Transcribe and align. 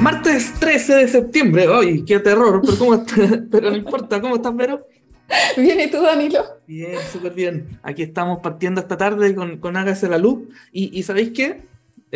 Martes 0.00 0.52
13 0.60 0.94
de 0.96 1.08
septiembre, 1.08 1.66
¡ay, 1.72 2.04
qué 2.04 2.20
terror! 2.20 2.60
Pero, 2.62 2.78
¿cómo 2.78 3.04
pero 3.50 3.70
no 3.70 3.76
importa, 3.76 4.20
¿cómo 4.20 4.36
estás, 4.36 4.54
Vero? 4.54 4.86
Bien, 5.56 5.80
¿y 5.80 5.90
tú, 5.90 6.02
Danilo? 6.02 6.44
Bien, 6.66 6.98
súper 7.12 7.32
bien. 7.32 7.78
Aquí 7.82 8.02
estamos 8.02 8.40
partiendo 8.40 8.80
esta 8.80 8.96
tarde 8.96 9.34
con, 9.34 9.58
con 9.58 9.76
Hágase 9.76 10.08
la 10.08 10.18
Luz. 10.18 10.48
Y, 10.72 10.98
y 10.98 11.02
¿sabéis 11.02 11.30
qué? 11.30 11.62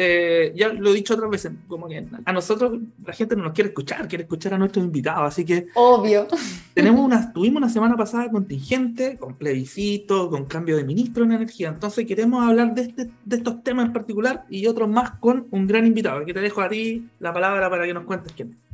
Eh, 0.01 0.53
ya 0.55 0.69
lo 0.69 0.91
he 0.91 0.95
dicho 0.95 1.15
otras 1.15 1.29
veces, 1.29 1.51
como 1.67 1.89
que 1.89 2.07
a 2.25 2.33
nosotros 2.33 2.79
la 3.05 3.13
gente 3.13 3.35
no 3.35 3.43
nos 3.43 3.53
quiere 3.53 3.71
escuchar, 3.71 4.07
quiere 4.07 4.23
escuchar 4.23 4.55
a 4.55 4.59
nuestros 4.59 4.85
invitados, 4.85 5.25
así 5.25 5.45
que... 5.45 5.67
Obvio. 5.75 6.29
Tenemos 6.73 7.01
una, 7.05 7.33
tuvimos 7.33 7.57
una 7.57 7.69
semana 7.69 7.97
pasada 7.97 8.31
contingente, 8.31 9.17
con 9.17 9.35
plebiscito, 9.35 10.31
con 10.31 10.45
cambio 10.45 10.77
de 10.77 10.85
ministro 10.85 11.25
en 11.25 11.33
energía, 11.33 11.71
entonces 11.71 12.07
queremos 12.07 12.47
hablar 12.47 12.77
de, 12.77 12.83
este, 12.83 13.11
de 13.25 13.37
estos 13.37 13.65
temas 13.65 13.87
en 13.87 13.93
particular 13.93 14.45
y 14.49 14.69
otros 14.69 14.89
más 14.89 15.19
con 15.19 15.49
un 15.51 15.67
gran 15.67 15.85
invitado. 15.85 16.21
Aquí 16.21 16.33
te 16.33 16.43
dejo 16.43 16.61
a 16.61 16.69
ti 16.69 17.09
la 17.19 17.33
palabra 17.33 17.69
para 17.69 17.85
que 17.85 17.93
nos 17.93 18.05
cuentes 18.05 18.33
quién 18.35 18.53
es. 18.53 18.68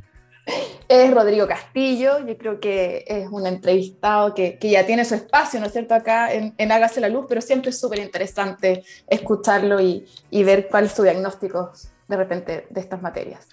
Es 0.87 1.11
Rodrigo 1.13 1.47
Castillo, 1.47 2.25
yo 2.25 2.37
creo 2.37 2.59
que 2.59 3.03
es 3.07 3.27
un 3.31 3.47
entrevistado 3.47 4.35
que, 4.35 4.59
que 4.59 4.69
ya 4.69 4.85
tiene 4.85 5.03
su 5.03 5.15
espacio, 5.15 5.59
¿no 5.59 5.65
es 5.65 5.71
cierto?, 5.71 5.95
acá 5.95 6.31
en, 6.31 6.53
en 6.57 6.71
Hágase 6.71 7.01
la 7.01 7.09
Luz, 7.09 7.25
pero 7.27 7.41
siempre 7.41 7.71
es 7.71 7.79
súper 7.79 7.99
interesante 7.99 8.83
escucharlo 9.07 9.81
y, 9.81 10.05
y, 10.29 10.43
ver 10.43 10.67
cuál 10.67 10.85
es 10.85 10.91
su 10.91 11.01
diagnóstico 11.01 11.71
de 12.07 12.17
repente 12.17 12.67
de 12.69 12.79
estas 12.79 13.01
materias. 13.01 13.47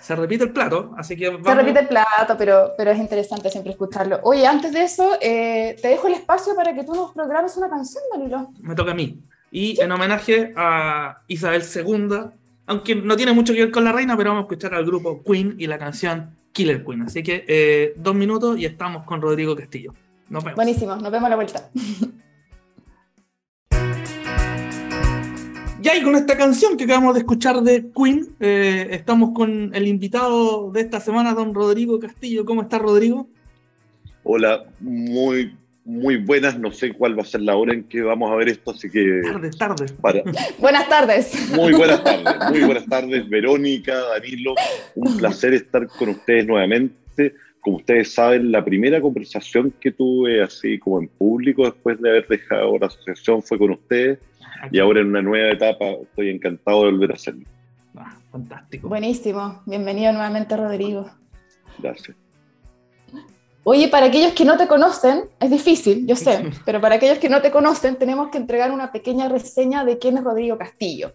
Se 0.00 0.16
repite 0.16 0.44
el 0.44 0.52
plato, 0.52 0.94
así 0.96 1.14
que 1.14 1.28
vamos... 1.28 1.46
Se 1.46 1.54
repite 1.54 1.80
el 1.80 1.88
plato, 1.88 2.34
pero, 2.38 2.72
pero 2.78 2.90
es 2.92 2.98
interesante 2.98 3.50
siempre 3.50 3.72
escucharlo. 3.72 4.20
Oye, 4.22 4.46
antes 4.46 4.72
de 4.72 4.82
eso, 4.82 5.18
eh, 5.20 5.76
te 5.82 5.88
dejo 5.88 6.06
el 6.06 6.14
espacio 6.14 6.56
para 6.56 6.74
que 6.74 6.84
tú 6.84 6.94
nos 6.94 7.12
programes 7.12 7.54
una 7.58 7.68
canción, 7.68 8.02
Danilo. 8.10 8.50
Me 8.60 8.74
toca 8.74 8.92
a 8.92 8.94
mí. 8.94 9.22
Y 9.50 9.78
en 9.82 9.92
homenaje 9.92 10.54
a 10.56 11.20
Isabel 11.26 11.62
II, 11.62 12.30
aunque 12.68 12.94
no 12.94 13.16
tiene 13.16 13.32
mucho 13.32 13.54
que 13.54 13.60
ver 13.60 13.70
con 13.70 13.82
la 13.82 13.92
reina, 13.92 14.16
pero 14.16 14.30
vamos 14.30 14.42
a 14.42 14.44
escuchar 14.44 14.74
al 14.74 14.84
grupo 14.84 15.22
Queen 15.24 15.56
y 15.58 15.66
la 15.66 15.78
canción 15.78 16.36
Killer 16.52 16.84
Queen. 16.84 17.02
Así 17.02 17.22
que 17.22 17.44
eh, 17.48 17.94
dos 17.96 18.14
minutos 18.14 18.58
y 18.58 18.66
estamos 18.66 19.04
con 19.04 19.22
Rodrigo 19.22 19.56
Castillo. 19.56 19.94
Nos 20.28 20.44
vemos. 20.44 20.56
Buenísimo, 20.56 20.94
nos 20.96 21.10
vemos 21.10 21.26
a 21.26 21.30
la 21.30 21.36
vuelta. 21.36 21.70
Ya 25.80 25.96
y 25.96 26.02
con 26.02 26.16
esta 26.16 26.36
canción 26.36 26.76
que 26.76 26.84
acabamos 26.84 27.14
de 27.14 27.20
escuchar 27.20 27.62
de 27.62 27.92
Queen, 27.96 28.34
eh, 28.40 28.88
estamos 28.90 29.30
con 29.32 29.70
el 29.72 29.86
invitado 29.86 30.72
de 30.72 30.80
esta 30.80 30.98
semana, 30.98 31.34
don 31.34 31.54
Rodrigo 31.54 32.00
Castillo. 32.00 32.44
¿Cómo 32.44 32.62
está 32.62 32.80
Rodrigo? 32.80 33.28
Hola, 34.24 34.64
muy 34.80 35.56
muy 35.88 36.18
buenas, 36.18 36.58
no 36.58 36.70
sé 36.70 36.92
cuál 36.92 37.18
va 37.18 37.22
a 37.22 37.24
ser 37.24 37.40
la 37.40 37.56
hora 37.56 37.72
en 37.72 37.84
que 37.84 38.02
vamos 38.02 38.30
a 38.30 38.34
ver 38.34 38.50
esto, 38.50 38.72
así 38.72 38.90
que... 38.90 39.22
Tardes, 39.22 39.56
tardes. 39.56 39.92
Para... 39.92 40.22
Buenas 40.58 40.86
tardes. 40.86 41.50
Muy 41.56 41.72
buenas 41.72 42.04
tardes, 42.04 42.50
muy 42.50 42.60
buenas 42.60 42.84
tardes, 42.84 43.26
Verónica, 43.26 43.94
Danilo, 43.94 44.54
un 44.96 45.16
placer 45.16 45.54
estar 45.54 45.88
con 45.88 46.10
ustedes 46.10 46.46
nuevamente. 46.46 47.34
Como 47.60 47.78
ustedes 47.78 48.12
saben, 48.12 48.52
la 48.52 48.62
primera 48.62 49.00
conversación 49.00 49.72
que 49.80 49.90
tuve 49.90 50.42
así 50.42 50.78
como 50.78 51.00
en 51.00 51.08
público 51.08 51.64
después 51.64 51.98
de 52.02 52.10
haber 52.10 52.28
dejado 52.28 52.78
la 52.78 52.88
asociación 52.88 53.42
fue 53.42 53.56
con 53.56 53.70
ustedes 53.70 54.18
y 54.70 54.78
ahora 54.80 55.00
en 55.00 55.06
una 55.06 55.22
nueva 55.22 55.52
etapa 55.52 55.86
estoy 55.86 56.28
encantado 56.28 56.84
de 56.84 56.90
volver 56.92 57.12
a 57.12 57.14
hacerlo. 57.14 57.46
Ah, 57.96 58.14
fantástico. 58.30 58.88
Buenísimo, 58.88 59.62
bienvenido 59.64 60.12
nuevamente 60.12 60.54
Rodrigo. 60.54 61.10
Gracias. 61.78 62.14
Oye, 63.70 63.88
para 63.88 64.06
aquellos 64.06 64.32
que 64.32 64.46
no 64.46 64.56
te 64.56 64.66
conocen, 64.66 65.24
es 65.38 65.50
difícil, 65.50 66.06
yo 66.06 66.16
sé, 66.16 66.42
pero 66.64 66.80
para 66.80 66.94
aquellos 66.94 67.18
que 67.18 67.28
no 67.28 67.42
te 67.42 67.50
conocen, 67.50 67.96
tenemos 67.96 68.30
que 68.30 68.38
entregar 68.38 68.72
una 68.72 68.92
pequeña 68.92 69.28
reseña 69.28 69.84
de 69.84 69.98
quién 69.98 70.16
es 70.16 70.24
Rodrigo 70.24 70.56
Castillo. 70.56 71.12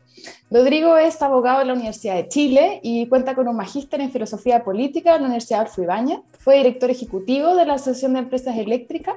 Rodrigo 0.51 0.95
es 0.97 1.19
abogado 1.23 1.61
en 1.61 1.69
la 1.69 1.73
Universidad 1.73 2.13
de 2.13 2.27
Chile 2.27 2.79
y 2.83 3.07
cuenta 3.07 3.33
con 3.33 3.47
un 3.47 3.55
magíster 3.55 4.01
en 4.01 4.11
filosofía 4.11 4.63
política 4.63 5.15
en 5.15 5.21
la 5.23 5.27
Universidad 5.29 5.61
Adolfo 5.61 5.81
Ibáñez. 5.81 6.19
Fue 6.37 6.57
director 6.57 6.91
ejecutivo 6.91 7.55
de 7.55 7.65
la 7.65 7.73
Asociación 7.73 8.13
de 8.13 8.19
Empresas 8.19 8.55
Eléctricas 8.55 9.15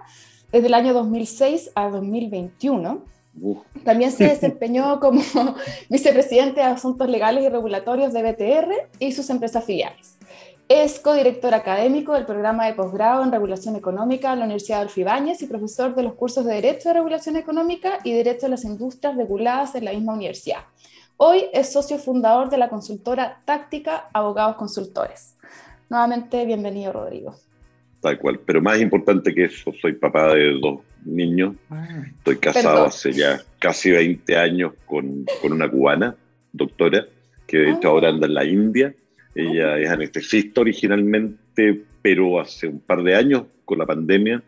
desde 0.51 0.69
el 0.69 0.73
año 0.73 0.95
2006 0.95 1.73
a 1.75 1.91
2021. 1.91 3.03
También 3.85 4.13
se 4.13 4.25
desempeñó 4.29 4.99
como 4.99 5.21
vicepresidente 5.91 6.61
de 6.61 6.69
Asuntos 6.69 7.07
Legales 7.07 7.45
y 7.45 7.51
Regulatorios 7.51 8.15
de 8.15 8.23
BTR 8.23 8.73
y 8.99 9.13
sus 9.13 9.29
empresas 9.29 9.63
filiales. 9.63 10.17
Es 10.69 10.99
codirector 10.99 11.55
académico 11.55 12.15
del 12.15 12.27
programa 12.27 12.67
de 12.67 12.75
posgrado 12.75 13.23
en 13.23 13.31
Regulación 13.31 13.77
Económica 13.77 14.33
en 14.33 14.41
la 14.41 14.47
Universidad 14.47 14.79
de 14.79 14.81
Adolfo 14.81 15.01
Ibáñez 15.01 15.41
y 15.41 15.47
profesor 15.47 15.95
de 15.95 16.03
los 16.03 16.15
cursos 16.15 16.45
de 16.45 16.55
Derecho 16.55 16.89
de 16.89 16.95
Regulación 16.95 17.37
Económica 17.37 18.01
y 18.03 18.13
Derecho 18.13 18.47
a 18.47 18.49
las 18.49 18.65
Industrias 18.65 19.15
reguladas 19.15 19.77
en 19.77 19.85
la 19.85 19.93
misma 19.93 20.15
universidad. 20.15 20.65
Hoy 21.19 21.45
es 21.53 21.73
socio 21.73 21.99
fundador 21.99 22.51
de 22.51 22.59
la 22.59 22.69
consultora 22.69 23.43
Táctica 23.45 24.09
Abogados 24.13 24.57
Consultores. 24.57 25.37
Nuevamente, 25.89 26.45
bienvenido, 26.45 26.95
Rodrigo. 26.95 27.37
Tal 28.01 28.19
cual, 28.19 28.41
pero 28.45 28.61
más 28.61 28.81
importante 28.81 29.33
que 29.33 29.45
eso, 29.45 29.73
soy 29.81 29.93
papá 29.93 30.35
de 30.35 30.59
dos 30.61 30.81
niños. 31.05 31.55
Estoy 32.19 32.39
casado 32.39 32.75
Perdón. 32.75 32.89
hace 32.89 33.13
ya 33.13 33.41
casi 33.61 33.93
20 33.93 34.37
años 34.37 34.73
con, 34.85 35.27
con 35.41 35.53
una 35.53 35.71
cubana, 35.71 36.17
doctora, 36.53 37.07
que 37.47 37.59
de 37.59 37.71
hecho 37.71 37.87
oh. 37.87 37.93
ahora 37.93 38.09
anda 38.09 38.27
en 38.27 38.35
la 38.35 38.45
India 38.45 38.93
ella 39.37 39.79
es 39.79 39.91
anestesista 39.91 40.63
originalmente, 40.63 41.83
pero 42.03 42.41
hace 42.41 42.67
un 42.67 42.81
par 42.81 43.03
de 43.03 43.15
años, 43.15 43.45
con 43.65 43.79
la 43.79 43.87
pandemia, 43.87 44.43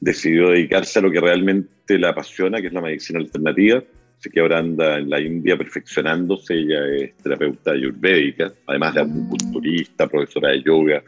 decidió 0.00 0.50
dedicarse 0.50 0.98
a 0.98 1.02
lo 1.02 1.10
que 1.10 1.20
realmente 1.20 1.98
la 1.98 2.10
apasiona, 2.10 2.60
que 2.60 2.68
es 2.68 2.72
la 2.72 2.82
medicina 2.82 3.18
alternativa. 3.18 3.82
Así 4.18 4.30
que 4.30 4.40
ahora 4.40 4.58
anda 4.58 4.98
en 4.98 5.08
la 5.08 5.20
India 5.20 5.56
perfeccionándose. 5.56 6.54
Ella 6.54 6.86
es 6.88 7.16
terapeuta 7.18 7.70
ayurvédica, 7.70 8.52
además 8.66 8.94
de 8.94 9.00
acupunturista, 9.02 10.06
profesora 10.06 10.50
de 10.50 10.62
yoga. 10.62 11.02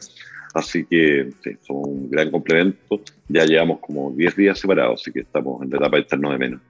Así 0.53 0.85
que 0.85 1.29
sí, 1.43 1.57
somos 1.61 1.87
un 1.87 2.09
gran 2.09 2.31
complemento. 2.31 3.01
Ya 3.27 3.45
llevamos 3.45 3.79
como 3.79 4.11
10 4.11 4.35
días 4.35 4.59
separados, 4.59 5.01
así 5.01 5.11
que 5.11 5.21
estamos 5.21 5.61
en 5.61 5.69
la 5.69 5.77
etapa 5.77 5.97
de 5.97 6.01
estarnos 6.01 6.31
de 6.31 6.37
menos. 6.37 6.61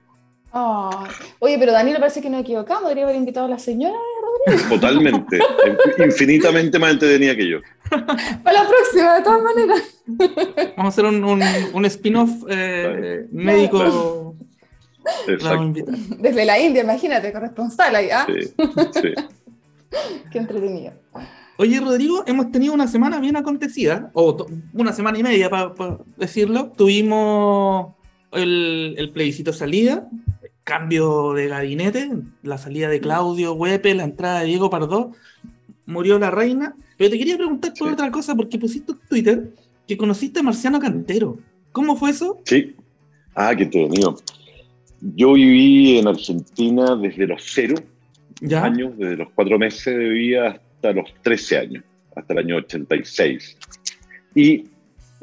Oh. 0.52 0.90
Oye, 1.38 1.56
pero 1.58 1.72
Daniel 1.72 1.96
parece 1.98 2.20
que 2.20 2.28
no 2.28 2.38
equivocado. 2.38 2.82
Debería 2.82 3.04
haber 3.04 3.16
invitado 3.16 3.46
a 3.46 3.50
la 3.50 3.58
señora. 3.58 3.96
Totalmente. 4.68 5.38
Infinitamente 5.98 6.78
más 6.78 6.92
entretenida 6.92 7.36
que 7.36 7.48
yo. 7.48 7.58
Para 7.90 8.62
la 8.62 8.68
próxima, 8.68 9.14
de 9.16 9.22
todas 9.22 9.42
maneras. 9.42 9.82
Vamos 10.76 10.84
a 10.84 10.88
hacer 10.88 11.04
un, 11.04 11.24
un, 11.24 11.42
un 11.72 11.84
spin-off 11.86 12.30
eh, 12.48 13.26
médico. 13.30 14.34
Desde 16.18 16.44
la 16.44 16.58
India, 16.58 16.82
imagínate, 16.82 17.32
corresponsal 17.32 17.94
ahí. 17.94 18.10
¿ah? 18.10 18.26
Sí, 18.26 18.48
sí. 19.00 19.14
Qué 20.32 20.38
entretenido. 20.38 20.92
Oye, 21.58 21.78
Rodrigo, 21.80 22.24
hemos 22.26 22.50
tenido 22.50 22.72
una 22.72 22.88
semana 22.88 23.20
bien 23.20 23.36
acontecida, 23.36 24.10
o 24.14 24.46
una 24.72 24.92
semana 24.92 25.18
y 25.18 25.22
media, 25.22 25.50
para 25.50 25.74
pa 25.74 25.98
decirlo. 26.16 26.72
Tuvimos 26.76 27.94
el, 28.32 28.94
el 28.96 29.10
plebiscito 29.10 29.52
salida, 29.52 30.08
cambio 30.64 31.32
de 31.32 31.48
gabinete, 31.48 32.10
la 32.42 32.58
salida 32.58 32.88
de 32.88 33.00
Claudio 33.00 33.54
Huepe, 33.54 33.94
la 33.94 34.04
entrada 34.04 34.40
de 34.40 34.46
Diego 34.46 34.70
Pardo, 34.70 35.12
murió 35.86 36.18
la 36.18 36.30
reina. 36.30 36.74
Pero 36.96 37.10
te 37.10 37.18
quería 37.18 37.36
preguntar 37.36 37.72
por 37.78 37.88
sí. 37.88 37.94
otra 37.94 38.10
cosa, 38.10 38.34
porque 38.34 38.58
pusiste 38.58 38.92
en 38.92 38.98
Twitter 39.08 39.54
que 39.86 39.96
conociste 39.96 40.40
a 40.40 40.42
Marciano 40.42 40.78
Cantero. 40.78 41.38
¿Cómo 41.72 41.96
fue 41.96 42.10
eso? 42.10 42.40
Sí. 42.44 42.76
Ah, 43.34 43.54
qué 43.56 43.64
entretenido. 43.64 44.16
Yo 45.00 45.32
viví 45.32 45.98
en 45.98 46.06
Argentina 46.06 46.94
desde 46.96 47.26
los 47.26 47.42
cero 47.44 47.74
¿Ya? 48.40 48.64
años, 48.64 48.96
desde 48.96 49.16
los 49.16 49.30
cuatro 49.34 49.58
meses 49.58 49.96
de 49.96 50.08
vida 50.08 50.60
hasta 50.76 50.92
los 50.92 51.12
13 51.22 51.58
años, 51.58 51.84
hasta 52.14 52.32
el 52.34 52.38
año 52.40 52.56
86. 52.56 53.56
Y 54.34 54.64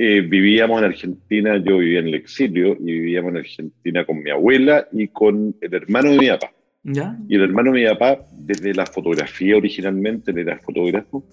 eh, 0.01 0.21
vivíamos 0.21 0.79
en 0.79 0.85
Argentina, 0.85 1.57
yo 1.57 1.79
vivía 1.79 1.99
en 1.99 2.07
el 2.07 2.13
exilio 2.13 2.77
y 2.79 2.85
vivíamos 2.85 3.31
en 3.31 3.37
Argentina 3.39 4.05
con 4.05 4.23
mi 4.23 4.29
abuela 4.29 4.87
y 4.93 5.09
con 5.09 5.53
el 5.59 5.73
hermano 5.73 6.11
de 6.11 6.17
mi 6.17 6.29
papá. 6.29 6.53
¿Ya? 6.83 7.17
Y 7.27 7.35
el 7.35 7.41
hermano 7.41 7.73
de 7.73 7.81
mi 7.81 7.85
papá, 7.85 8.25
desde 8.31 8.73
la 8.73 8.85
fotografía 8.85 9.57
originalmente, 9.57 10.31
él 10.31 10.37
era 10.37 10.57
fotógrafo, 10.59 11.25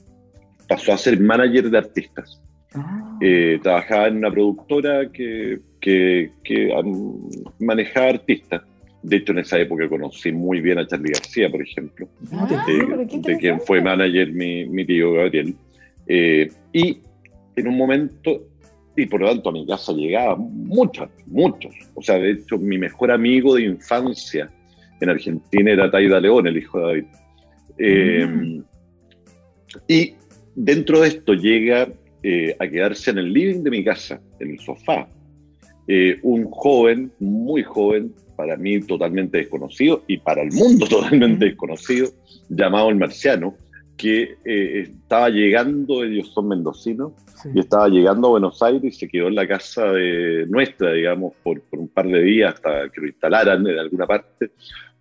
pasó 0.68 0.92
a 0.92 0.98
ser 0.98 1.20
manager 1.20 1.70
de 1.70 1.78
artistas. 1.78 2.42
Ah. 2.74 3.16
Eh, 3.20 3.60
trabajaba 3.62 4.08
en 4.08 4.16
una 4.16 4.32
productora 4.32 5.12
que, 5.12 5.60
que, 5.80 6.32
que 6.42 6.66
um, 6.72 7.30
manejaba 7.60 8.08
artistas. 8.08 8.62
De 9.00 9.18
hecho, 9.18 9.30
en 9.30 9.38
esa 9.38 9.60
época 9.60 9.88
conocí 9.88 10.32
muy 10.32 10.60
bien 10.60 10.80
a 10.80 10.86
Charlie 10.88 11.12
García, 11.12 11.48
por 11.48 11.62
ejemplo, 11.62 12.08
Ah, 12.32 12.48
de, 12.66 13.20
de 13.20 13.38
quien 13.38 13.60
fue 13.60 13.80
manager 13.80 14.32
mi, 14.32 14.66
mi 14.66 14.84
tío 14.84 15.12
Gabriel. 15.12 15.54
Eh, 16.08 16.48
y 16.72 16.98
en 17.54 17.68
un 17.68 17.76
momento 17.76 18.48
y 18.96 19.06
por 19.06 19.20
lo 19.20 19.28
tanto 19.28 19.50
a 19.50 19.52
mi 19.52 19.66
casa 19.66 19.92
llegaban 19.92 20.40
muchos, 20.66 21.08
muchos. 21.26 21.74
O 21.94 22.02
sea, 22.02 22.18
de 22.18 22.32
hecho, 22.32 22.58
mi 22.58 22.78
mejor 22.78 23.10
amigo 23.10 23.54
de 23.54 23.64
infancia 23.64 24.50
en 25.00 25.10
Argentina 25.10 25.70
era 25.70 25.90
Taida 25.90 26.18
León, 26.20 26.46
el 26.46 26.56
hijo 26.56 26.78
de 26.78 26.86
David. 26.86 27.04
Eh, 27.78 28.26
mm. 28.26 28.64
Y 29.88 30.14
dentro 30.54 31.00
de 31.00 31.08
esto 31.08 31.34
llega 31.34 31.88
eh, 32.22 32.56
a 32.58 32.66
quedarse 32.66 33.10
en 33.10 33.18
el 33.18 33.32
living 33.32 33.62
de 33.62 33.70
mi 33.70 33.84
casa, 33.84 34.20
en 34.40 34.52
el 34.52 34.60
sofá, 34.60 35.06
eh, 35.86 36.18
un 36.22 36.50
joven, 36.50 37.12
muy 37.20 37.62
joven, 37.62 38.12
para 38.36 38.56
mí 38.56 38.80
totalmente 38.80 39.38
desconocido 39.38 40.02
y 40.06 40.18
para 40.18 40.42
el 40.42 40.52
mundo 40.52 40.86
totalmente 40.90 41.46
desconocido, 41.46 42.10
llamado 42.48 42.88
el 42.88 42.96
Marciano, 42.96 43.54
que 43.96 44.36
eh, 44.44 44.88
estaba 44.88 45.30
llegando, 45.30 46.04
ellos 46.04 46.30
son 46.32 46.48
mendocinos, 46.48 47.12
y 47.54 47.60
estaba 47.60 47.88
llegando 47.88 48.28
a 48.28 48.30
Buenos 48.30 48.62
Aires 48.62 48.84
y 48.84 48.98
se 48.98 49.08
quedó 49.08 49.28
en 49.28 49.34
la 49.34 49.46
casa 49.46 49.92
de 49.92 50.46
nuestra, 50.48 50.92
digamos, 50.92 51.34
por, 51.42 51.60
por, 51.62 51.78
un 51.78 51.88
par 51.88 52.06
de 52.08 52.22
días 52.22 52.54
hasta 52.54 52.88
que 52.90 53.00
lo 53.00 53.06
instalaran 53.06 53.66
en 53.66 53.78
alguna 53.78 54.06
parte, 54.06 54.50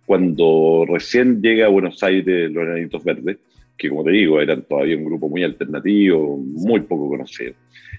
cuando 0.06 0.84
recién 0.88 1.42
llega 1.42 1.66
a 1.66 1.70
Buenos 1.70 2.02
Aires 2.02 2.50
los 2.50 2.64
Enanitos 2.64 3.04
Verdes, 3.04 3.38
que 3.76 3.88
como 3.90 4.04
te 4.04 4.12
digo, 4.12 4.40
eran 4.40 4.62
todavía 4.62 4.96
un 4.96 5.04
grupo 5.04 5.28
muy 5.28 5.42
alternativo, 5.42 6.38
muy 6.38 6.80
poco 6.80 7.08
conocido. 7.08 7.54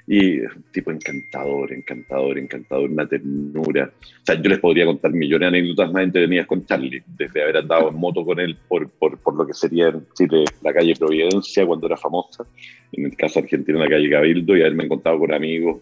Y 0.10 0.40
un 0.40 0.64
tipo 0.72 0.90
encantador, 0.90 1.74
encantador, 1.74 2.38
encantador, 2.38 2.90
una 2.90 3.06
ternura. 3.06 3.92
O 3.94 4.26
sea, 4.26 4.42
yo 4.42 4.50
les 4.50 4.60
podría 4.60 4.86
contar 4.86 5.12
millones 5.12 5.52
de 5.52 5.58
anécdotas 5.58 5.92
más 5.92 6.04
entretenidas 6.04 6.48
con 6.48 6.66
Charlie, 6.66 7.04
desde 7.06 7.44
haber 7.44 7.58
andado 7.58 7.90
en 7.90 7.96
moto 7.96 8.24
con 8.24 8.40
él 8.40 8.58
por, 8.70 8.90
por, 8.90 9.18
por 9.20 9.36
lo 9.36 9.46
que 9.46 9.54
sería 9.54 9.90
en 9.90 10.06
Chile 10.18 10.46
la 10.62 10.74
calle 10.74 10.96
Providencia 10.96 11.66
cuando 11.66 11.88
era 11.88 11.98
famosa, 11.98 12.46
en 12.94 13.06
el 13.06 13.18
caso 13.18 13.40
argentino 13.40 13.80
la 13.80 13.90
calle 13.90 14.10
Cabildo, 14.10 14.56
y 14.56 14.62
haberme 14.62 14.86
encontrado 14.86 15.20
con 15.20 15.34
amigos 15.34 15.82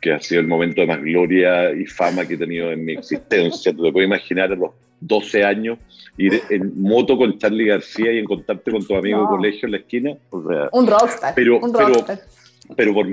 que 0.00 0.12
ha 0.12 0.20
sido 0.20 0.40
el 0.40 0.46
momento 0.46 0.80
de 0.80 0.86
más 0.86 1.02
gloria 1.02 1.72
y 1.72 1.84
fama 1.86 2.26
que 2.26 2.34
he 2.34 2.38
tenido 2.38 2.72
en 2.72 2.84
mi 2.84 2.92
existencia. 2.94 3.72
Te 3.72 3.82
lo 3.82 3.92
puedes 3.92 4.06
imaginar 4.06 4.52
a 4.52 4.56
los 4.56 4.70
12 5.00 5.44
años 5.44 5.78
ir 6.16 6.40
en 6.50 6.80
moto 6.80 7.16
con 7.16 7.38
Charlie 7.38 7.66
García 7.66 8.12
y 8.12 8.18
encontrarte 8.18 8.70
con 8.70 8.84
tu 8.84 8.96
amigo 8.96 9.22
de 9.22 9.26
colegio 9.26 9.66
en 9.66 9.72
la 9.72 9.78
esquina. 9.78 10.16
un 10.30 10.86
rockstar. 10.86 11.34
Pero, 11.34 11.60
un 11.60 11.72
rockstar. 11.72 12.18
pero, 12.18 12.37
por, 12.68 13.10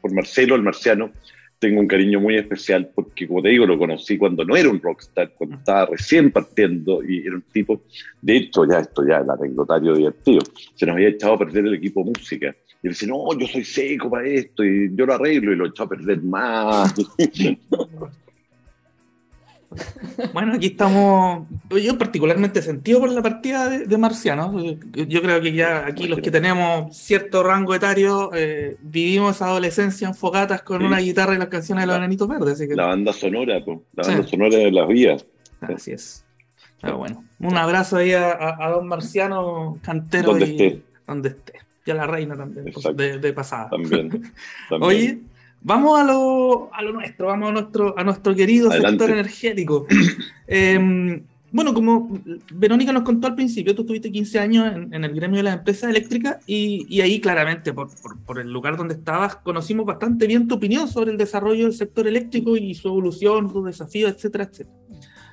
por 0.00 0.12
Marcelo, 0.12 0.54
el 0.56 0.62
marciano, 0.62 1.12
tengo 1.58 1.80
un 1.80 1.88
cariño 1.88 2.20
muy 2.20 2.36
especial 2.36 2.90
porque, 2.94 3.26
como 3.26 3.42
te 3.42 3.48
digo, 3.48 3.66
lo 3.66 3.78
conocí 3.78 4.18
cuando 4.18 4.44
no 4.44 4.56
era 4.56 4.68
un 4.68 4.80
rockstar, 4.80 5.32
cuando 5.34 5.56
estaba 5.56 5.86
recién 5.86 6.30
partiendo 6.30 7.02
y 7.02 7.26
era 7.26 7.36
un 7.36 7.42
tipo, 7.42 7.82
de 8.20 8.36
hecho, 8.36 8.66
ya 8.66 8.80
esto 8.80 9.06
ya 9.06 9.18
el 9.18 9.30
anecdotario 9.30 9.94
divertido, 9.94 10.40
se 10.74 10.86
nos 10.86 10.94
había 10.94 11.08
echado 11.08 11.34
a 11.34 11.38
perder 11.38 11.66
el 11.66 11.74
equipo 11.74 12.04
música. 12.04 12.54
Y 12.82 12.88
él 12.88 12.92
dice, 12.92 13.06
no, 13.06 13.26
yo 13.38 13.46
soy 13.46 13.64
seco 13.64 14.10
para 14.10 14.28
esto 14.28 14.64
y 14.64 14.94
yo 14.94 15.06
lo 15.06 15.14
arreglo 15.14 15.52
y 15.52 15.56
lo 15.56 15.64
he 15.64 15.68
echado 15.68 15.86
a 15.86 15.96
perder 15.96 16.22
más. 16.22 16.94
Bueno, 20.32 20.54
aquí 20.54 20.68
estamos. 20.68 21.46
Yo 21.70 21.98
particularmente 21.98 22.62
sentido 22.62 23.00
por 23.00 23.10
la 23.10 23.22
partida 23.22 23.68
de, 23.68 23.98
Marciano. 23.98 24.54
Yo 24.62 25.22
creo 25.22 25.40
que 25.40 25.52
ya 25.52 25.86
aquí 25.86 26.08
los 26.08 26.20
que 26.20 26.30
tenemos 26.30 26.96
cierto 26.96 27.42
rango 27.42 27.74
etario 27.74 28.30
eh, 28.34 28.76
vivimos 28.80 29.36
esa 29.36 29.46
adolescencia 29.46 30.08
en 30.08 30.14
fogatas 30.14 30.62
con 30.62 30.84
una 30.84 30.98
guitarra 30.98 31.34
y 31.34 31.38
las 31.38 31.48
canciones 31.48 31.82
de 31.82 31.86
los 31.88 31.96
enanitos 31.96 32.28
verdes. 32.28 32.60
La 32.70 32.86
banda 32.86 33.12
sonora, 33.12 33.58
la 33.58 33.78
banda 33.94 34.26
sonora 34.26 34.56
de 34.56 34.72
las 34.72 34.88
vías. 34.88 35.26
Así 35.60 35.92
es. 35.92 36.24
Pero 36.80 36.98
bueno, 36.98 37.24
un 37.40 37.56
abrazo 37.56 37.96
ahí 37.96 38.12
a, 38.12 38.70
don 38.70 38.86
Marciano, 38.86 39.78
cantero. 39.82 40.30
Donde 40.30 40.44
esté. 40.44 40.82
Donde 41.06 41.28
esté. 41.30 41.52
Y 41.84 41.90
a 41.90 41.94
la 41.94 42.06
reina 42.06 42.36
también, 42.36 42.72
pues, 42.72 42.96
de, 42.96 43.32
pasada. 43.32 43.70
También. 43.70 44.10
también. 44.68 44.82
Oye. 44.82 45.20
Vamos 45.66 45.98
a 46.00 46.04
lo, 46.04 46.70
a 46.72 46.80
lo 46.80 46.92
nuestro, 46.92 47.26
vamos 47.26 47.48
a 47.48 47.52
nuestro, 47.52 47.98
a 47.98 48.04
nuestro 48.04 48.36
querido 48.36 48.70
sector 48.70 49.10
energético. 49.10 49.84
Em, 50.46 51.24
bueno, 51.50 51.74
como 51.74 52.20
Verónica 52.54 52.92
nos 52.92 53.02
contó 53.02 53.26
al 53.26 53.34
principio, 53.34 53.74
tú 53.74 53.82
estuviste 53.82 54.12
15 54.12 54.38
años 54.38 54.72
en, 54.92 55.02
el 55.02 55.12
gremio 55.12 55.38
de 55.38 55.42
las 55.42 55.56
empresas 55.56 55.90
eléctricas 55.90 56.36
y, 56.46 56.86
y 56.88 57.00
ahí 57.00 57.20
claramente, 57.20 57.72
por, 57.72 57.88
por, 58.24 58.38
el 58.38 58.52
lugar 58.52 58.76
donde 58.76 58.94
estabas, 58.94 59.34
conocimos 59.38 59.86
bastante 59.86 60.28
bien 60.28 60.46
tu 60.46 60.54
opinión 60.54 60.86
sobre 60.86 61.10
el 61.10 61.18
desarrollo 61.18 61.64
del 61.64 61.74
sector 61.74 62.06
eléctrico 62.06 62.56
y 62.56 62.72
su 62.76 62.86
evolución, 62.86 63.50
sus 63.50 63.64
desafíos, 63.64 64.12
etcétera, 64.12 64.44
etcétera. 64.44 64.76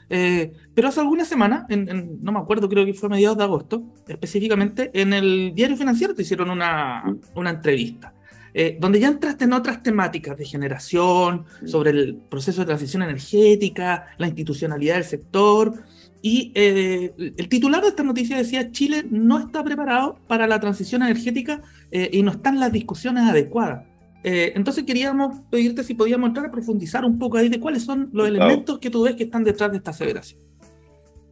Eh, 0.09 0.51
pero 0.73 0.87
hace 0.87 0.99
algunas 0.99 1.27
semanas, 1.27 1.65
en, 1.69 2.23
no 2.23 2.31
me 2.31 2.39
acuerdo, 2.39 2.67
creo 2.67 2.87
que 2.87 2.95
fue 2.95 3.05
a 3.05 3.11
mediados 3.11 3.37
de 3.37 3.43
agosto, 3.43 3.83
específicamente, 4.07 4.89
en 4.95 5.13
el 5.13 5.53
diario 5.53 5.77
financiero 5.77 6.15
te 6.15 6.23
hicieron 6.23 6.49
una, 6.49 7.03
una 7.35 7.51
entrevista. 7.51 8.15
Eh, 8.55 8.77
donde 8.79 8.99
ya 8.99 9.07
entraste 9.07 9.45
en 9.45 9.53
otras 9.53 9.81
temáticas 9.81 10.37
de 10.37 10.45
generación, 10.45 11.45
sobre 11.65 11.89
el 11.89 12.15
proceso 12.15 12.61
de 12.61 12.67
transición 12.67 13.01
energética, 13.01 14.07
la 14.17 14.27
institucionalidad 14.27 14.95
del 14.95 15.05
sector. 15.05 15.73
Y 16.21 16.51
eh, 16.53 17.13
el 17.17 17.49
titular 17.49 17.81
de 17.81 17.89
esta 17.89 18.03
noticia 18.03 18.37
decía, 18.37 18.71
Chile 18.71 19.05
no 19.09 19.39
está 19.39 19.63
preparado 19.63 20.17
para 20.27 20.47
la 20.47 20.59
transición 20.59 21.01
energética 21.01 21.61
eh, 21.91 22.09
y 22.13 22.21
no 22.21 22.31
están 22.31 22.59
las 22.59 22.71
discusiones 22.71 23.23
adecuadas. 23.23 23.85
entonces 24.23 24.85
queríamos 24.85 25.41
pedirte 25.49 25.83
si 25.83 25.95
podíamos 25.95 26.29
entrar 26.29 26.45
a 26.45 26.51
profundizar 26.51 27.03
un 27.03 27.19
poco 27.19 27.35
ahí 27.37 27.49
de 27.49 27.59
cuáles 27.59 27.83
son 27.83 28.09
los 28.13 28.25
elementos 28.25 28.79
que 28.79 28.89
tú 28.89 29.03
ves 29.03 29.15
que 29.15 29.23
están 29.23 29.43
detrás 29.43 29.69
de 29.71 29.77
esta 29.77 29.91
aseveración. 29.91 30.39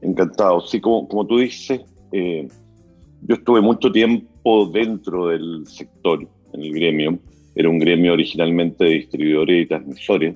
Encantado. 0.02 0.60
Sí, 0.60 0.82
como, 0.82 1.08
como 1.08 1.26
tú 1.26 1.38
dices, 1.38 1.80
yo 2.12 3.36
estuve 3.36 3.62
mucho 3.62 3.94
tiempo 3.94 4.66
dentro 4.74 5.28
del 5.28 5.66
sector 5.68 6.28
en 6.54 6.62
el 6.62 6.74
gremio. 6.74 7.20
Era 7.56 7.70
un 7.70 7.80
gremio 7.80 8.14
originalmente 8.14 8.86
de 8.86 8.92
distribuidores 8.92 9.64
y 9.64 9.66
transmisores. 9.68 10.36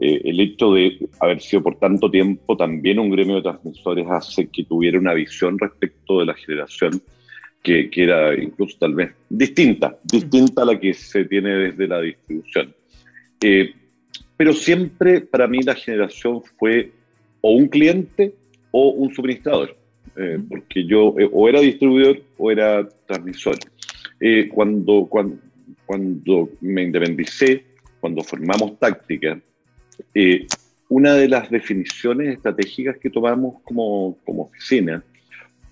Eh, 0.00 0.22
el 0.24 0.40
hecho 0.40 0.72
de 0.72 0.98
haber 1.20 1.40
sido 1.40 1.62
por 1.62 1.78
tanto 1.78 2.10
tiempo 2.10 2.56
también 2.56 2.98
un 2.98 3.10
gremio 3.10 3.36
de 3.36 3.42
transmisores 3.42 4.06
hace 4.08 4.48
que 4.48 4.64
tuviera 4.64 4.98
una 4.98 5.12
visión 5.12 5.58
respecto 5.58 6.20
de 6.20 6.26
la 6.26 6.34
generación 6.34 7.02
que, 7.62 7.90
que 7.90 8.04
era 8.04 8.34
incluso 8.34 8.78
tal 8.78 8.94
vez 8.94 9.10
distinta, 9.28 9.98
distinta 10.04 10.62
a 10.62 10.64
la 10.64 10.80
que 10.80 10.94
se 10.94 11.26
tiene 11.26 11.50
desde 11.50 11.86
la 11.86 12.00
distribución. 12.00 12.74
Eh, 13.42 13.74
pero 14.38 14.54
siempre 14.54 15.20
para 15.20 15.46
mí 15.46 15.60
la 15.62 15.74
generación 15.74 16.42
fue 16.58 16.92
o 17.42 17.52
un 17.52 17.68
cliente 17.68 18.32
o 18.70 18.92
un 18.92 19.14
suministrador, 19.14 19.76
eh, 20.16 20.38
porque 20.48 20.86
yo 20.86 21.08
o 21.08 21.48
era 21.48 21.60
distribuidor 21.60 22.22
o 22.38 22.50
era 22.50 22.88
transmisor. 23.06 23.58
cuando, 24.54 25.06
cuando, 25.10 25.36
cuando 25.86 26.50
me 26.60 26.82
independicé, 26.82 27.64
cuando 28.00 28.22
formamos 28.22 28.78
táctica, 28.78 29.40
eh, 30.14 30.46
una 30.88 31.14
de 31.14 31.28
las 31.28 31.50
definiciones 31.50 32.36
estratégicas 32.36 32.98
que 32.98 33.10
tomamos 33.10 33.62
como, 33.62 34.18
como 34.24 34.44
oficina 34.44 35.04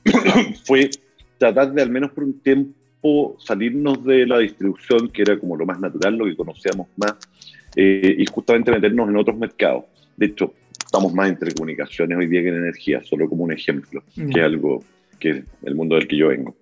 fue 0.64 0.90
tratar 1.38 1.72
de 1.72 1.82
al 1.82 1.90
menos 1.90 2.12
por 2.12 2.24
un 2.24 2.38
tiempo 2.40 3.36
salirnos 3.38 4.04
de 4.04 4.26
la 4.26 4.38
distribución, 4.38 5.08
que 5.08 5.22
era 5.22 5.38
como 5.38 5.56
lo 5.56 5.66
más 5.66 5.80
natural, 5.80 6.16
lo 6.16 6.24
que 6.24 6.36
conocíamos 6.36 6.88
más, 6.96 7.14
eh, 7.76 8.16
y 8.18 8.26
justamente 8.26 8.70
meternos 8.70 9.08
en 9.08 9.16
otros 9.16 9.38
mercados. 9.38 9.84
De 10.16 10.26
hecho, 10.26 10.52
estamos 10.84 11.12
más 11.14 11.28
en 11.28 11.38
telecomunicaciones 11.38 12.18
hoy 12.18 12.26
día 12.26 12.42
que 12.42 12.48
en 12.48 12.56
energía, 12.56 13.02
solo 13.04 13.28
como 13.28 13.44
un 13.44 13.52
ejemplo, 13.52 14.02
que 14.14 14.38
es 14.38 14.44
algo 14.44 14.82
que 15.18 15.30
es 15.30 15.44
el 15.64 15.74
mundo 15.74 15.96
del 15.96 16.06
que 16.06 16.16
yo 16.16 16.28
vengo. 16.28 16.56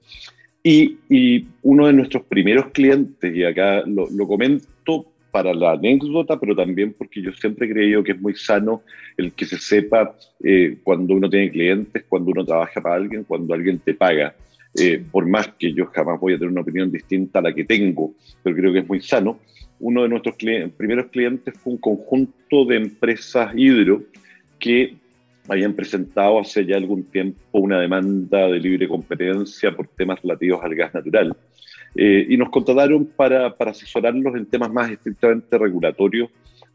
Y, 0.69 1.47
uno 1.63 1.87
de 1.87 1.93
nuestros 1.93 2.25
primeros 2.25 2.67
clientes, 2.73 3.33
y 3.33 3.45
acá 3.45 3.85
lo, 3.87 4.09
comento 4.27 5.07
para 5.31 5.55
la 5.55 5.73
anécdota, 5.73 6.41
pero 6.41 6.57
también 6.57 6.93
porque 6.93 7.23
yo 7.23 7.31
siempre 7.35 7.67
he 7.67 7.71
creído 7.71 8.03
que 8.03 8.13
es 8.13 8.21
muy 8.21 8.35
sano 8.35 8.83
el 9.17 9.31
que 9.33 9.45
se 9.45 9.59
sepa 9.59 10.17
eh, 10.43 10.79
cuando 10.83 11.15
uno 11.15 11.31
tiene 11.31 11.53
clientes, 11.53 12.05
cuando 12.09 12.33
uno 12.33 12.45
trabaja 12.45 12.81
para 12.81 12.97
alguien, 12.97 13.23
cuando 13.23 13.55
alguien 13.55 13.79
te 13.79 13.95
paga. 13.95 14.35
Eh, 14.77 15.01
por 15.09 15.25
más 15.27 15.49
que 15.57 15.73
yo 15.73 15.87
jamás 15.87 16.19
voy 16.19 16.35
a 16.35 16.37
tener 16.37 16.51
una 16.51 16.63
opinión 16.63 16.91
distinta 16.91 17.39
a 17.39 17.43
la 17.43 17.55
que 17.55 17.65
tengo, 17.65 18.15
pero 18.43 18.57
creo 18.57 18.73
que 18.73 18.81
es 18.81 18.89
muy 18.89 19.01
sano. 19.01 19.39
Uno 19.79 20.03
de 20.03 20.09
nuestros 20.09 20.35
primeros 20.35 21.07
clientes 21.13 21.55
fue 21.59 21.75
un 21.75 21.79
conjunto 21.79 22.65
de 22.65 22.77
empresas 22.77 23.53
hidro 23.55 24.03
que 24.59 24.97
habían 25.49 25.75
presentado 25.75 26.41
hace 26.41 26.65
ya 26.65 26.77
algún 26.77 27.05
tiempo 27.05 27.41
una 27.53 27.81
demanda 27.81 28.47
de 28.49 28.59
libre 28.59 28.89
competencia 28.89 29.75
por 29.75 29.89
temas 29.89 30.21
relativos 30.23 30.63
al 30.63 30.75
gas 30.75 30.95
natural. 30.95 31.37
Eh, 31.95 32.27
y 32.29 32.37
nos 32.37 32.51
contrataron 32.51 33.07
para, 33.07 33.55
para, 33.55 33.71
asesorarlos 33.71 34.35
en 34.37 34.47
temas 34.47 34.71
más 34.71 34.91
estrictamente 34.91 35.57
regulatorios 35.57 36.29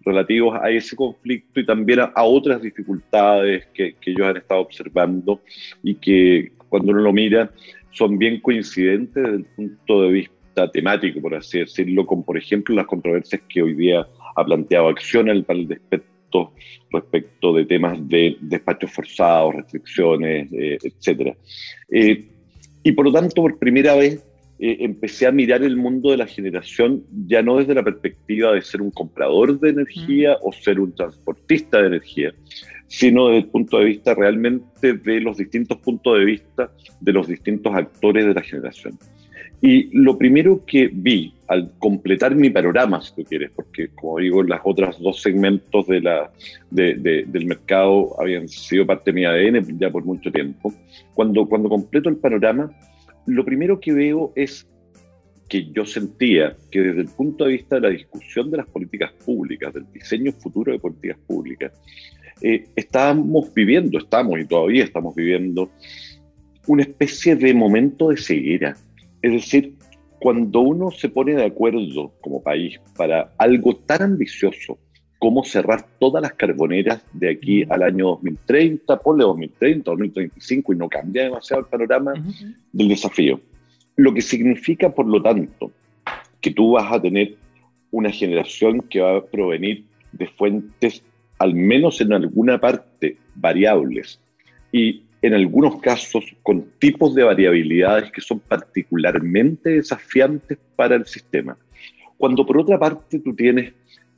relativos 0.03 0.57
a 0.59 0.71
ese 0.71 0.95
conflicto 0.95 1.59
y 1.59 1.65
también 1.65 1.99
a, 1.99 2.23
otras 2.23 2.61
dificultades 2.61 3.67
que, 3.73 3.93
que, 4.01 4.11
ellos 4.11 4.27
han 4.27 4.37
estado 4.37 4.61
observando 4.61 5.41
y 5.83 5.95
que 5.95 6.53
cuando 6.69 6.91
uno 6.91 7.01
lo 7.01 7.13
mira 7.13 7.51
son 7.91 8.17
bien 8.17 8.39
coincidentes 8.39 9.21
desde 9.21 9.35
el 9.35 9.45
punto 9.45 10.01
de 10.01 10.09
vista 10.09 10.71
temático, 10.73 11.21
por 11.21 11.35
así 11.35 11.59
decirlo, 11.59 12.05
con 12.05 12.23
por 12.23 12.37
ejemplo 12.37 12.75
las 12.75 12.87
controversias 12.87 13.41
que 13.47 13.61
hoy 13.61 13.73
día 13.73 14.07
ha 14.35 14.45
planteado 14.45 14.89
Acción 14.89 15.29
el 15.29 15.43
respecto 16.91 17.53
de 17.53 17.65
temas 17.65 17.97
de 18.07 18.37
despachos 18.41 18.91
forzados, 18.91 19.55
restricciones, 19.55 20.51
eh, 20.51 20.77
etc. 20.81 21.35
Eh, 21.89 22.25
y 22.83 22.91
por 22.93 23.05
lo 23.05 23.11
tanto, 23.11 23.41
por 23.41 23.59
primera 23.59 23.95
vez, 23.95 24.25
eh, 24.59 24.77
empecé 24.81 25.25
a 25.25 25.31
mirar 25.31 25.63
el 25.63 25.75
mundo 25.75 26.11
de 26.11 26.17
la 26.17 26.27
generación 26.27 27.03
ya 27.25 27.41
no 27.41 27.57
desde 27.57 27.73
la 27.73 27.83
perspectiva 27.83 28.53
de 28.53 28.61
ser 28.61 28.81
un 28.81 28.91
comprador 28.91 29.59
de 29.59 29.71
energía 29.71 30.37
o 30.41 30.51
ser 30.51 30.79
un 30.79 30.93
transportista 30.93 31.81
de 31.81 31.87
energía, 31.87 32.31
sino 32.87 33.27
desde 33.27 33.39
el 33.39 33.47
punto 33.47 33.79
de 33.79 33.85
vista 33.85 34.13
realmente 34.13 34.93
de 34.93 35.19
los 35.19 35.37
distintos 35.37 35.79
puntos 35.79 36.19
de 36.19 36.25
vista 36.25 36.71
de 36.99 37.11
los 37.13 37.27
distintos 37.27 37.73
actores 37.73 38.25
de 38.25 38.33
la 38.35 38.43
generación. 38.43 38.99
Y 39.61 39.95
lo 39.95 40.17
primero 40.17 40.65
que 40.65 40.89
vi 40.91 41.35
al 41.47 41.71
completar 41.77 42.35
mi 42.35 42.49
panorama, 42.49 43.01
si 43.01 43.13
tú 43.15 43.23
quieres, 43.23 43.51
porque 43.55 43.89
como 43.89 44.17
digo, 44.17 44.41
las 44.41 44.61
otras 44.63 44.99
dos 44.99 45.21
segmentos 45.21 45.85
de 45.85 46.01
la, 46.01 46.31
del 46.71 47.45
mercado 47.45 48.19
habían 48.19 48.47
sido 48.47 48.87
parte 48.87 49.11
de 49.11 49.15
mi 49.15 49.25
ADN 49.25 49.77
ya 49.77 49.91
por 49.91 50.03
mucho 50.03 50.31
tiempo, 50.31 50.73
cuando, 51.13 51.47
cuando 51.47 51.69
completo 51.69 52.09
el 52.09 52.17
panorama, 52.17 52.71
lo 53.27 53.45
primero 53.45 53.79
que 53.79 53.93
veo 53.93 54.33
es 54.35 54.67
que 55.47 55.69
yo 55.71 55.85
sentía 55.85 56.55
que 56.71 56.79
desde 56.79 57.01
el 57.01 57.09
punto 57.09 57.43
de 57.43 57.51
vista 57.51 57.75
de 57.75 57.81
la 57.81 57.89
discusión 57.89 58.49
de 58.49 58.57
las 58.57 58.67
políticas 58.67 59.11
públicas, 59.25 59.73
del 59.73 59.85
diseño 59.91 60.31
futuro 60.31 60.71
de 60.71 60.79
políticas 60.79 61.19
públicas, 61.27 61.73
eh, 62.41 62.65
estábamos 62.75 63.53
viviendo, 63.53 63.99
estamos 63.99 64.39
y 64.39 64.45
todavía 64.45 64.85
estamos 64.85 65.13
viviendo 65.13 65.69
una 66.67 66.83
especie 66.83 67.35
de 67.35 67.53
momento 67.53 68.09
de 68.09 68.17
ceguera. 68.17 68.77
Es 69.21 69.31
decir, 69.31 69.75
cuando 70.19 70.61
uno 70.61 70.91
se 70.91 71.09
pone 71.09 71.33
de 71.33 71.45
acuerdo 71.45 72.13
como 72.21 72.43
país 72.43 72.79
para 72.95 73.33
algo 73.37 73.75
tan 73.75 74.01
ambicioso 74.03 74.77
como 75.21 75.43
cerrar 75.43 75.85
todas 75.99 76.21
las 76.21 76.33
carboneras 76.33 77.03
de 77.13 77.29
aquí 77.29 77.63
al 77.69 77.83
año 77.83 78.07
2030, 78.07 78.97
ponle 78.99 79.23
2030, 79.23 79.91
2035 79.91 80.73
y 80.73 80.77
no 80.77 80.89
cambia 80.89 81.23
demasiado 81.23 81.61
el 81.61 81.67
panorama 81.67 82.13
del 82.71 82.87
desafío. 82.87 83.39
Lo 83.97 84.13
que 84.15 84.21
significa, 84.21 84.89
por 84.89 85.05
lo 85.05 85.21
tanto, 85.21 85.71
que 86.39 86.49
tú 86.49 86.71
vas 86.71 86.91
a 86.91 86.99
tener 86.99 87.35
una 87.91 88.09
generación 88.09 88.81
que 88.89 88.99
va 88.99 89.17
a 89.17 89.23
provenir 89.23 89.85
de 90.11 90.25
fuentes, 90.25 91.03
al 91.37 91.53
menos 91.53 92.01
en 92.01 92.13
alguna 92.13 92.59
parte, 92.59 93.17
variables 93.35 94.19
y 94.71 95.03
en 95.21 95.33
algunos 95.33 95.79
casos 95.81 96.25
con 96.41 96.65
tipos 96.79 97.13
de 97.13 97.23
variabilidades 97.23 98.11
que 98.11 98.21
son 98.21 98.39
particularmente 98.39 99.69
desafiantes 99.69 100.57
para 100.75 100.95
el 100.95 101.05
sistema. 101.05 101.57
Cuando 102.17 102.45
por 102.45 102.57
otra 102.57 102.79
parte 102.79 103.19
tú 103.19 103.35
tienes 103.35 103.73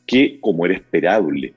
que, 0.06 0.40
como 0.40 0.66
era 0.66 0.76
esperable, 0.76 1.54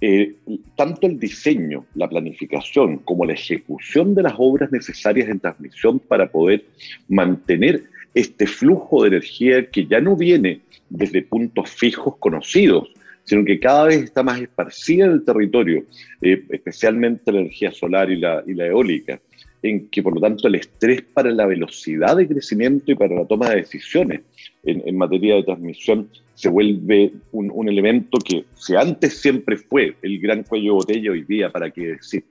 eh, 0.00 0.34
tanto 0.76 1.06
el 1.06 1.18
diseño, 1.18 1.86
la 1.94 2.08
planificación, 2.08 2.98
como 2.98 3.24
la 3.24 3.32
ejecución 3.32 4.14
de 4.14 4.22
las 4.22 4.34
obras 4.36 4.70
necesarias 4.70 5.28
en 5.28 5.40
transmisión 5.40 5.98
para 5.98 6.30
poder 6.30 6.64
mantener 7.08 7.84
este 8.14 8.46
flujo 8.46 9.02
de 9.02 9.08
energía 9.08 9.70
que 9.70 9.86
ya 9.86 10.00
no 10.00 10.16
viene 10.16 10.60
desde 10.90 11.22
puntos 11.22 11.70
fijos 11.70 12.16
conocidos, 12.18 12.92
sino 13.26 13.44
que 13.44 13.58
cada 13.58 13.86
vez 13.86 14.04
está 14.04 14.22
más 14.22 14.40
esparcida 14.40 15.04
en 15.04 15.12
el 15.12 15.24
territorio, 15.24 15.84
eh, 16.22 16.44
especialmente 16.48 17.32
la 17.32 17.40
energía 17.40 17.72
solar 17.72 18.10
y 18.10 18.16
la, 18.16 18.42
y 18.46 18.54
la 18.54 18.66
eólica, 18.66 19.20
en 19.62 19.88
que 19.88 20.02
por 20.02 20.14
lo 20.14 20.20
tanto 20.20 20.46
el 20.46 20.54
estrés 20.54 21.02
para 21.02 21.30
la 21.32 21.44
velocidad 21.44 22.16
de 22.16 22.28
crecimiento 22.28 22.92
y 22.92 22.94
para 22.94 23.16
la 23.16 23.26
toma 23.26 23.50
de 23.50 23.56
decisiones 23.56 24.20
en, 24.62 24.82
en 24.86 24.96
materia 24.96 25.34
de 25.34 25.42
transmisión 25.42 26.08
se 26.34 26.48
vuelve 26.48 27.12
un, 27.32 27.50
un, 27.52 27.68
elemento 27.68 28.18
que 28.18 28.44
si 28.54 28.76
antes 28.76 29.18
siempre 29.18 29.56
fue 29.56 29.96
el 30.02 30.20
gran 30.20 30.44
cuello 30.44 30.64
de 30.64 30.70
botella 30.72 31.10
hoy 31.10 31.24
día, 31.24 31.50
para 31.50 31.70
qué 31.70 31.88
decir. 31.88 32.24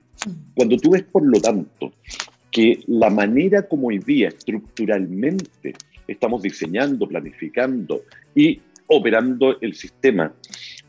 Cuando 0.54 0.78
tú 0.78 0.90
ves 0.90 1.02
por 1.02 1.26
lo 1.26 1.38
tanto 1.40 1.92
que 2.50 2.80
la 2.86 3.10
manera 3.10 3.68
como 3.68 3.88
hoy 3.88 3.98
día 3.98 4.28
estructuralmente 4.28 5.74
estamos 6.08 6.40
diseñando, 6.42 7.06
planificando 7.06 8.02
y 8.34 8.60
operando 8.86 9.60
el 9.60 9.74
sistema 9.74 10.32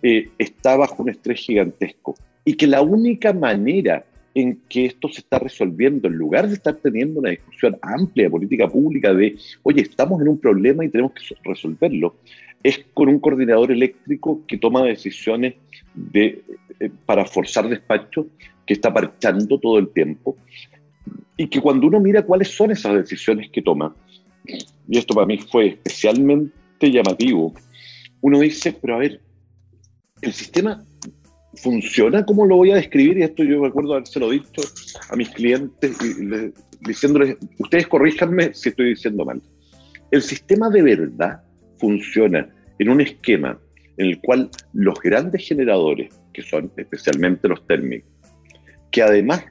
eh, 0.03 0.29
está 0.37 0.77
bajo 0.77 1.03
un 1.03 1.09
estrés 1.09 1.39
gigantesco 1.39 2.15
y 2.45 2.53
que 2.53 2.67
la 2.67 2.81
única 2.81 3.33
manera 3.33 4.05
en 4.39 4.61
que 4.69 4.85
esto 4.85 5.09
se 5.09 5.21
está 5.21 5.39
resolviendo, 5.39 6.07
en 6.07 6.13
lugar 6.13 6.47
de 6.47 6.53
estar 6.53 6.75
teniendo 6.75 7.19
una 7.19 7.31
discusión 7.31 7.75
amplia 7.81 8.25
de 8.25 8.29
política 8.29 8.67
pública 8.67 9.11
de, 9.11 9.35
oye, 9.63 9.81
estamos 9.81 10.21
en 10.21 10.27
un 10.27 10.37
problema 10.37 10.85
y 10.85 10.89
tenemos 10.89 11.13
que 11.13 11.35
resolverlo, 11.43 12.17
es 12.61 12.85
con 12.93 13.09
un 13.09 13.19
coordinador 13.19 13.71
eléctrico 13.71 14.41
que 14.47 14.57
toma 14.57 14.83
decisiones 14.83 15.55
de, 15.95 16.43
eh, 16.79 16.91
para 17.07 17.25
forzar 17.25 17.67
despacho, 17.67 18.27
que 18.65 18.73
está 18.73 18.93
parchando 18.93 19.57
todo 19.59 19.79
el 19.79 19.89
tiempo, 19.89 20.37
y 21.35 21.47
que 21.47 21.59
cuando 21.59 21.87
uno 21.87 21.99
mira 21.99 22.21
cuáles 22.21 22.49
son 22.49 22.69
esas 22.69 22.93
decisiones 22.93 23.49
que 23.49 23.63
toma, 23.63 23.95
y 24.45 24.97
esto 24.97 25.15
para 25.15 25.25
mí 25.25 25.39
fue 25.39 25.67
especialmente 25.69 26.91
llamativo, 26.91 27.55
uno 28.21 28.39
dice, 28.39 28.75
pero 28.79 28.95
a 28.95 28.99
ver, 28.99 29.19
el 30.21 30.33
sistema 30.33 30.83
funciona 31.55 32.25
como 32.25 32.45
lo 32.45 32.57
voy 32.57 32.71
a 32.71 32.75
describir, 32.75 33.17
y 33.17 33.23
esto 33.23 33.43
yo 33.43 33.63
recuerdo 33.63 33.93
habérselo 33.93 34.29
dicho 34.29 34.61
a 35.09 35.15
mis 35.15 35.29
clientes, 35.29 35.97
diciéndoles, 36.81 37.37
ustedes 37.59 37.87
corríjanme 37.87 38.53
si 38.53 38.69
estoy 38.69 38.89
diciendo 38.89 39.25
mal. 39.25 39.41
El 40.11 40.21
sistema 40.21 40.69
de 40.69 40.83
verdad 40.83 41.41
funciona 41.79 42.47
en 42.79 42.89
un 42.89 43.01
esquema 43.01 43.59
en 43.97 44.07
el 44.07 44.21
cual 44.21 44.49
los 44.73 44.99
grandes 44.99 45.47
generadores, 45.47 46.13
que 46.33 46.43
son 46.43 46.71
especialmente 46.77 47.47
los 47.47 47.65
térmicos, 47.65 48.11
que 48.91 49.01
además 49.01 49.43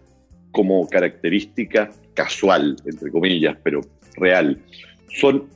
como 0.52 0.88
característica 0.88 1.90
casual, 2.14 2.76
entre 2.86 3.10
comillas, 3.10 3.56
pero 3.62 3.80
real, 4.16 4.58
son 5.08 5.48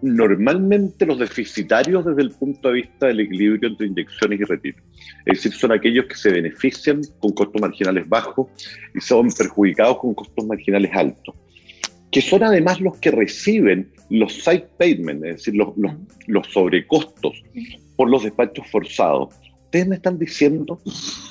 normalmente 0.00 1.06
los 1.06 1.18
deficitarios 1.18 2.04
desde 2.04 2.22
el 2.22 2.30
punto 2.30 2.68
de 2.68 2.74
vista 2.74 3.06
del 3.06 3.20
equilibrio 3.20 3.68
entre 3.68 3.86
inyecciones 3.86 4.40
y 4.40 4.44
retiro. 4.44 4.78
Es 5.26 5.38
decir, 5.38 5.52
son 5.52 5.72
aquellos 5.72 6.06
que 6.06 6.14
se 6.14 6.30
benefician 6.30 7.00
con 7.18 7.32
costos 7.32 7.60
marginales 7.60 8.08
bajos 8.08 8.48
y 8.94 9.00
son 9.00 9.30
perjudicados 9.30 9.98
con 9.98 10.14
costos 10.14 10.46
marginales 10.46 10.90
altos, 10.94 11.34
que 12.10 12.20
son 12.20 12.42
además 12.42 12.80
los 12.80 12.96
que 12.98 13.10
reciben 13.10 13.90
los 14.10 14.32
side 14.32 14.68
payments, 14.78 15.24
es 15.24 15.36
decir, 15.36 15.54
los, 15.56 15.68
los 16.26 16.46
sobrecostos 16.48 17.42
por 17.96 18.08
los 18.08 18.22
despachos 18.22 18.66
forzados. 18.70 19.34
Ustedes 19.64 19.88
me 19.88 19.96
están 19.96 20.18
diciendo 20.18 20.80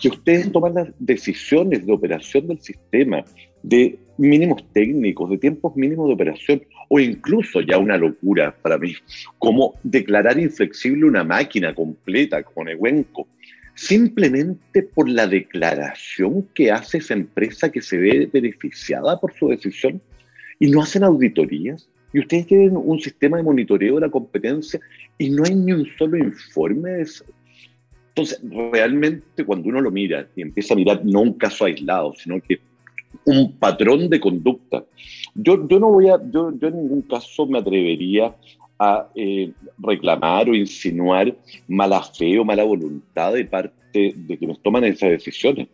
que 0.01 0.09
ustedes 0.09 0.51
toman 0.51 0.75
las 0.75 0.89
decisiones 0.99 1.85
de 1.85 1.93
operación 1.93 2.47
del 2.47 2.59
sistema, 2.61 3.25
de 3.63 3.97
mínimos 4.17 4.63
técnicos, 4.73 5.29
de 5.29 5.37
tiempos 5.37 5.75
mínimos 5.75 6.07
de 6.07 6.13
operación, 6.13 6.61
o 6.89 6.99
incluso 6.99 7.61
ya 7.61 7.77
una 7.77 7.97
locura 7.97 8.55
para 8.61 8.77
mí, 8.77 8.93
como 9.39 9.73
declarar 9.83 10.39
inflexible 10.39 11.05
una 11.05 11.23
máquina 11.23 11.73
completa 11.73 12.43
con 12.43 12.69
Ewenco, 12.69 13.27
simplemente 13.75 14.83
por 14.83 15.09
la 15.09 15.27
declaración 15.27 16.47
que 16.53 16.71
hace 16.71 16.97
esa 16.97 17.13
empresa 17.13 17.71
que 17.71 17.81
se 17.81 17.97
ve 17.97 18.29
beneficiada 18.31 19.19
por 19.19 19.33
su 19.33 19.49
decisión, 19.49 20.01
y 20.59 20.71
no 20.71 20.81
hacen 20.81 21.03
auditorías, 21.03 21.87
y 22.13 22.19
ustedes 22.19 22.47
tienen 22.47 22.75
un 22.75 22.99
sistema 22.99 23.37
de 23.37 23.43
monitoreo 23.43 23.95
de 23.95 24.01
la 24.01 24.09
competencia 24.09 24.79
y 25.17 25.29
no 25.29 25.43
hay 25.43 25.55
ni 25.55 25.73
un 25.73 25.85
solo 25.97 26.17
informe. 26.17 27.03
Entonces, 28.09 28.41
realmente 28.71 29.43
cuando 29.43 29.69
uno 29.69 29.81
lo 29.81 29.91
mira 29.91 30.27
y 30.35 30.41
empieza 30.41 30.73
a 30.73 30.77
mirar 30.77 31.05
no 31.05 31.21
un 31.21 31.33
caso 31.33 31.65
aislado, 31.65 32.13
sino 32.15 32.41
que 32.41 32.59
un 33.27 33.51
patrón 33.57 34.09
de 34.09 34.19
conducta. 34.19 34.83
Yo, 35.35 35.67
yo 35.67 35.79
no 35.79 35.89
voy 35.89 36.07
a, 36.07 36.19
yo, 36.31 36.49
en 36.49 36.75
ningún 36.75 37.01
caso 37.03 37.45
me 37.45 37.59
atrevería 37.59 38.33
a 38.79 39.09
eh, 39.15 39.51
reclamar 39.79 40.49
o 40.49 40.55
insinuar 40.55 41.35
mala 41.67 42.01
fe 42.01 42.39
o 42.39 42.45
mala 42.45 42.63
voluntad 42.63 43.33
de 43.33 43.45
parte 43.45 44.13
de 44.15 44.37
quienes 44.37 44.59
toman 44.61 44.83
esas 44.85 45.09
decisiones, 45.09 45.67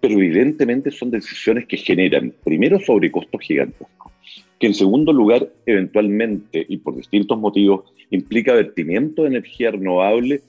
pero 0.00 0.14
evidentemente 0.14 0.90
son 0.90 1.10
decisiones 1.10 1.66
que 1.66 1.76
generan, 1.76 2.32
primero, 2.42 2.80
sobrecostos 2.80 3.40
gigantescos, 3.42 4.12
que 4.58 4.68
en 4.68 4.74
segundo 4.74 5.12
lugar, 5.12 5.48
eventualmente 5.66 6.64
y 6.68 6.78
por 6.78 6.96
distintos 6.96 7.38
motivos, 7.38 7.84
implica 8.10 8.54
vertimiento 8.54 9.22
de 9.22 9.28
energía 9.28 9.72
renovable 9.72 10.40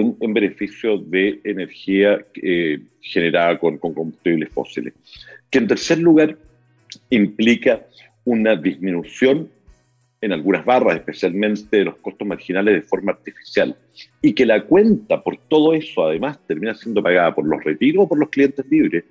en, 0.00 0.16
en 0.20 0.34
beneficio 0.34 0.98
de 0.98 1.40
energía 1.44 2.24
eh, 2.42 2.80
generada 3.00 3.58
con, 3.58 3.78
con 3.78 3.94
combustibles 3.94 4.50
fósiles 4.50 4.94
que 5.54 5.58
en 5.58 5.68
tercer 5.68 6.00
lugar 6.00 6.36
implica 7.10 7.86
una 8.24 8.56
disminución 8.56 9.48
en 10.20 10.32
algunas 10.32 10.64
barras, 10.64 10.96
especialmente 10.96 11.76
de 11.76 11.84
los 11.84 11.96
costos 11.98 12.26
marginales 12.26 12.74
de 12.74 12.82
forma 12.82 13.12
artificial, 13.12 13.76
y 14.20 14.32
que 14.32 14.46
la 14.46 14.64
cuenta 14.64 15.22
por 15.22 15.36
todo 15.36 15.74
eso 15.74 16.06
además 16.06 16.40
termina 16.48 16.74
siendo 16.74 17.04
pagada 17.04 17.32
por 17.34 17.46
los 17.46 17.62
retiros 17.62 18.04
o 18.04 18.08
por 18.08 18.18
los 18.18 18.30
clientes 18.30 18.66
libres, 18.68 19.04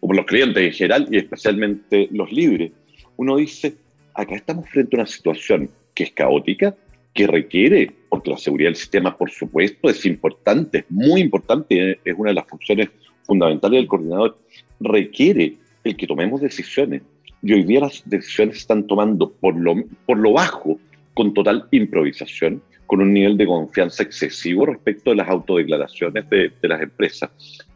o 0.00 0.08
por 0.08 0.16
los 0.16 0.26
clientes 0.26 0.62
en 0.62 0.72
general 0.72 1.08
y 1.10 1.16
especialmente 1.16 2.08
los 2.10 2.30
libres, 2.32 2.70
uno 3.16 3.36
dice, 3.36 3.74
acá 4.12 4.34
estamos 4.34 4.68
frente 4.68 4.94
a 4.94 5.00
una 5.00 5.06
situación 5.06 5.70
que 5.94 6.04
es 6.04 6.12
caótica, 6.12 6.74
que 7.14 7.26
requiere, 7.26 7.92
porque 8.08 8.30
la 8.30 8.38
seguridad 8.38 8.68
del 8.68 8.76
sistema 8.76 9.16
por 9.16 9.30
supuesto 9.30 9.88
es 9.88 10.04
importante, 10.06 10.78
es 10.78 10.84
muy 10.88 11.20
importante, 11.20 11.98
es 12.04 12.14
una 12.16 12.30
de 12.30 12.34
las 12.34 12.46
funciones 12.46 12.88
fundamentales 13.24 13.80
del 13.80 13.88
coordinador, 13.88 14.38
requiere 14.80 15.56
el 15.84 15.96
que 15.96 16.06
tomemos 16.06 16.40
decisiones. 16.40 17.02
Y 17.42 17.52
hoy 17.52 17.62
día 17.62 17.80
las 17.80 18.02
decisiones 18.04 18.56
se 18.56 18.60
están 18.62 18.86
tomando 18.86 19.30
por 19.30 19.54
lo, 19.56 20.32
bajo, 20.32 20.78
con 21.14 21.34
total 21.34 21.68
improvisación, 21.70 22.62
con 22.86 23.00
un 23.00 23.12
nivel 23.12 23.36
de 23.36 23.46
confianza 23.46 24.02
excesivo 24.02 24.66
respecto 24.66 25.10
de 25.10 25.16
las 25.16 25.28
autodeclaraciones 25.28 26.28
de, 26.30 26.50
de 26.60 26.68
las 26.68 26.80
empresas 26.80 27.30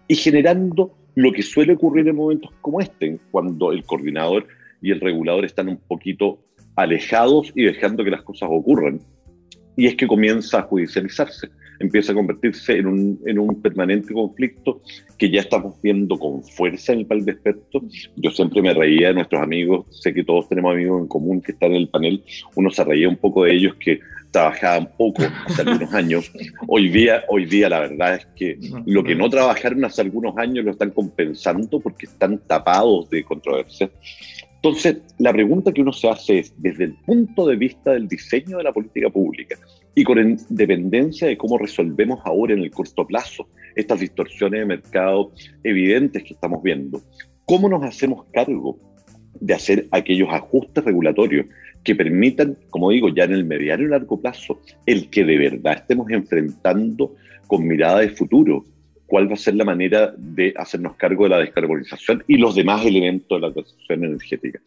y 0.09 0.15
generando 0.15 0.93
lo 1.15 1.33
que 1.33 1.43
suele 1.43 1.75
ocurrir 1.75 2.09
en 2.09 2.17
momentos 2.17 2.51
como 2.61 2.81
este, 2.81 3.19
cuando 3.31 3.73
el 3.73 3.85
coordinador 3.85 4.47
y 4.81 4.91
el 4.91 5.01
regulador 5.01 5.45
están 5.45 5.69
un 5.69 5.77
poquito 5.77 6.39
alejados 6.77 7.53
y 7.55 7.65
dejando 7.65 8.05
que 8.05 8.11
las 8.11 8.23
cosas 8.23 8.49
ocurran. 8.51 9.01
Y 9.77 9.87
es 9.87 9.95
que 9.95 10.07
comienza 10.07 10.59
a 10.59 10.63
judicializarse. 10.63 11.49
empieza 11.81 12.13
a 12.13 12.15
convertirse 12.15 12.79
en 12.79 12.87
un, 12.87 13.21
en 13.27 13.39
un 13.39 13.61
permanente 13.61 14.15
conflicto 14.15 14.83
que 15.19 15.31
ya 15.31 15.41
estamos 15.41 15.81
viendo 15.83 16.19
con 16.19 16.43
fuerza 16.43 16.93
en 16.93 17.01
el 17.01 17.07
panel 17.07 17.25
de 17.25 17.33
expertos. 17.33 17.83
Yo 18.17 18.31
siempre 18.31 18.63
me 18.63 18.73
reía 18.73 19.09
de 19.09 19.15
nuestros 19.15 19.43
amigos, 19.43 19.87
sé 19.91 20.15
que 20.15 20.25
todos 20.25 20.49
tenemos 20.49 20.73
amigos 20.75 21.03
en 21.03 21.09
común 21.09 21.41
que 21.41 21.53
están 21.53 21.71
en 21.73 21.79
el 21.79 21.89
panel, 21.89 22.23
uno 22.55 22.71
se 22.71 22.85
reía 22.85 23.09
un 23.09 23.17
poco 23.17 23.45
de 23.45 23.55
ellos 23.55 23.75
que 23.77 24.01
trabajaban 24.33 24.89
poco 24.97 25.23
hace 25.47 25.63
algunos 25.63 25.93
años. 25.95 26.33
Hoy 26.67 26.89
día, 26.89 27.23
hoy 27.29 27.45
día 27.45 27.69
la 27.69 27.81
verdad 27.81 28.15
es 28.17 28.27
que 28.35 28.59
lo 28.87 29.05
que 29.05 29.15
no 29.15 29.29
trabajaron 29.29 29.85
hace 29.85 30.01
algunos 30.01 30.37
años 30.39 30.65
lo 30.65 30.73
están 30.73 30.91
compensando 30.91 31.79
porque 31.79 32.07
están 32.07 32.39
tapados 32.39 33.09
de 33.11 33.23
controversia. 33.23 33.91
Entonces, 34.65 34.99
la 35.19 35.33
pregunta 35.33 35.73
que 35.73 35.83
uno 35.83 35.93
se 35.93 36.09
hace 36.09 36.39
es, 36.39 36.55
desde 36.57 36.85
el 36.85 36.95
punto 36.95 37.49
de 37.49 37.57
vista 37.57 37.95
del 37.95 38.07
diseño 38.07 38.59
de 38.59 38.63
la 38.63 38.73
política 38.73 39.11
pública 39.11 39.57
y 39.93 40.05
con 40.05 40.21
independencia 40.21 41.27
de 41.27 41.37
cómo 41.37 41.59
resolvemos 41.59 42.21
ahora 42.25 42.55
en 42.55 42.61
el 42.61 42.71
corto 42.71 43.05
plazo 43.05 43.49
estas 43.75 43.99
distorsiones 43.99 44.61
de 44.61 44.67
mercado 44.67 45.33
evidentes 45.65 46.23
que 46.23 46.35
estamos 46.35 46.63
viendo, 46.63 47.03
¿cómo 47.45 47.69
nos 47.69 47.83
hacemos 47.83 48.27
cargo 48.33 48.79
de 49.41 49.53
hacer 49.53 49.89
aquellos 49.91 50.29
ajustes 50.31 50.85
regulatorios 50.85 51.47
que 51.83 51.97
permitan, 51.97 52.57
como 52.71 52.91
digo, 52.91 53.09
ya 53.09 53.25
en 53.25 53.33
el 53.33 53.45
mediano 53.45 53.83
y 53.83 53.89
largo 53.89 54.21
plazo, 54.21 54.61
el 54.87 55.11
que 55.11 55.25
de 55.25 55.39
verdad 55.39 55.79
estemos 55.79 56.09
enfrentando 56.09 57.17
con 57.49 57.67
mirada 57.67 57.99
de 57.99 58.11
futuro 58.11 58.65
cuál 59.07 59.29
va 59.29 59.35
a 59.35 59.37
ser 59.37 59.55
la 59.55 59.65
manera 59.65 60.15
de 60.17 60.55
hacernos 60.57 60.97
cargo 60.97 61.25
de 61.25 61.31
la 61.31 61.39
descarbonización 61.39 62.25
y 62.27 62.37
los 62.37 62.55
demás 62.55 62.85
elementos 62.85 63.41
de 63.41 63.47
la 63.47 63.53
transición 63.53 64.05
energética. 64.05 64.61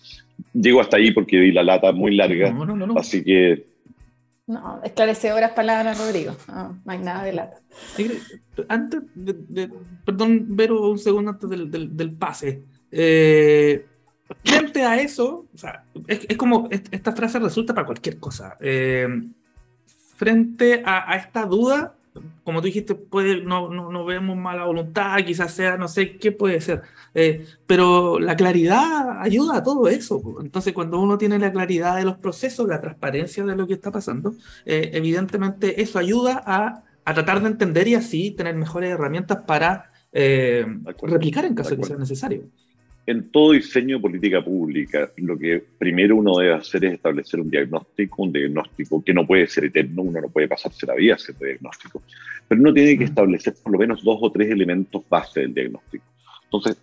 Llego 0.54 0.82
hasta 0.82 0.98
ahí 0.98 1.12
porque 1.12 1.40
vi 1.40 1.52
la 1.52 1.64
lata 1.64 1.92
muy 1.92 2.16
larga, 2.16 2.56
así 2.96 3.24
que... 3.24 3.66
No, 4.48 4.80
esclarecedoras 4.84 5.54
palabras, 5.54 5.98
Rodrigo. 5.98 6.36
No, 6.48 6.80
hay 6.86 7.00
nada 7.00 7.24
de 7.24 7.34
lata. 7.34 7.58
Antes 8.70 9.02
de, 9.16 9.72
perdón, 10.06 10.46
Vero, 10.50 10.92
un 10.92 11.00
segundo 11.00 11.32
antes 11.32 11.50
del, 11.50 11.98
del, 11.98 12.12
pase. 12.12 12.62
Eh, 12.92 13.84
frente 14.44 14.84
a 14.84 15.02
eso, 15.02 15.48
o 15.52 15.58
sea, 15.58 15.84
es, 16.08 16.38
como, 16.38 16.70
esta 16.70 17.12
frase 17.14 17.40
resulta 17.40 17.74
para 17.74 17.88
cualquier 17.88 18.20
cosa. 18.20 18.56
Eh, 18.60 19.08
frente 20.16 20.84
a, 20.86 21.12
a, 21.12 21.16
esta 21.16 21.46
duda, 21.46 21.96
como 22.44 22.62
tú 22.62 22.68
dijiste, 22.68 22.96
puede, 22.96 23.42
no, 23.44 23.70
no, 23.70 24.06
vemos 24.06 24.38
mala 24.38 24.66
voluntad, 24.66 25.18
quizás 25.26 25.54
sea, 25.54 25.78
no 25.78 25.88
sé 25.88 26.18
qué 26.18 26.32
puede 26.32 26.62
ser, 26.62 26.82
eh, 27.14 27.46
pero 27.68 28.20
la 28.20 28.36
claridad 28.36 29.22
ayuda 29.22 29.58
a 29.58 29.64
todo 29.64 29.88
eso. 29.88 30.38
Entonces, 30.42 30.74
cuando 30.74 31.00
uno 31.00 31.18
tiene 31.18 31.40
la 31.40 31.52
claridad 31.52 31.98
de 31.98 32.06
los 32.06 32.18
procesos, 32.18 32.68
la 32.68 32.82
transparencia 32.82 33.44
de 33.44 33.56
lo 33.56 33.68
que 33.68 33.74
está 33.74 33.92
pasando, 33.92 34.36
eh, 34.66 34.92
evidentemente 34.94 35.82
eso 35.82 36.00
ayuda 36.00 36.42
a, 36.46 36.84
a, 37.04 37.14
tratar 37.14 37.42
de 37.42 37.48
entender 37.48 37.88
y 37.88 37.96
así 37.96 38.32
tener 38.32 38.56
mejores 38.56 38.92
herramientas 38.92 39.40
para 39.46 39.92
eh, 40.12 40.66
replicar 41.02 41.46
en 41.46 41.56
caso 41.56 41.72
de 41.72 41.78
que 41.78 41.84
sea 41.84 41.98
necesario 41.98 42.50
en 43.08 43.30
todo 43.30 43.52
diseño 43.52 43.98
de 43.98 44.02
política 44.02 44.44
pública, 44.44 45.12
lo 45.18 45.38
que 45.38 45.64
primero 45.78 46.16
uno 46.16 46.38
debe 46.38 46.54
hacer 46.54 46.86
es 46.86 46.94
establecer 46.94 47.40
un 47.40 47.52
diagnóstico, 47.52 48.24
un 48.24 48.34
diagnóstico 48.34 49.04
que 49.04 49.14
no 49.14 49.28
puede 49.28 49.48
ser 49.48 49.66
eterno, 49.66 50.02
uno 50.02 50.22
no 50.22 50.30
puede 50.30 50.48
pasarse 50.48 50.88
la 50.88 50.96
vida 50.96 51.16
haciendo 51.16 51.46
diagnóstico, 51.46 52.02
pero 52.48 52.62
uno 52.62 52.74
tiene 52.74 52.98
que 52.98 53.04
establecer 53.04 53.54
por 53.62 53.74
lo 53.74 53.80
menos 53.80 54.04
dos 54.04 54.18
o 54.22 54.32
tres 54.32 54.50
elementos 54.50 55.04
base 55.08 55.42
del 55.42 55.54
diagnóstico. 55.54 56.04
Entonces, 56.46 56.78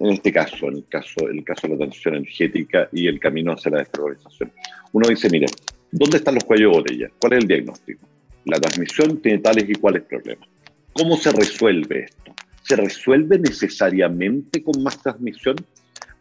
en 0.00 0.10
este 0.10 0.32
caso, 0.32 0.68
en 0.68 0.74
el 0.74 0.84
caso, 0.86 1.28
el 1.28 1.42
caso 1.44 1.66
de 1.66 1.72
la 1.72 1.78
transición 1.78 2.16
energética 2.16 2.88
y 2.92 3.06
el 3.06 3.18
camino 3.18 3.52
hacia 3.52 3.70
la 3.70 3.78
descarbonización, 3.78 4.52
uno 4.92 5.08
dice, 5.08 5.28
mire, 5.30 5.46
¿dónde 5.90 6.18
están 6.18 6.34
los 6.34 6.44
cuellos 6.44 6.70
de 6.72 6.78
botella? 6.78 7.10
¿Cuál 7.20 7.32
es 7.32 7.38
el 7.40 7.48
diagnóstico? 7.48 8.06
La 8.44 8.60
transmisión 8.60 9.20
tiene 9.22 9.38
tales 9.38 9.68
y 9.68 9.74
cuales 9.74 10.02
problemas. 10.02 10.48
¿Cómo 10.92 11.16
se 11.16 11.32
resuelve 11.32 12.04
esto? 12.04 12.34
¿Se 12.64 12.76
resuelve 12.76 13.38
necesariamente 13.38 14.62
con 14.62 14.82
más 14.82 15.00
transmisión? 15.02 15.56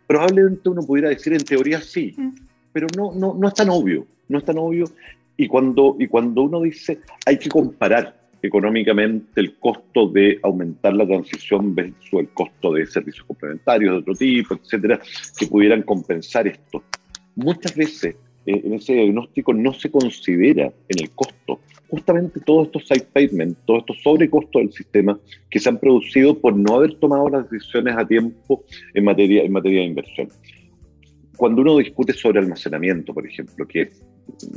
Probablemente 0.05 0.69
uno 0.69 0.81
pudiera 0.83 1.09
decir 1.09 1.33
en 1.33 1.43
teoría 1.43 1.79
sí, 1.79 2.13
mm. 2.17 2.29
pero 2.73 2.87
no, 2.97 3.13
no, 3.13 3.33
no 3.33 3.47
es 3.47 3.53
tan 3.53 3.69
obvio, 3.69 4.05
no 4.27 4.39
es 4.39 4.45
tan 4.45 4.57
obvio. 4.57 4.85
Y 5.37 5.47
cuando, 5.47 5.95
y 5.97 6.07
cuando 6.07 6.43
uno 6.43 6.61
dice 6.61 6.99
hay 7.25 7.39
que 7.39 7.49
comparar 7.49 8.23
económicamente 8.41 9.39
el 9.39 9.55
costo 9.55 10.09
de 10.09 10.37
aumentar 10.43 10.93
la 10.93 11.07
transición 11.07 11.73
versus 11.73 12.13
el 12.19 12.27
costo 12.29 12.73
de 12.73 12.85
servicios 12.85 13.25
complementarios 13.25 13.93
de 13.93 13.99
otro 13.99 14.13
tipo, 14.13 14.55
etcétera, 14.55 14.99
que 15.37 15.47
pudieran 15.47 15.81
compensar 15.83 16.45
esto. 16.47 16.83
Muchas 17.35 17.73
veces 17.73 18.15
en 18.45 18.73
ese 18.73 18.93
diagnóstico 18.93 19.53
no 19.53 19.73
se 19.73 19.89
considera 19.89 20.65
en 20.65 20.99
el 20.99 21.09
costo 21.11 21.59
justamente 21.93 22.39
todos 22.39 22.65
estos 22.65 22.87
side 22.87 23.05
payments, 23.13 23.55
todos 23.67 23.81
estos 23.81 24.01
sobrecostos 24.01 24.63
del 24.63 24.73
sistema 24.73 25.19
que 25.47 25.59
se 25.59 25.69
han 25.69 25.77
producido 25.77 26.35
por 26.39 26.55
no 26.55 26.73
haber 26.73 26.95
tomado 26.95 27.29
las 27.29 27.47
decisiones 27.51 27.95
a 27.95 28.03
tiempo 28.03 28.63
en 28.95 29.03
materia, 29.03 29.43
en 29.43 29.51
materia 29.51 29.81
de 29.81 29.85
inversión. 29.85 30.29
Cuando 31.37 31.61
uno 31.61 31.77
discute 31.77 32.13
sobre 32.13 32.39
almacenamiento, 32.39 33.13
por 33.13 33.27
ejemplo, 33.27 33.67
que 33.67 33.91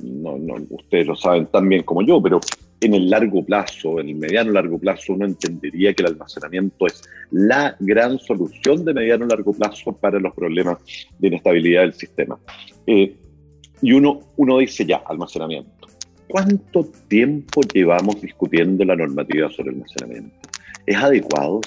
no, 0.03 0.39
no, 0.39 0.55
ustedes 0.71 1.09
lo 1.09 1.15
saben 1.15 1.45
tan 1.49 1.69
bien 1.69 1.83
como 1.83 2.01
yo, 2.01 2.23
pero 2.23 2.41
en 2.81 2.95
el 2.95 3.11
largo 3.11 3.45
plazo, 3.45 4.01
en 4.01 4.09
el 4.09 4.15
mediano 4.15 4.53
largo 4.53 4.79
plazo, 4.79 5.13
uno 5.13 5.27
entendería 5.27 5.93
que 5.93 6.05
el 6.05 6.13
almacenamiento 6.13 6.87
es 6.87 7.03
la 7.31 7.77
gran 7.81 8.19
solución 8.19 8.83
de 8.83 8.95
mediano 8.95 9.27
largo 9.27 9.53
plazo 9.53 9.93
para 9.93 10.19
los 10.19 10.35
problemas 10.35 10.79
de 11.19 11.29
inestabilidad 11.29 11.83
del 11.83 11.93
sistema. 11.93 12.39
Eh, 12.87 13.15
y 13.83 13.93
uno, 13.93 14.21
uno 14.37 14.59
dice 14.59 14.85
ya, 14.85 15.03
almacenamiento 15.07 15.87
¿Cuánto 16.29 16.85
tiempo 17.09 17.61
llevamos 17.73 18.21
discutiendo 18.21 18.85
la 18.85 18.97
normativa 18.97 19.49
sobre 19.51 19.71
almacenamiento? 19.71 20.37
¿Es 20.85 20.97
adecuado? 20.97 21.61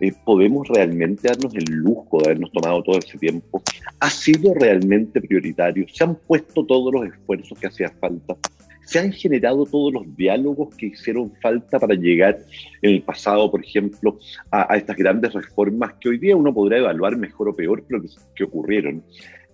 Eh, 0.00 0.12
¿Podemos 0.24 0.66
realmente 0.68 1.28
darnos 1.28 1.54
el 1.54 1.64
lujo 1.66 2.18
de 2.18 2.26
habernos 2.26 2.50
tomado 2.50 2.82
todo 2.82 2.98
ese 2.98 3.18
tiempo? 3.18 3.62
¿Ha 4.00 4.10
sido 4.10 4.52
realmente 4.54 5.20
prioritario? 5.20 5.86
¿Se 5.92 6.02
han 6.02 6.16
puesto 6.16 6.64
todos 6.66 6.92
los 6.92 7.06
esfuerzos 7.06 7.56
que 7.58 7.68
hacía 7.68 7.90
falta? 8.00 8.36
¿Se 8.84 8.98
han 8.98 9.12
generado 9.12 9.64
todos 9.64 9.92
los 9.92 10.16
diálogos 10.16 10.74
que 10.74 10.86
hicieron 10.86 11.32
falta 11.40 11.78
para 11.78 11.94
llegar 11.94 12.40
en 12.82 12.90
el 12.90 13.02
pasado, 13.02 13.48
por 13.48 13.64
ejemplo, 13.64 14.18
a, 14.50 14.76
estas 14.76 14.96
grandes 14.96 15.32
reformas 15.32 15.92
que 16.00 16.08
hoy 16.08 16.18
día 16.18 16.36
uno 16.36 16.52
podrá 16.52 16.78
evaluar 16.78 17.16
mejor 17.16 17.50
o 17.50 17.54
peor, 17.54 17.84
pero 17.86 18.02
que, 18.34 18.42
ocurrieron? 18.42 19.04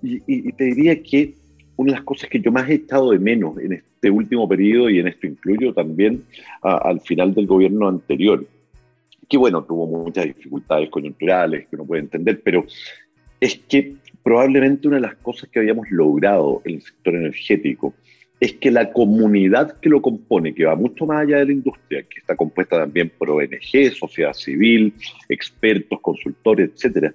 Y, 0.03 0.23
y 0.27 0.53
te 0.53 0.65
diría 0.65 1.03
que 1.03 1.35
una 1.77 1.93
de 1.93 1.99
las 1.99 2.05
cosas 2.05 2.29
que 2.29 2.41
yo 2.41 2.51
más 2.51 2.69
he 2.69 2.75
estado 2.75 3.11
de 3.11 3.19
menos 3.19 3.59
en 3.59 3.75
este 3.75 4.11
último 4.11 4.49
periodo, 4.49 4.91
y 4.91 4.99
en 4.99 5.09
esto 5.09 5.27
incluyo 5.27 5.73
también 5.73 6.25
al 6.63 7.01
final 7.01 7.35
del 7.35 7.47
gobierno 7.47 7.89
anterior, 7.89 8.47
que 9.29 9.37
bueno, 9.37 9.65
tuvo 9.65 9.87
muchas 9.87 10.25
dificultades 10.25 10.89
coyunturales 10.89 11.67
que 11.69 11.77
uno 11.77 11.85
puede 11.85 12.03
entender, 12.03 12.41
pero 12.43 12.65
es 13.41 13.59
que 13.69 13.95
probablemente 14.23 14.89
una 14.89 14.97
de 14.97 15.03
las 15.03 15.17
cosas 15.17 15.49
que 15.51 15.59
habíamos 15.59 15.91
logrado 15.91 16.63
en 16.65 16.77
el 16.77 16.83
sector 16.83 17.15
energético 17.15 17.95
es 18.39 18.53
que 18.55 18.71
la 18.71 18.93
comunidad 18.93 19.79
que 19.81 19.89
lo 19.89 20.03
compone, 20.03 20.55
que 20.55 20.67
va 20.67 20.77
mucho 20.77 21.07
más 21.07 21.23
allá 21.23 21.39
de 21.39 21.47
la 21.47 21.53
industria, 21.53 22.03
que 22.03 22.21
está 22.21 22.37
compuesta 22.37 22.79
también 22.79 23.11
por 23.17 23.31
ONG, 23.31 23.93
sociedad 23.93 24.35
civil, 24.35 24.93
expertos, 25.29 26.01
consultores, 26.01 26.71
etcétera, 26.75 27.15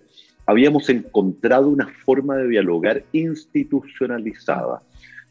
habíamos 0.51 0.89
encontrado 0.89 1.69
una 1.69 1.87
forma 1.87 2.35
de 2.35 2.49
dialogar 2.49 3.03
institucionalizada. 3.13 4.81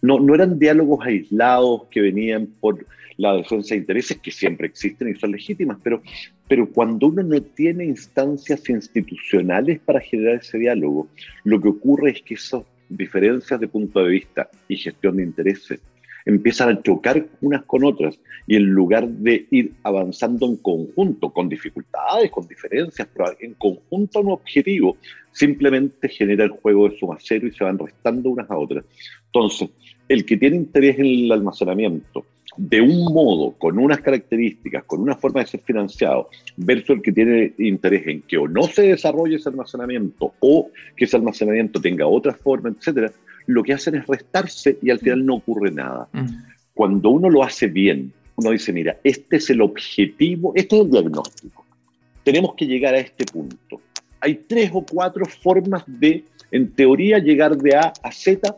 No, 0.03 0.19
no 0.19 0.35
eran 0.35 0.59
diálogos 0.59 1.05
aislados 1.05 1.83
que 1.91 2.01
venían 2.01 2.47
por 2.59 2.87
la 3.19 3.35
defensa 3.35 3.75
de 3.75 3.81
intereses, 3.81 4.19
que 4.19 4.31
siempre 4.31 4.67
existen 4.67 5.09
y 5.09 5.15
son 5.15 5.33
legítimas, 5.33 5.77
pero, 5.83 6.03
pero 6.49 6.71
cuando 6.71 7.09
uno 7.09 7.23
no 7.23 7.43
tiene 7.43 7.85
instancias 7.85 8.67
institucionales 8.71 9.79
para 9.81 10.01
generar 10.01 10.37
ese 10.37 10.57
diálogo, 10.57 11.07
lo 11.45 11.61
que 11.61 11.69
ocurre 11.69 12.13
es 12.13 12.23
que 12.23 12.35
esas 12.35 12.63
diferencias 12.89 13.61
de 13.61 13.69
punto 13.69 14.03
de 14.03 14.09
vista 14.09 14.49
y 14.69 14.77
gestión 14.77 15.19
de 15.19 15.25
intereses 15.25 15.81
empiezan 16.25 16.71
a 16.71 16.83
chocar 16.83 17.27
unas 17.41 17.65
con 17.65 17.85
otras 17.85 18.19
y 18.47 18.57
en 18.57 18.65
lugar 18.65 19.09
de 19.09 19.47
ir 19.51 19.73
avanzando 19.83 20.47
en 20.47 20.57
conjunto, 20.57 21.31
con 21.31 21.49
dificultades, 21.49 22.31
con 22.31 22.47
diferencias, 22.47 23.09
pero 23.13 23.33
en 23.41 23.55
conjunto 23.55 24.19
a 24.19 24.23
un 24.23 24.31
objetivo, 24.33 24.97
simplemente 25.33 26.09
genera 26.09 26.45
el 26.45 26.51
juego 26.51 26.89
de 26.89 26.99
suma 26.99 27.17
cero 27.21 27.47
y 27.47 27.53
se 27.53 27.65
van 27.65 27.79
restando 27.79 28.31
unas 28.31 28.51
a 28.51 28.59
otras. 28.59 28.85
Entonces, 29.27 29.71
el 30.09 30.25
que 30.25 30.37
tiene 30.37 30.57
interés 30.57 30.99
en 30.99 31.07
el 31.07 31.33
almacenamiento 31.33 32.25
de 32.57 32.81
un 32.81 33.05
modo, 33.05 33.53
con 33.53 33.79
unas 33.79 34.01
características, 34.01 34.85
con 34.85 35.01
una 35.01 35.15
forma 35.17 35.41
de 35.41 35.47
ser 35.47 35.61
financiado, 35.61 36.29
versus 36.57 36.97
el 36.97 37.03
que 37.03 37.13
tiene 37.13 37.53
interés 37.59 38.07
en 38.07 38.23
que 38.23 38.37
o 38.37 38.49
no 38.49 38.65
se 38.65 38.83
desarrolle 38.83 39.37
ese 39.37 39.49
almacenamiento 39.49 40.35
o 40.41 40.71
que 40.97 41.05
ese 41.05 41.17
almacenamiento 41.17 41.81
tenga 41.81 42.07
otra 42.07 42.35
forma, 42.35 42.71
etcétera, 42.71 43.13
lo 43.47 43.63
que 43.63 43.73
hacen 43.73 43.95
es 43.95 44.07
restarse 44.07 44.79
y 44.83 44.91
al 44.91 44.99
final 44.99 45.25
no 45.25 45.37
ocurre 45.37 45.71
nada. 45.71 46.09
Mm. 46.13 46.27
Cuando 46.75 47.11
uno 47.11 47.29
lo 47.29 47.43
hace 47.43 47.67
bien, 47.67 48.13
uno 48.37 48.51
dice, 48.51 48.73
mira, 48.73 48.99
este 49.05 49.37
es 49.37 49.51
el 49.51 49.61
objetivo, 49.61 50.53
este 50.55 50.77
es 50.77 50.83
el 50.83 50.91
diagnóstico. 50.91 51.65
Tenemos 52.25 52.55
que 52.55 52.67
llegar 52.67 52.95
a 52.95 52.99
este 52.99 53.25
punto. 53.27 53.81
Hay 54.21 54.35
tres 54.47 54.71
o 54.73 54.85
cuatro 54.85 55.25
formas 55.27 55.83
de, 55.87 56.25
en 56.51 56.71
teoría, 56.73 57.19
llegar 57.19 57.57
de 57.57 57.77
A 57.77 57.93
a 58.03 58.13
Z 58.13 58.57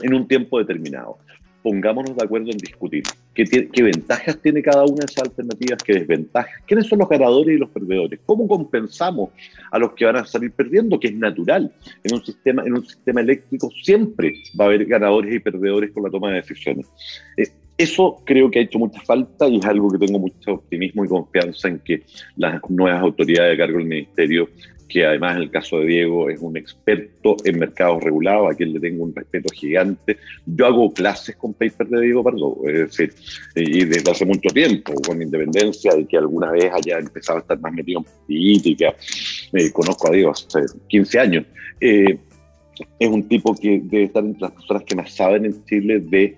en 0.00 0.14
un 0.14 0.26
tiempo 0.26 0.58
determinado. 0.58 1.18
pongámonos 1.62 2.16
de 2.16 2.24
acuerdo 2.24 2.50
en 2.50 2.58
discutir 2.58 3.04
qué, 3.34 3.82
ventajas 3.82 4.38
tiene 4.42 4.62
cada 4.62 4.84
una 4.84 5.00
de 5.00 5.06
esas 5.10 5.24
alternativas, 5.24 5.82
qué 5.82 5.94
desventajas, 5.94 6.52
quiénes 6.66 6.86
son 6.86 6.98
los 6.98 7.08
ganadores 7.08 7.56
y 7.56 7.58
los 7.58 7.70
perdedores, 7.70 8.20
cómo 8.26 8.46
compensamos 8.46 9.30
a 9.70 9.78
los 9.78 9.92
que 9.94 10.04
van 10.04 10.16
a 10.16 10.24
salir 10.24 10.52
perdiendo, 10.52 11.00
que 11.00 11.08
es 11.08 11.14
natural. 11.14 11.72
En 12.04 12.14
un 12.14 12.24
sistema, 12.24 12.62
en 12.64 12.74
un 12.74 12.86
sistema 12.86 13.20
eléctrico 13.20 13.70
siempre 13.82 14.34
va 14.58 14.64
a 14.64 14.68
haber 14.68 14.84
ganadores 14.86 15.34
y 15.34 15.38
perdedores 15.38 15.90
con 15.92 16.04
la 16.04 16.10
toma 16.10 16.30
de 16.30 16.36
decisiones. 16.36 16.86
Eh, 17.36 17.48
eso 17.78 18.22
creo 18.24 18.50
que 18.50 18.58
ha 18.58 18.62
hecho 18.62 18.78
mucha 18.78 19.00
falta 19.00 19.48
y 19.48 19.58
es 19.58 19.64
algo 19.64 19.90
que 19.90 20.06
tengo 20.06 20.18
mucho 20.18 20.52
optimismo 20.52 21.04
y 21.04 21.08
confianza 21.08 21.68
en 21.68 21.78
que 21.80 22.02
las 22.36 22.60
nuevas 22.68 23.02
autoridades 23.02 23.52
de 23.52 23.58
cargo 23.58 23.78
del 23.78 23.86
ministerio 23.86 24.48
que 24.92 25.06
además 25.06 25.36
en 25.36 25.42
el 25.44 25.50
caso 25.50 25.78
de 25.78 25.86
Diego 25.86 26.28
es 26.28 26.38
un 26.40 26.54
experto 26.54 27.36
en 27.44 27.58
mercados 27.58 28.02
regulados, 28.02 28.52
a 28.52 28.54
quien 28.54 28.74
le 28.74 28.80
tengo 28.80 29.04
un 29.04 29.14
respeto 29.14 29.48
gigante. 29.54 30.18
Yo 30.44 30.66
hago 30.66 30.92
clases 30.92 31.34
con 31.36 31.54
paper 31.54 31.88
de 31.88 32.02
Diego 32.02 32.22
Pardo, 32.22 32.58
es 32.66 32.74
decir, 32.74 33.14
y 33.56 33.84
desde 33.84 34.10
hace 34.10 34.26
mucho 34.26 34.50
tiempo, 34.50 34.92
con 35.06 35.22
independencia 35.22 35.94
de 35.94 36.06
que 36.06 36.18
alguna 36.18 36.50
vez 36.50 36.70
haya 36.70 36.98
empezado 36.98 37.38
a 37.38 37.40
estar 37.40 37.58
más 37.60 37.72
metido 37.72 38.00
en 38.00 38.04
política. 38.26 38.94
Eh, 39.54 39.72
conozco 39.72 40.08
a 40.08 40.10
Diego 40.10 40.32
hace 40.32 40.60
15 40.88 41.18
años. 41.18 41.46
Eh, 41.80 42.18
es 42.98 43.08
un 43.08 43.26
tipo 43.28 43.54
que 43.54 43.80
debe 43.82 44.04
estar 44.04 44.22
entre 44.22 44.42
las 44.42 44.52
personas 44.52 44.82
que 44.84 44.94
más 44.94 45.10
saben 45.10 45.46
en 45.46 45.64
Chile 45.64 46.00
de 46.00 46.36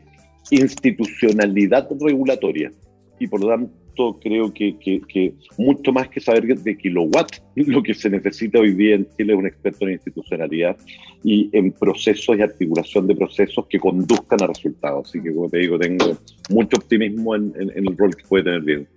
institucionalidad 0.51 1.89
regulatoria 2.01 2.71
y 3.19 3.27
por 3.27 3.41
lo 3.41 3.49
tanto 3.49 3.84
creo 4.21 4.53
que, 4.53 4.77
que, 4.79 5.35
mucho 5.57 5.93
más 5.93 6.09
que 6.09 6.21
saber 6.21 6.59
de 6.59 6.77
kilowatt, 6.77 7.37
lo 7.55 7.83
que 7.83 7.95
se 7.95 8.11
necesita 8.11 8.59
hoy 8.59 8.75
día 8.75 8.97
en 8.97 9.07
Chile 9.17 9.33
es 9.33 9.39
un 9.39 9.47
experto 9.47 9.87
en 9.87 9.93
institucionalidad 9.93 10.77
y 11.23 11.49
en 11.53 11.73
procesos 11.73 12.37
y 12.37 12.43
articulación 12.43 13.07
de 13.07 13.17
procesos 13.17 13.67
que 13.67 13.79
conduzcan 13.79 14.43
a 14.43 14.47
resultados. 14.47 15.09
Así 15.09 15.23
que, 15.23 15.35
como 15.35 15.49
te 15.49 15.59
digo, 15.59 15.79
tengo 15.79 16.17
mucho 16.51 16.77
optimismo 16.77 17.35
en, 17.35 17.53
en, 17.59 17.71
el 17.89 17.97
rol 17.97 18.15
que 18.15 18.25
puede 18.29 18.45
tener 18.45 18.63
bien. 18.63 18.89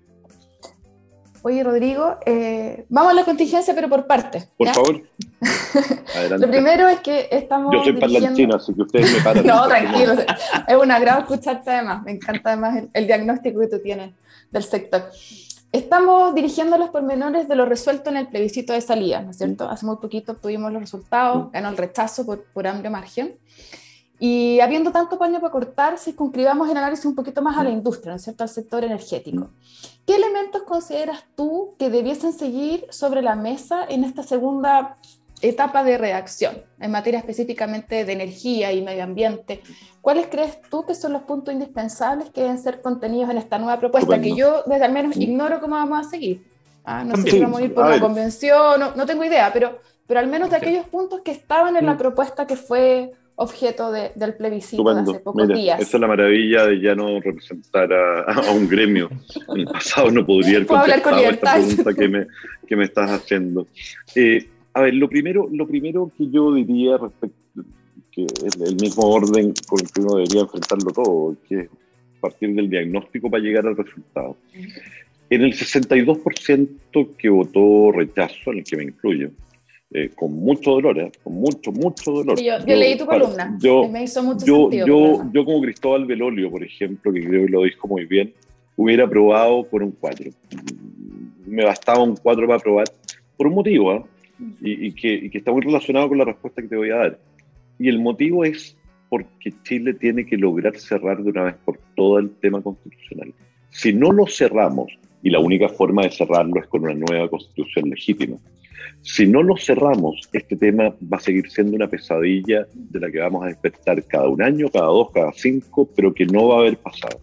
Oye, 1.43 1.63
Rodrigo, 1.63 2.17
eh, 2.25 2.85
vamos 2.89 3.11
a 3.11 3.15
la 3.15 3.23
contingencia, 3.23 3.73
pero 3.75 3.89
por 3.89 4.07
partes. 4.07 4.47
Por 4.57 4.67
favor. 4.69 5.01
Lo 6.39 6.47
primero 6.47 6.87
es 6.87 6.99
que 6.99 7.27
estamos. 7.31 7.73
Yo 7.73 7.83
soy 7.83 7.93
dirigiendo... 7.93 8.55
así 8.55 8.73
que 8.73 8.81
ustedes 8.81 9.13
me 9.13 9.21
paran. 9.21 9.45
no, 9.45 9.67
tranquilo. 9.67 10.13
es 10.67 10.75
un 10.75 10.91
agrado 10.91 11.21
escucharte 11.21 11.69
además. 11.69 12.03
Me 12.03 12.11
encanta 12.11 12.51
además 12.51 12.83
el 12.93 13.07
diagnóstico 13.07 13.59
que 13.59 13.67
tú 13.67 13.79
tienes 13.79 14.11
del 14.51 14.63
sector. 14.63 15.03
Estamos 15.71 16.33
dirigiendo 16.33 16.77
los 16.77 16.89
pormenores 16.89 17.47
de 17.47 17.55
lo 17.55 17.65
resuelto 17.65 18.09
en 18.09 18.17
el 18.17 18.27
plebiscito 18.27 18.73
de 18.73 18.81
salida, 18.81 19.21
¿no 19.21 19.31
es 19.31 19.37
cierto? 19.37 19.69
Hace 19.69 19.85
muy 19.85 19.97
poquito 19.97 20.35
tuvimos 20.35 20.71
los 20.71 20.81
resultados, 20.81 21.51
ganó 21.51 21.69
el 21.69 21.77
rechazo 21.77 22.25
por, 22.25 22.43
por 22.45 22.67
amplio 22.67 22.89
margen. 22.89 23.35
Y 24.19 24.59
habiendo 24.59 24.91
tanto 24.91 25.17
paño 25.17 25.39
para 25.39 25.51
cortar, 25.51 25.97
si 25.97 26.13
concluimos 26.13 26.69
el 26.69 26.77
análisis 26.77 27.05
un 27.05 27.15
poquito 27.15 27.41
más 27.41 27.57
a 27.57 27.63
la 27.63 27.69
industria, 27.69 28.11
¿no 28.11 28.15
es 28.15 28.23
cierto?, 28.23 28.43
al 28.43 28.49
sector 28.49 28.83
energético. 28.83 29.49
¿Qué 30.05 30.15
elementos 30.15 30.63
consideras 30.63 31.23
tú 31.35 31.75
que 31.77 31.89
debiesen 31.89 32.33
seguir 32.33 32.87
sobre 32.89 33.21
la 33.21 33.35
mesa 33.35 33.85
en 33.87 34.03
esta 34.03 34.23
segunda 34.23 34.97
etapa 35.41 35.83
de 35.83 35.97
reacción 35.97 36.63
en 36.79 36.91
materia 36.91 37.19
específicamente 37.19 38.05
de 38.05 38.13
energía 38.13 38.71
y 38.71 38.81
medio 38.81 39.03
ambiente. 39.03 39.61
¿Cuáles 40.01 40.27
crees 40.27 40.61
tú 40.69 40.85
que 40.85 40.95
son 40.95 41.13
los 41.13 41.23
puntos 41.23 41.53
indispensables 41.53 42.29
que 42.29 42.41
deben 42.41 42.57
ser 42.57 42.81
contenidos 42.81 43.29
en 43.29 43.37
esta 43.37 43.57
nueva 43.57 43.79
propuesta? 43.79 44.19
Que 44.19 44.35
yo 44.35 44.63
desde 44.65 44.85
al 44.85 44.93
menos 44.93 45.17
ignoro 45.17 45.59
cómo 45.59 45.75
vamos 45.75 46.05
a 46.05 46.09
seguir. 46.09 46.47
Ah, 46.83 47.03
no 47.03 47.15
sé 47.17 47.31
si 47.31 47.39
vamos 47.41 47.59
a 47.59 47.63
ir 47.63 47.73
por 47.73 47.85
una 47.85 47.99
convención, 47.99 48.79
no, 48.79 48.95
no, 48.95 49.05
tengo 49.05 49.23
idea, 49.25 49.51
pero, 49.51 49.79
pero 50.07 50.21
al 50.21 50.27
menos 50.27 50.49
de 50.49 50.55
aquellos 50.55 50.85
puntos 50.87 51.19
que 51.19 51.31
estaban 51.31 51.75
en 51.75 51.85
la 51.85 51.95
mm. 51.95 51.97
propuesta 51.97 52.47
que 52.47 52.55
fue 52.55 53.11
objeto 53.39 53.91
del 53.91 54.33
plebiscito 54.33 54.83
de 54.83 55.01
hace 55.01 55.19
pocos 55.19 55.47
días. 55.47 55.79
Esa 55.79 55.97
es 55.97 56.01
la 56.01 56.07
maravilla 56.07 56.65
de 56.65 56.81
ya 56.81 56.95
no 56.95 57.19
representar 57.21 57.93
a, 57.93 58.51
un 58.51 58.67
gremio. 58.67 59.09
En 59.49 59.59
el 59.61 59.65
pasado 59.65 60.11
no 60.11 60.25
podría 60.25 60.57
haber 60.57 60.67
contestado 60.67 61.19
esta 61.21 61.53
pregunta 61.53 61.93
que 61.93 62.07
me, 62.07 62.27
que 62.67 62.75
me 62.75 62.83
estás 62.85 63.11
haciendo. 63.11 63.67
Eh, 64.15 64.47
a 64.73 64.81
ver, 64.81 64.95
lo 64.95 65.07
primero, 65.07 65.47
lo 65.51 65.67
primero 65.67 66.11
que 66.17 66.29
yo 66.29 66.53
diría 66.53 66.97
respecto, 66.97 67.63
que 68.11 68.25
es 68.25 68.55
el 68.59 68.75
mismo 68.75 69.03
orden 69.03 69.53
con 69.67 69.79
el 69.81 69.91
que 69.91 70.01
uno 70.01 70.15
debería 70.15 70.41
enfrentarlo 70.41 70.91
todo, 70.91 71.35
que 71.47 71.59
es 71.59 71.69
partir 72.19 72.55
del 72.55 72.69
diagnóstico 72.69 73.29
para 73.29 73.43
llegar 73.43 73.67
al 73.67 73.77
resultado. 73.77 74.37
En 75.29 75.41
el 75.43 75.53
62% 75.53 77.15
que 77.17 77.29
votó 77.29 77.91
rechazo, 77.91 78.51
en 78.51 78.59
el 78.59 78.63
que 78.63 78.77
me 78.77 78.83
incluyo, 78.85 79.29
eh, 79.91 80.09
con 80.15 80.33
mucho 80.33 80.71
dolor, 80.71 80.99
¿eh? 80.99 81.11
con 81.23 81.35
mucho, 81.35 81.71
mucho 81.71 82.11
dolor. 82.11 82.39
yo, 82.41 82.57
leí 82.65 82.97
tu 82.97 83.05
columna, 83.05 83.57
yo, 83.61 83.87
me 83.87 84.03
hizo 84.03 84.21
mucho 84.21 84.45
yo, 84.45 84.61
sentido. 84.63 84.85
Yo, 84.85 85.31
yo, 85.33 85.45
como 85.45 85.61
Cristóbal 85.61 86.05
Belolio, 86.05 86.51
por 86.51 86.61
ejemplo, 86.61 87.13
que 87.13 87.23
creo 87.23 87.45
que 87.45 87.51
lo 87.51 87.63
dijo 87.63 87.87
muy 87.87 88.05
bien, 88.05 88.33
hubiera 88.75 89.05
aprobado 89.05 89.63
por 89.63 89.83
un 89.83 89.91
4. 89.91 90.31
Me 91.45 91.63
bastaba 91.63 92.03
un 92.03 92.17
4 92.17 92.47
para 92.47 92.59
aprobar, 92.59 92.87
por 93.37 93.47
un 93.47 93.53
motivo, 93.53 93.93
¿eh? 93.93 94.03
y, 94.61 94.91
que, 94.91 95.29
está 95.33 95.51
muy 95.51 95.61
relacionado 95.61 96.09
con 96.09 96.17
la 96.17 96.25
respuesta 96.25 96.61
que 96.61 96.67
te 96.67 96.75
voy 96.75 96.89
a 96.91 96.97
dar. 96.97 97.19
Y 97.79 97.87
el 97.87 97.99
motivo 97.99 98.43
es 98.43 98.75
porque 99.09 99.53
Chile 99.63 99.93
tiene 99.93 100.25
que 100.25 100.37
lograr 100.37 100.77
cerrar 100.77 101.23
de 101.23 101.29
una 101.29 101.43
vez 101.43 101.55
por 101.63 101.79
todo 101.95 102.19
el 102.19 102.29
tema 102.29 102.61
constitucional. 102.61 103.33
Si 103.69 103.93
no 103.93 104.11
lo 104.11 104.27
cerramos, 104.27 104.91
y 105.23 105.29
la 105.29 105.39
única 105.39 105.69
forma 105.69 106.03
de 106.03 106.11
cerrarlo 106.11 106.59
es 106.61 106.67
con 106.67 106.83
una 106.83 106.93
nueva 106.93 107.29
constitución 107.29 107.89
legítima, 107.89 108.37
si 109.01 109.25
no 109.25 109.41
lo 109.43 109.55
cerramos, 109.57 110.27
este 110.33 110.55
tema 110.55 110.93
va 111.01 111.17
a 111.17 111.21
seguir 111.21 111.49
siendo 111.49 111.75
una 111.75 111.87
pesadilla 111.87 112.67
de 112.73 112.99
la 112.99 113.11
que 113.11 113.19
vamos 113.19 113.43
a 113.43 113.47
despertar 113.47 114.03
cada 114.05 114.27
un 114.27 114.41
año, 114.41 114.69
cada 114.69 114.87
dos, 114.87 115.11
cada 115.11 115.31
cinco, 115.33 115.89
pero 115.95 116.13
que 116.13 116.25
no 116.25 116.49
va 116.49 116.55
a 116.55 116.59
haber 116.59 116.77
pasado. 116.77 117.19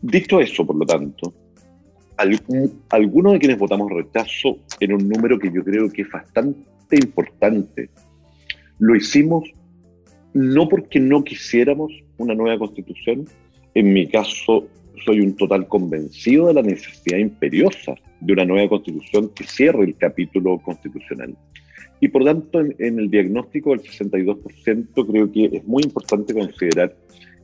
Dicho 0.00 0.40
eso, 0.40 0.66
por 0.66 0.76
lo 0.76 0.86
tanto, 0.86 1.34
algunos 2.88 3.32
de 3.32 3.38
quienes 3.38 3.58
votamos 3.58 3.90
rechazo 3.90 4.58
en 4.80 4.94
un 4.94 5.08
número 5.08 5.38
que 5.38 5.50
yo 5.52 5.62
creo 5.62 5.90
que 5.90 6.02
es 6.02 6.10
bastante 6.10 6.96
importante. 6.96 7.90
Lo 8.78 8.96
hicimos 8.96 9.50
no 10.32 10.68
porque 10.68 11.00
no 11.00 11.24
quisiéramos 11.24 11.92
una 12.18 12.34
nueva 12.34 12.58
constitución, 12.58 13.26
en 13.74 13.92
mi 13.92 14.08
caso 14.08 14.66
soy 15.04 15.20
un 15.20 15.36
total 15.36 15.66
convencido 15.68 16.48
de 16.48 16.54
la 16.54 16.62
necesidad 16.62 17.18
imperiosa 17.18 17.94
de 18.20 18.32
una 18.32 18.44
nueva 18.44 18.68
constitución 18.68 19.30
que 19.34 19.44
cierre 19.44 19.84
el 19.84 19.96
capítulo 19.96 20.58
constitucional. 20.58 21.36
Y 22.00 22.08
por 22.08 22.24
tanto, 22.24 22.60
en, 22.60 22.74
en 22.78 22.98
el 22.98 23.10
diagnóstico 23.10 23.70
del 23.70 23.82
62% 23.82 25.06
creo 25.10 25.32
que 25.32 25.56
es 25.56 25.64
muy 25.64 25.82
importante 25.82 26.32
considerar 26.32 26.96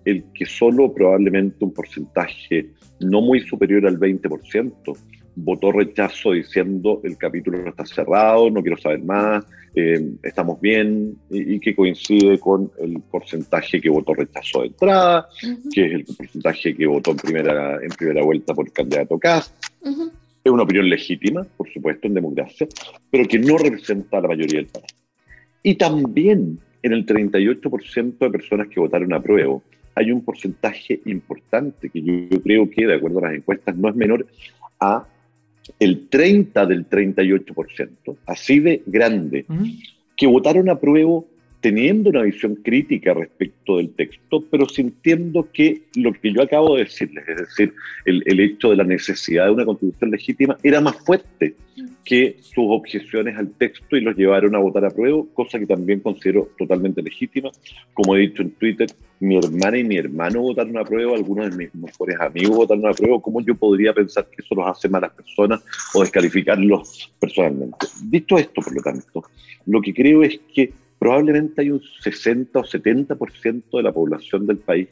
el 0.04 0.24
que 0.32 0.46
solo 0.46 0.92
probablemente 0.94 1.64
un 1.64 1.74
porcentaje 1.74 2.70
no 3.00 3.20
muy 3.20 3.40
superior 3.40 3.86
al 3.86 3.98
20% 3.98 4.96
votó 5.36 5.70
rechazo 5.70 6.32
diciendo 6.32 7.00
el 7.04 7.16
capítulo 7.16 7.68
está 7.68 7.84
cerrado, 7.84 8.50
no 8.50 8.62
quiero 8.62 8.78
saber 8.78 9.02
más, 9.02 9.44
eh, 9.74 10.12
estamos 10.22 10.60
bien, 10.60 11.16
y, 11.30 11.60
que 11.60 11.76
coincide 11.76 12.38
con 12.40 12.72
el 12.80 13.00
porcentaje 13.02 13.80
que 13.80 13.90
votó 13.90 14.14
rechazo 14.14 14.62
de 14.62 14.68
entrada, 14.68 15.28
que 15.72 15.86
es 15.86 15.92
el 15.92 16.04
porcentaje 16.04 16.74
que 16.74 16.86
votó 16.86 17.10
en 17.10 17.16
primera, 17.18 17.76
en 17.82 17.90
primera 17.90 18.24
vuelta 18.24 18.54
por 18.54 18.66
el 18.66 18.72
candidato 18.72 19.18
Cast. 19.18 19.54
Es 20.42 20.50
una 20.50 20.62
opinión 20.62 20.88
legítima, 20.88 21.46
por 21.56 21.70
supuesto, 21.70 22.06
en 22.06 22.14
democracia, 22.14 22.66
pero 23.10 23.28
que 23.28 23.38
no 23.38 23.58
representa 23.58 24.18
a 24.18 24.22
la 24.22 24.28
mayoría 24.28 24.60
del 24.60 24.68
país. 24.68 24.94
Y 25.62 25.74
también 25.74 26.58
en 26.82 26.92
el 26.92 27.04
38% 27.04 28.18
de 28.18 28.30
personas 28.30 28.68
que 28.68 28.80
votaron 28.80 29.12
a 29.12 29.20
prueba, 29.20 29.58
hay 29.96 30.12
un 30.12 30.22
porcentaje 30.22 31.00
importante 31.06 31.90
que 31.90 32.02
yo, 32.02 32.40
creo 32.42 32.70
que, 32.70 32.86
de 32.86 32.94
acuerdo 32.94 33.18
a 33.18 33.28
las 33.28 33.34
encuestas, 33.34 33.76
no 33.76 33.88
es 33.88 33.96
menor 33.96 34.26
a 34.78 35.06
el 35.78 36.08
30 36.08 36.66
del 36.66 36.88
38%, 36.88 38.16
así 38.26 38.60
de 38.60 38.82
grande, 38.86 39.46
que 40.16 40.26
votaron 40.26 40.68
a 40.70 40.78
prueba 40.78 41.22
teniendo 41.66 42.10
una 42.10 42.22
visión 42.22 42.54
crítica 42.54 43.12
respecto 43.12 43.78
del 43.78 43.90
texto, 43.90 44.40
pero 44.52 44.68
sintiendo 44.68 45.48
que 45.52 45.82
lo 45.96 46.12
que 46.12 46.32
yo 46.32 46.40
acabo 46.40 46.76
de 46.76 46.84
decirles, 46.84 47.24
es 47.26 47.38
decir, 47.38 47.74
el, 48.04 48.22
el 48.24 48.38
hecho 48.38 48.70
de 48.70 48.76
la 48.76 48.84
necesidad 48.84 49.46
de 49.46 49.50
una 49.50 49.64
constitución 49.64 50.12
legítima, 50.12 50.56
era 50.62 50.80
más 50.80 50.94
fuerte 51.04 51.56
que 52.04 52.36
sus 52.40 52.66
objeciones 52.68 53.36
al 53.36 53.50
texto 53.50 53.96
y 53.96 54.00
los 54.00 54.16
llevaron 54.16 54.54
a 54.54 54.60
votar 54.60 54.84
a 54.84 54.90
prueba, 54.90 55.24
cosa 55.34 55.58
que 55.58 55.66
también 55.66 55.98
considero 55.98 56.50
totalmente 56.56 57.02
legítima. 57.02 57.50
Como 57.92 58.14
he 58.14 58.20
dicho 58.20 58.42
en 58.42 58.52
Twitter, 58.52 58.86
mi 59.18 59.36
hermana 59.36 59.76
y 59.76 59.82
mi 59.82 59.96
hermano 59.96 60.42
votaron 60.42 60.78
a 60.78 60.84
prueba, 60.84 61.16
algunos 61.16 61.50
de 61.50 61.56
mis 61.56 61.74
mejores 61.74 62.16
amigos 62.20 62.58
votaron 62.58 62.86
a 62.86 62.92
prueba, 62.92 63.20
¿cómo 63.20 63.40
yo 63.40 63.56
podría 63.56 63.92
pensar 63.92 64.24
que 64.26 64.40
eso 64.40 64.54
los 64.54 64.68
hace 64.68 64.88
malas 64.88 65.10
personas 65.14 65.64
o 65.94 66.00
descalificarlos 66.02 67.12
personalmente? 67.18 67.88
Dicho 68.04 68.38
esto, 68.38 68.62
por 68.62 68.72
lo 68.72 68.82
tanto, 68.82 69.24
lo 69.66 69.80
que 69.82 69.92
creo 69.92 70.22
es 70.22 70.38
que 70.54 70.85
probablemente 70.98 71.62
hay 71.62 71.70
un 71.70 71.82
60 71.82 72.58
o 72.58 72.64
70% 72.64 73.62
de 73.72 73.82
la 73.82 73.92
población 73.92 74.46
del 74.46 74.58
país 74.58 74.88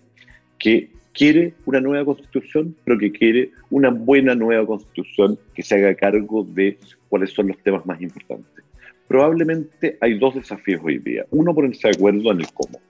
que 0.59 0.91
quiere 1.13 1.55
una 1.65 1.81
nueva 1.81 2.05
constitución, 2.05 2.75
pero 2.85 2.99
que 2.99 3.13
quiere 3.13 3.53
una 3.71 3.91
buena 3.91 4.35
nueva 4.35 4.67
constitución 4.67 5.39
que 5.55 5.63
se 5.63 5.77
haga 5.77 5.95
cargo 5.95 6.45
de 6.45 6.79
cuáles 7.09 7.31
son 7.31 7.49
los 7.49 7.59
temas 7.59 7.87
más 7.87 8.01
importantes. 8.03 8.65
Probablemente 9.07 9.97
hay 10.01 10.19
dos 10.19 10.35
desafíos 10.35 10.81
hoy 10.83 10.99
día. 10.99 11.25
Uno, 11.31 11.55
ponerse 11.55 11.89
de 11.89 11.95
acuerdo 11.97 12.33
en 12.33 12.41
el 12.41 12.47
cómo. 12.53 12.81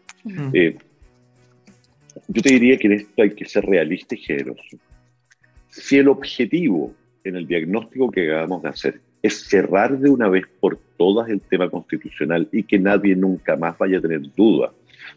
Eh, 0.52 0.76
yo 2.28 2.42
te 2.42 2.48
diría 2.50 2.78
que 2.78 2.86
en 2.86 2.92
esto 2.94 3.22
hay 3.22 3.30
que 3.30 3.44
ser 3.44 3.66
realista 3.66 4.14
y 4.14 4.18
generoso. 4.18 4.78
Si 5.68 5.98
el 5.98 6.08
objetivo 6.08 6.94
en 7.24 7.36
el 7.36 7.46
diagnóstico 7.46 8.10
que 8.10 8.30
acabamos 8.30 8.62
de 8.62 8.68
hacer 8.68 9.00
es 9.22 9.42
cerrar 9.42 9.98
de 9.98 10.10
una 10.10 10.28
vez 10.28 10.44
por 10.60 10.78
todas 10.96 11.28
el 11.28 11.40
tema 11.40 11.68
constitucional 11.68 12.48
y 12.52 12.62
que 12.62 12.78
nadie 12.78 13.16
nunca 13.16 13.56
más 13.56 13.76
vaya 13.78 13.98
a 13.98 14.00
tener 14.00 14.22
duda 14.34 14.72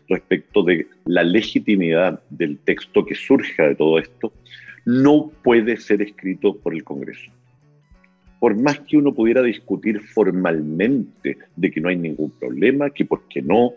respecto 0.09 0.63
de 0.63 0.87
la 1.05 1.23
legitimidad 1.23 2.21
del 2.29 2.57
texto 2.59 3.05
que 3.05 3.15
surja 3.15 3.63
de 3.63 3.75
todo 3.75 3.99
esto, 3.99 4.33
no 4.85 5.31
puede 5.43 5.77
ser 5.77 6.01
escrito 6.01 6.55
por 6.57 6.73
el 6.73 6.83
Congreso. 6.83 7.31
Por 8.39 8.55
más 8.55 8.79
que 8.81 8.97
uno 8.97 9.13
pudiera 9.13 9.41
discutir 9.41 9.99
formalmente 10.01 11.37
de 11.55 11.71
que 11.71 11.81
no 11.81 11.89
hay 11.89 11.97
ningún 11.97 12.31
problema, 12.31 12.89
que 12.89 13.03
por 13.03 13.27
qué 13.27 13.41
no, 13.41 13.73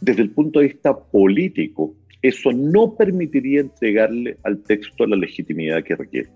desde 0.00 0.22
el 0.22 0.30
punto 0.30 0.60
de 0.60 0.68
vista 0.68 0.96
político, 0.96 1.94
eso 2.22 2.52
no 2.52 2.94
permitiría 2.94 3.60
entregarle 3.60 4.36
al 4.42 4.62
texto 4.62 5.06
la 5.06 5.16
legitimidad 5.16 5.82
que 5.82 5.96
requiere, 5.96 6.28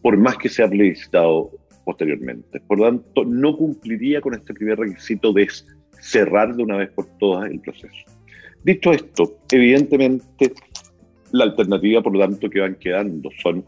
por 0.00 0.16
más 0.16 0.36
que 0.36 0.48
sea 0.48 0.68
plebiscitado 0.68 1.50
posteriormente. 1.84 2.60
Por 2.60 2.78
lo 2.78 2.84
tanto, 2.86 3.24
no 3.24 3.56
cumpliría 3.56 4.20
con 4.20 4.34
este 4.34 4.54
primer 4.54 4.78
requisito 4.78 5.32
de 5.32 5.48
cerrar 6.00 6.54
de 6.54 6.62
una 6.62 6.76
vez 6.76 6.90
por 6.90 7.06
todas 7.18 7.50
el 7.50 7.60
proceso. 7.60 8.04
Dicho 8.64 8.92
esto, 8.92 9.38
evidentemente 9.50 10.52
la 11.32 11.44
alternativa, 11.44 12.02
por 12.02 12.12
lo 12.12 12.20
tanto, 12.20 12.48
que 12.48 12.60
van 12.60 12.76
quedando 12.76 13.30
son 13.42 13.64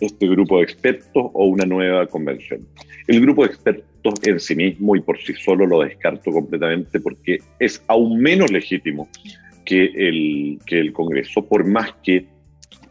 este 0.00 0.28
grupo 0.28 0.58
de 0.58 0.64
expertos 0.64 1.30
o 1.32 1.46
una 1.46 1.64
nueva 1.64 2.06
convención. 2.06 2.66
El 3.06 3.20
grupo 3.20 3.42
de 3.42 3.48
expertos 3.52 4.14
en 4.22 4.40
sí 4.40 4.54
mismo 4.54 4.96
y 4.96 5.00
por 5.00 5.18
sí 5.18 5.34
solo 5.34 5.66
lo 5.66 5.80
descarto 5.80 6.30
completamente 6.30 7.00
porque 7.00 7.38
es 7.58 7.82
aún 7.88 8.20
menos 8.20 8.50
legítimo 8.50 9.08
que 9.64 9.84
el, 9.84 10.58
que 10.66 10.78
el 10.78 10.92
Congreso, 10.92 11.46
por 11.46 11.64
más 11.64 11.92
que 12.02 12.26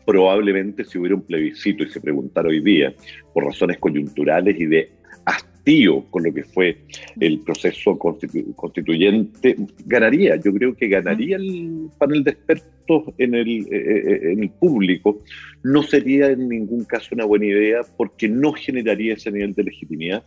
probablemente 0.05 0.85
si 0.85 0.97
hubiera 0.97 1.15
un 1.15 1.23
plebiscito 1.23 1.83
y 1.83 1.89
se 1.89 2.01
preguntara 2.01 2.49
hoy 2.49 2.61
día 2.61 2.93
por 3.33 3.45
razones 3.45 3.77
coyunturales 3.79 4.59
y 4.59 4.65
de 4.65 4.91
hastío 5.25 6.05
con 6.09 6.23
lo 6.23 6.33
que 6.33 6.43
fue 6.43 6.77
el 7.19 7.39
proceso 7.39 7.97
constituyente, 7.97 9.55
ganaría. 9.85 10.35
Yo 10.35 10.53
creo 10.53 10.75
que 10.75 10.87
ganaría 10.87 11.37
el 11.37 11.89
panel 11.97 12.23
de 12.23 12.31
expertos 12.31 13.03
en 13.17 13.35
el, 13.35 13.49
eh, 13.49 13.67
eh, 13.71 14.31
en 14.33 14.43
el 14.43 14.49
público. 14.49 15.21
No 15.63 15.83
sería 15.83 16.27
en 16.31 16.49
ningún 16.49 16.83
caso 16.83 17.09
una 17.15 17.25
buena 17.25 17.45
idea 17.45 17.81
porque 17.97 18.27
no 18.27 18.53
generaría 18.53 19.13
ese 19.13 19.31
nivel 19.31 19.53
de 19.53 19.63
legitimidad. 19.63 20.23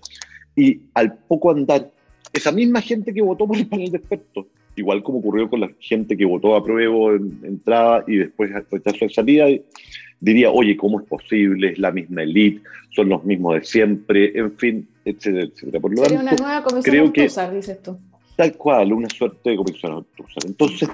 Y 0.55 0.81
al 0.95 1.19
poco 1.29 1.51
andar, 1.51 1.91
esa 2.33 2.53
misma 2.53 2.81
gente 2.81 3.12
que 3.12 3.21
votó 3.21 3.47
por 3.47 3.59
el 3.59 3.67
panel 3.67 3.91
de 3.91 3.99
expertos 3.99 4.47
igual 4.77 5.03
como 5.03 5.19
ocurrió 5.19 5.49
con 5.49 5.61
la 5.61 5.71
gente 5.81 6.17
que 6.17 6.25
votó 6.25 6.55
a 6.55 6.65
prueba 6.65 7.17
en 7.17 7.41
entrada 7.43 8.05
y 8.07 8.17
después 8.17 8.51
rechazo 8.71 9.07
de 9.07 9.11
salida, 9.11 9.47
diría, 10.21 10.51
oye, 10.51 10.77
¿cómo 10.77 11.01
es 11.01 11.07
posible? 11.07 11.73
Es 11.73 11.79
la 11.79 11.91
misma 11.91 12.23
elite, 12.23 12.62
son 12.91 13.09
los 13.09 13.25
mismos 13.25 13.55
de 13.55 13.65
siempre, 13.65 14.39
en 14.39 14.53
fin, 14.57 14.89
etcétera, 15.05 15.45
etcétera. 15.45 15.81
Por 15.81 15.95
lo 15.95 16.03
Sería 16.03 16.21
una 16.21 16.33
nueva 16.33 16.62
comisión 16.62 17.12
creo 17.12 17.51
dices 17.53 17.83
tú. 17.83 17.99
Tal 18.37 18.53
cual, 18.55 18.93
una 18.93 19.09
suerte 19.09 19.51
de 19.51 19.57
comisión 19.57 19.93
obtusa. 19.93 20.41
Entonces, 20.45 20.89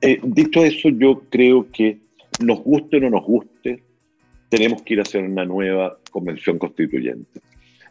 eh, 0.00 0.20
dicho 0.22 0.64
eso, 0.64 0.88
yo 0.88 1.22
creo 1.30 1.70
que 1.70 1.98
nos 2.40 2.62
guste 2.62 2.96
o 2.96 3.00
no 3.00 3.10
nos 3.10 3.24
guste, 3.24 3.82
tenemos 4.48 4.82
que 4.82 4.94
ir 4.94 5.00
a 5.00 5.02
hacer 5.02 5.22
una 5.22 5.44
nueva 5.44 5.98
convención 6.10 6.58
constituyente. 6.58 7.40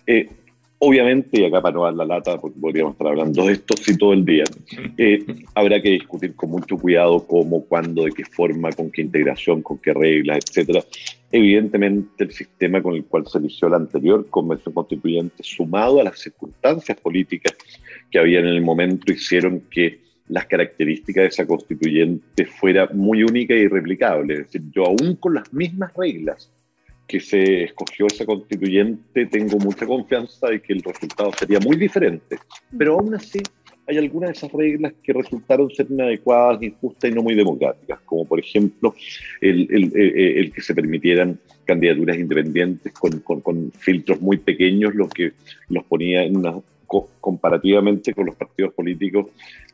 Eh, 0.05 0.29
Obviamente, 0.79 1.41
y 1.41 1.45
acá 1.45 1.59
para 1.59 1.73
no 1.73 1.83
dar 1.85 1.95
la 1.95 2.05
lata, 2.05 2.37
porque 2.39 2.59
podríamos 2.59 2.93
estar 2.93 3.07
hablando 3.07 3.45
de 3.45 3.53
esto 3.53 3.75
sí 3.77 3.97
todo 3.97 4.13
el 4.13 4.23
día, 4.23 4.43
eh, 4.97 5.25
habrá 5.55 5.81
que 5.81 5.89
discutir 5.89 6.35
con 6.35 6.51
mucho 6.51 6.77
cuidado 6.77 7.25
cómo, 7.25 7.65
cuándo, 7.65 8.03
de 8.03 8.11
qué 8.11 8.23
forma, 8.23 8.71
con 8.71 8.91
qué 8.91 9.01
integración, 9.01 9.63
con 9.63 9.79
qué 9.79 9.93
reglas, 9.93 10.39
etcétera. 10.45 10.83
Evidentemente, 11.31 12.23
el 12.23 12.31
sistema 12.31 12.83
con 12.83 12.93
el 12.93 13.05
cual 13.05 13.25
se 13.25 13.39
eligió 13.39 13.69
la 13.69 13.77
anterior 13.77 14.29
convención 14.29 14.75
constituyente, 14.75 15.41
sumado 15.41 15.99
a 15.99 16.03
las 16.03 16.19
circunstancias 16.19 16.99
políticas 16.99 17.55
que 18.11 18.19
había 18.19 18.39
en 18.39 18.47
el 18.47 18.61
momento, 18.61 19.11
hicieron 19.11 19.63
que 19.71 19.99
las 20.29 20.45
características 20.45 21.23
de 21.23 21.27
esa 21.29 21.47
constituyente 21.47 22.45
fuera 22.45 22.87
muy 22.93 23.23
única 23.23 23.55
y 23.55 23.61
irreplicable. 23.61 24.33
Es 24.33 24.39
decir, 24.41 24.61
yo 24.71 24.85
aún 24.85 25.15
con 25.15 25.33
las 25.33 25.51
mismas 25.51 25.91
reglas 25.95 26.51
que 27.07 27.19
se 27.19 27.63
escogió 27.63 28.07
esa 28.07 28.25
constituyente, 28.25 29.25
tengo 29.27 29.57
mucha 29.57 29.85
confianza 29.85 30.47
de 30.47 30.61
que 30.61 30.73
el 30.73 30.83
resultado 30.83 31.31
sería 31.33 31.59
muy 31.59 31.77
diferente. 31.77 32.37
Pero 32.77 32.99
aún 32.99 33.15
así, 33.15 33.39
hay 33.87 33.97
algunas 33.97 34.31
de 34.31 34.33
esas 34.33 34.51
reglas 34.51 34.93
que 35.01 35.13
resultaron 35.13 35.71
ser 35.71 35.87
inadecuadas, 35.89 36.61
injustas 36.61 37.09
y 37.09 37.13
no 37.13 37.23
muy 37.23 37.35
democráticas, 37.35 38.01
como 38.01 38.25
por 38.25 38.39
ejemplo 38.39 38.93
el, 39.39 39.67
el, 39.71 39.91
el, 39.95 40.51
que 40.51 40.61
se 40.61 40.75
permitieran 40.75 41.39
candidaturas 41.63 42.17
independientes 42.17 42.91
con, 42.91 43.19
con, 43.21 43.39
con, 43.39 43.71
filtros 43.71 44.19
muy 44.19 44.37
pequeños, 44.37 44.93
lo 44.93 45.07
que 45.07 45.31
los 45.69 45.85
ponía 45.85 46.23
en 46.23 46.35
una, 46.37 46.55
comparativamente 46.87 48.13
con 48.13 48.25
los 48.25 48.35
partidos 48.35 48.73
políticos 48.73 49.27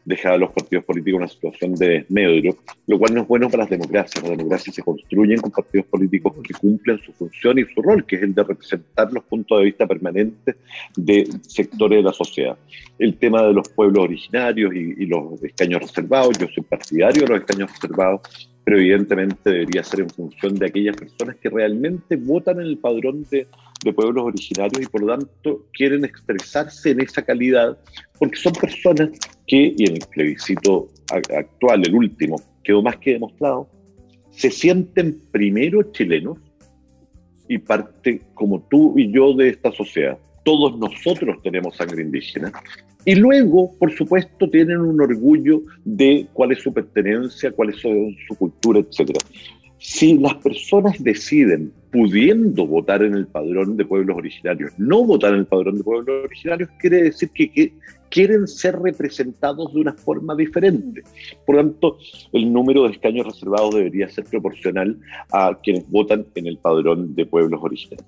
deja 0.05 0.33
a 0.33 0.37
los 0.37 0.51
partidos 0.51 0.83
políticos 0.83 1.17
en 1.17 1.23
una 1.23 1.27
situación 1.27 1.75
de 1.75 1.87
desmedro, 1.87 2.57
lo 2.87 2.99
cual 2.99 3.13
no 3.13 3.21
es 3.21 3.27
bueno 3.27 3.49
para 3.49 3.63
las 3.63 3.69
democracias. 3.69 4.23
Las 4.23 4.37
democracias 4.37 4.75
se 4.75 4.83
construyen 4.83 5.39
con 5.39 5.51
partidos 5.51 5.87
políticos 5.87 6.33
que 6.43 6.53
cumplen 6.53 6.99
su 6.99 7.13
función 7.13 7.59
y 7.59 7.65
su 7.73 7.81
rol, 7.81 8.05
que 8.05 8.17
es 8.17 8.23
el 8.23 8.33
de 8.33 8.43
representar 8.43 9.11
los 9.13 9.23
puntos 9.23 9.59
de 9.59 9.65
vista 9.65 9.87
permanentes 9.87 10.55
de 10.97 11.27
sectores 11.41 11.99
de 11.99 12.03
la 12.03 12.13
sociedad. 12.13 12.57
El 12.99 13.17
tema 13.17 13.43
de 13.43 13.53
los 13.53 13.69
pueblos 13.69 14.03
originarios 14.03 14.73
y, 14.75 15.03
y 15.03 15.05
los 15.05 15.41
escaños 15.43 15.81
reservados, 15.81 16.37
yo 16.37 16.47
soy 16.47 16.63
partidario 16.63 17.23
de 17.23 17.29
los 17.29 17.39
escaños 17.39 17.71
reservados, 17.71 18.49
pero 18.63 18.77
evidentemente 18.77 19.49
debería 19.49 19.83
ser 19.83 20.01
en 20.01 20.09
función 20.09 20.55
de 20.55 20.67
aquellas 20.67 20.95
personas 20.95 21.35
que 21.37 21.49
realmente 21.49 22.15
votan 22.15 22.59
en 22.59 22.67
el 22.67 22.77
padrón 22.77 23.25
de, 23.29 23.47
de, 23.83 23.93
pueblos 23.93 24.25
originarios 24.25 24.81
y 24.81 24.87
por 24.87 25.01
lo 25.01 25.17
tanto 25.17 25.65
quieren 25.73 26.05
expresarse 26.05 26.91
en 26.91 27.01
esa 27.01 27.21
calidad, 27.21 27.77
porque 28.19 28.37
son 28.37 28.53
personas 28.53 29.09
que, 29.47 29.73
y 29.77 29.85
en 29.85 29.95
el 29.97 30.03
plebiscito 30.11 30.87
actual, 31.11 31.85
el 31.85 31.95
último, 31.95 32.41
quedó 32.63 32.81
más 32.81 32.97
que 32.97 33.13
demostrado, 33.13 33.69
se 34.31 34.49
sienten 34.49 35.21
primero 35.31 35.91
chilenos 35.91 36.37
y 37.47 37.57
parte 37.57 38.21
como 38.33 38.61
tú 38.69 38.97
y 38.97 39.11
yo 39.11 39.33
de 39.33 39.49
esta 39.49 39.71
sociedad. 39.71 40.17
Todos 40.43 40.77
nosotros 40.77 41.37
tenemos 41.43 41.77
sangre 41.77 42.01
indígena 42.01 42.51
y 43.05 43.15
luego, 43.15 43.73
por 43.77 43.91
supuesto, 43.91 44.49
tienen 44.49 44.79
un 44.79 45.01
orgullo 45.01 45.61
de 45.83 46.27
cuál 46.33 46.53
es 46.53 46.59
su 46.59 46.73
pertenencia, 46.73 47.51
cuál 47.51 47.69
es 47.69 47.77
su, 47.77 48.35
cultura, 48.37 48.79
etc. 48.79 49.17
Si 49.83 50.17
las 50.17 50.35
personas 50.35 51.03
deciden, 51.03 51.73
pudiendo 51.91 52.65
votar 52.65 53.03
en 53.03 53.15
el 53.15 53.27
padrón 53.27 53.75
de 53.75 53.83
pueblos 53.83 54.15
originarios, 54.15 54.71
no 54.77 55.03
votar 55.03 55.33
en 55.33 55.39
el 55.39 55.45
padrón 55.45 55.77
de 55.77 55.83
pueblos 55.83 56.23
originarios, 56.23 56.69
quiere 56.79 57.03
decir 57.03 57.29
que, 57.31 57.73
quieren 58.07 58.47
ser 58.47 58.79
representados 58.79 59.73
de 59.73 59.81
una 59.81 59.91
forma 59.91 60.35
diferente. 60.35 61.03
Por 61.45 61.57
tanto, 61.57 61.97
el 62.31 62.53
número 62.53 62.83
de 62.83 62.91
escaños 62.93 63.25
reservados 63.25 63.75
debería 63.75 64.07
ser 64.07 64.23
proporcional 64.23 64.97
a 65.33 65.59
quienes 65.61 65.89
votan 65.89 66.25
en 66.35 66.47
el 66.47 66.57
padrón 66.57 67.13
de 67.13 67.25
pueblos 67.25 67.59
originarios. 67.61 68.07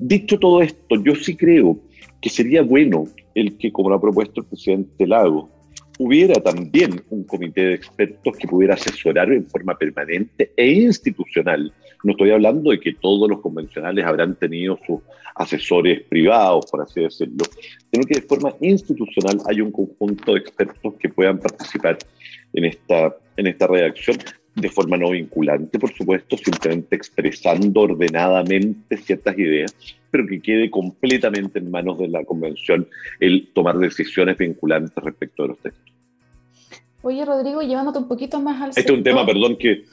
Dicho 0.00 0.40
todo 0.40 0.60
esto, 0.60 0.96
yo 1.04 1.14
sí 1.14 1.36
creo 1.36 1.78
que 2.20 2.30
sería 2.30 2.62
bueno 2.62 3.04
el 3.36 3.56
que, 3.58 3.70
como 3.70 3.90
lo 3.90 3.94
ha 3.94 4.00
propuesto 4.00 4.40
el 4.40 4.46
presidente 4.48 5.06
Lago, 5.06 5.50
hubiera 6.04 6.34
también 6.42 7.00
un 7.10 7.22
comité 7.22 7.60
de 7.60 7.74
expertos 7.74 8.36
que 8.36 8.48
pudiera 8.48 8.74
asesorar 8.74 9.32
en 9.32 9.46
forma 9.46 9.78
permanente 9.78 10.50
e 10.56 10.66
institucional. 10.72 11.72
No 12.02 12.12
estoy 12.12 12.32
hablando 12.32 12.72
de 12.72 12.80
que 12.80 12.94
todos 12.94 13.30
los 13.30 13.40
convencionales 13.40 14.04
habrán 14.04 14.34
tenido 14.34 14.76
sus 14.84 15.00
asesores 15.36 16.02
privados, 16.08 16.66
por 16.70 16.82
así 16.82 17.02
decirlo, 17.02 17.44
sino 17.92 18.04
que 18.04 18.20
de 18.20 18.26
forma 18.26 18.52
institucional 18.60 19.38
hay 19.48 19.60
un 19.60 19.70
conjunto 19.70 20.32
de 20.34 20.40
expertos 20.40 20.94
que 20.98 21.08
puedan 21.08 21.38
participar 21.38 21.98
en 22.52 22.64
esta, 22.64 23.16
en 23.36 23.46
esta 23.46 23.68
redacción 23.68 24.16
de 24.56 24.68
forma 24.68 24.96
no 24.96 25.10
vinculante, 25.10 25.78
por 25.78 25.92
supuesto, 25.94 26.36
simplemente 26.36 26.96
expresando 26.96 27.82
ordenadamente 27.82 28.96
ciertas 28.96 29.38
ideas, 29.38 29.74
pero 30.10 30.26
que 30.26 30.42
quede 30.42 30.68
completamente 30.68 31.60
en 31.60 31.70
manos 31.70 31.98
de 31.98 32.08
la 32.08 32.24
convención 32.24 32.88
el 33.20 33.48
tomar 33.54 33.78
decisiones 33.78 34.36
vinculantes 34.36 35.02
respecto 35.02 35.44
de 35.44 35.48
los 35.50 35.58
textos. 35.58 35.91
Oye, 37.04 37.24
Rodrigo, 37.24 37.62
llevándote 37.62 37.98
un 37.98 38.06
poquito 38.06 38.40
más 38.40 38.62
al 38.62 38.68
Este 38.70 38.82
es 38.82 38.90
un 38.90 39.02
tema, 39.02 39.26
perdón, 39.26 39.56
que 39.58 39.84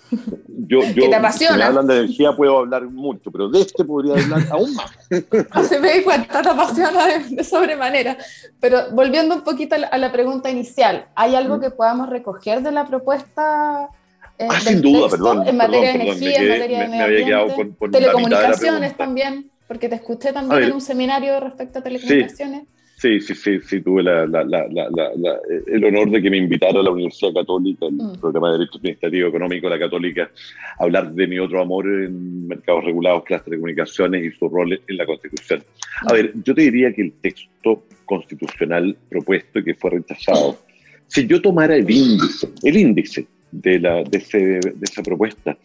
yo, 0.48 0.82
yo 0.94 0.94
que 0.94 1.10
te 1.10 1.16
apasiona. 1.16 1.54
Si 1.54 1.60
me 1.60 1.64
hablan 1.66 1.88
de 1.88 1.98
energía 1.98 2.36
puedo 2.36 2.60
hablar 2.60 2.84
mucho, 2.84 3.32
pero 3.32 3.50
de 3.50 3.62
este 3.62 3.84
podría 3.84 4.14
hablar 4.14 4.48
aún 4.52 4.74
más. 4.76 5.68
Se 5.68 5.80
me 5.80 5.94
di 5.94 6.04
cuenta, 6.04 6.42
te 6.42 6.50
apasiona 6.50 7.08
de, 7.08 7.44
sobremanera. 7.44 8.18
Pero 8.60 8.92
volviendo 8.92 9.36
un 9.36 9.42
poquito 9.42 9.76
a 9.76 9.98
la, 9.98 10.12
pregunta 10.12 10.52
inicial, 10.52 11.08
¿hay 11.16 11.36
algo 11.36 11.58
mm. 11.58 11.62
que 11.62 11.72
podamos 11.72 12.10
recoger 12.10 12.62
de 12.62 12.72
la 12.72 12.86
propuesta 12.86 13.90
eh, 14.38 14.48
ah, 14.50 14.60
sin 14.62 14.82
duda, 14.82 15.10
perdón. 15.10 15.48
En 15.48 15.58
materia 15.58 15.90
de 15.90 15.96
energía, 15.96 16.42
en 16.42 16.50
materia 16.50 16.80
de 16.80 16.88
medio 16.88 17.76
con, 17.78 17.92
telecomunicaciones 17.92 18.96
también, 18.96 19.52
porque 19.68 19.90
te 19.90 19.96
escuché 19.96 20.32
también 20.32 20.64
en 20.64 20.74
un 20.74 20.82
seminario 20.82 21.40
respecto 21.42 21.80
a 21.80 21.82
telecomunicaciones. 21.82 22.62
Sí, 22.62 22.79
sí, 23.00 23.36
sí, 23.36 23.60
sí, 23.62 23.82
tuve 23.82 24.02
el 24.02 25.86
honor 25.86 26.12
de 26.12 26.22
que 26.22 26.30
me 26.30 26.38
invitara 26.38 26.80
a 26.80 26.84
la 26.84 26.92
Universidad 26.92 27.34
Católica, 27.34 27.86
el 27.86 27.94
mm. 27.94 28.20
programa 28.20 28.52
de 28.52 28.58
Derecho 28.60 28.78
Administrativo 28.78 29.30
Económico 29.30 29.68
de 29.70 29.76
la 29.76 29.80
Católica, 29.80 30.32
a 30.80 30.84
hablar 30.84 31.12
de 31.14 31.28
mi 31.28 31.40
otro 31.40 31.62
amor 31.62 31.86
en 31.88 32.48
mercados 32.48 32.84
regulados, 32.84 33.24
clases 33.24 33.50
de 33.52 33.58
comunicaciones 33.58 34.26
y 34.26 34.38
su 34.38 34.50
rol 34.50 34.80
en 34.88 34.98
la 34.98 35.06
Constitución. 35.06 35.64
A 36.10 36.14
ver, 36.14 36.34
yo 36.44 36.54
te 36.54 36.62
diría 36.62 36.94
que 36.94 37.04
el 37.04 37.14
texto 37.14 37.84
constitucional 38.06 38.98
propuesto 39.08 39.60
y 39.60 39.64
que 39.64 39.76
fue 39.76 39.92
rechazado, 39.92 40.58
si 41.08 41.26
yo 41.26 41.42
tomara 41.42 41.76
el 41.76 41.90
índice, 41.90 42.50
el 42.64 42.78
índice 42.78 43.28
de, 43.52 43.80
la, 43.80 44.04
de, 44.04 44.20
de 44.30 44.84
esa 44.84 45.02
propuesta, 45.02 45.58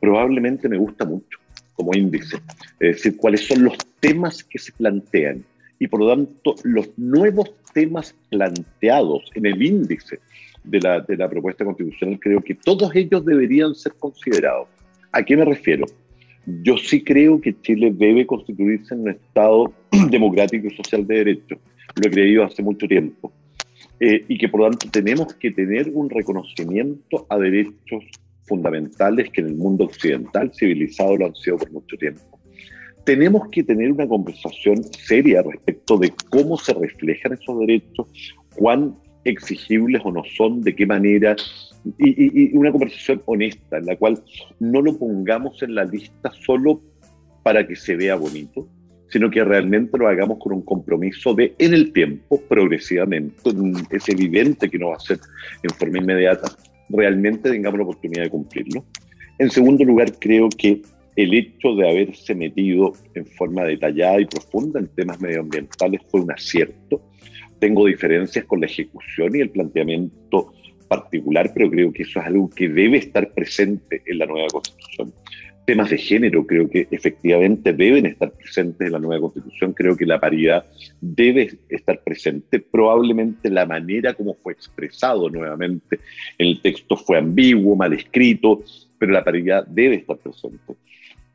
probablemente 0.00 0.68
me 0.68 0.78
gusta 0.78 1.04
mucho 1.04 1.38
como 1.74 1.94
índice. 1.94 2.38
Es 2.80 2.96
decir, 2.96 3.16
cuáles 3.16 3.46
son 3.46 3.64
los 3.64 3.76
temas 4.00 4.42
que 4.42 4.58
se 4.58 4.72
plantean 4.72 5.44
y 5.78 5.88
por 5.88 6.00
lo 6.00 6.08
tanto 6.08 6.54
los 6.64 6.90
nuevos 6.96 7.52
temas 7.72 8.14
planteados 8.30 9.30
en 9.34 9.46
el 9.46 9.62
índice 9.62 10.18
de 10.64 10.80
la, 10.80 11.00
de 11.00 11.16
la 11.16 11.28
propuesta 11.28 11.64
constitucional, 11.64 12.18
creo 12.20 12.40
que 12.40 12.54
todos 12.54 12.94
ellos 12.94 13.24
deberían 13.24 13.74
ser 13.74 13.92
considerados. 13.94 14.68
¿A 15.12 15.22
qué 15.22 15.36
me 15.36 15.44
refiero? 15.44 15.86
Yo 16.62 16.76
sí 16.76 17.02
creo 17.02 17.40
que 17.40 17.60
Chile 17.60 17.92
debe 17.92 18.26
constituirse 18.26 18.94
en 18.94 19.00
un 19.00 19.10
Estado 19.10 19.72
democrático 20.10 20.68
y 20.68 20.76
social 20.76 21.06
de 21.06 21.16
derecho. 21.16 21.56
Lo 21.96 22.08
he 22.08 22.10
creído 22.10 22.44
hace 22.44 22.62
mucho 22.62 22.86
tiempo. 22.86 23.32
Eh, 23.98 24.24
y 24.28 24.36
que 24.36 24.48
por 24.48 24.60
lo 24.60 24.70
tanto 24.70 24.88
tenemos 24.90 25.34
que 25.34 25.50
tener 25.50 25.90
un 25.92 26.10
reconocimiento 26.10 27.26
a 27.30 27.38
derechos 27.38 28.04
fundamentales 28.44 29.30
que 29.30 29.40
en 29.40 29.48
el 29.48 29.54
mundo 29.54 29.84
occidental 29.84 30.52
civilizado 30.54 31.16
lo 31.16 31.26
han 31.26 31.34
sido 31.34 31.56
por 31.56 31.72
mucho 31.72 31.96
tiempo 31.96 32.35
tenemos 33.06 33.48
que 33.50 33.62
tener 33.62 33.92
una 33.92 34.06
conversación 34.06 34.82
seria 34.82 35.40
respecto 35.40 35.96
de 35.96 36.12
cómo 36.28 36.58
se 36.58 36.74
reflejan 36.74 37.34
esos 37.34 37.60
derechos, 37.60 38.08
cuán 38.56 38.96
exigibles 39.24 40.02
o 40.04 40.10
no 40.10 40.22
son, 40.36 40.60
de 40.60 40.74
qué 40.74 40.86
manera, 40.86 41.36
y, 41.98 42.54
una 42.56 42.72
conversación 42.72 43.22
honesta 43.26 43.78
en 43.78 43.86
la 43.86 43.96
cual 43.96 44.20
no 44.58 44.82
lo 44.82 44.98
pongamos 44.98 45.62
en 45.62 45.76
la 45.76 45.84
lista 45.84 46.32
solo 46.44 46.82
para 47.44 47.64
que 47.64 47.76
se 47.76 47.94
vea 47.94 48.16
bonito, 48.16 48.68
sino 49.08 49.30
que 49.30 49.44
realmente 49.44 49.96
lo 49.96 50.08
hagamos 50.08 50.38
con 50.40 50.52
un 50.52 50.62
compromiso 50.62 51.32
de, 51.32 51.54
en 51.58 51.74
el 51.74 51.92
tiempo, 51.92 52.42
progresivamente, 52.48 53.50
es 53.92 54.08
evidente 54.08 54.68
que 54.68 54.78
no 54.78 54.88
va 54.88 54.96
a 54.96 55.00
ser 55.00 55.20
en 55.62 55.70
forma 55.70 55.98
inmediata, 55.98 56.48
realmente 56.88 57.50
tengamos 57.50 57.78
la 57.78 57.84
oportunidad 57.84 58.24
de 58.24 58.30
cumplirlo. 58.30 58.84
En 59.38 59.48
segundo 59.50 59.84
lugar, 59.84 60.10
creo 60.18 60.48
que 60.48 60.82
el 61.16 61.32
hecho 61.32 61.74
de 61.74 61.88
haberse 61.88 62.34
metido 62.34 62.92
en 63.14 63.26
forma 63.26 63.64
detallada 63.64 64.20
y 64.20 64.26
profunda 64.26 64.78
en 64.78 64.88
temas 64.88 65.20
medioambientales 65.20 66.02
fue 66.10 66.20
un 66.20 66.30
acierto. 66.30 67.00
Tengo 67.58 67.86
diferencias 67.86 68.44
con 68.44 68.60
la 68.60 68.66
ejecución 68.66 69.34
y 69.34 69.40
el 69.40 69.50
planteamiento 69.50 70.52
particular, 70.88 71.50
pero 71.54 71.70
creo 71.70 71.92
que 71.92 72.02
eso 72.02 72.20
es 72.20 72.26
algo 72.26 72.50
que 72.50 72.68
debe 72.68 72.98
estar 72.98 73.32
presente 73.32 74.02
en 74.04 74.18
la 74.18 74.26
nueva 74.26 74.48
constitución. 74.48 75.12
Temas 75.64 75.90
de 75.90 75.98
género 75.98 76.46
creo 76.46 76.68
que 76.68 76.86
efectivamente 76.90 77.72
deben 77.72 78.06
estar 78.06 78.30
presentes 78.30 78.86
en 78.86 78.92
la 78.92 79.00
nueva 79.00 79.22
constitución. 79.22 79.72
Creo 79.72 79.96
que 79.96 80.06
la 80.06 80.20
paridad 80.20 80.66
debe 81.00 81.58
estar 81.70 82.04
presente. 82.04 82.60
Probablemente 82.60 83.50
la 83.50 83.66
manera 83.66 84.14
como 84.14 84.34
fue 84.34 84.52
expresado 84.52 85.28
nuevamente 85.28 85.98
en 86.38 86.46
el 86.48 86.60
texto 86.60 86.96
fue 86.96 87.18
ambiguo, 87.18 87.74
mal 87.74 87.94
escrito, 87.94 88.62
pero 88.96 89.12
la 89.12 89.24
paridad 89.24 89.66
debe 89.66 89.96
estar 89.96 90.18
presente 90.18 90.76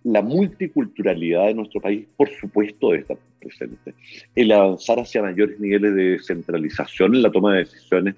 la 0.03 0.21
multiculturalidad 0.21 1.47
de 1.47 1.53
nuestro 1.53 1.81
país, 1.81 2.05
por 2.17 2.29
supuesto, 2.29 2.89
debe 2.89 3.01
estar 3.01 3.17
presente. 3.39 3.93
El 4.35 4.51
avanzar 4.51 4.99
hacia 4.99 5.21
mayores 5.21 5.59
niveles 5.59 5.95
de 5.95 6.03
descentralización 6.11 7.15
en 7.15 7.21
la 7.21 7.31
toma 7.31 7.53
de 7.53 7.59
decisiones 7.59 8.15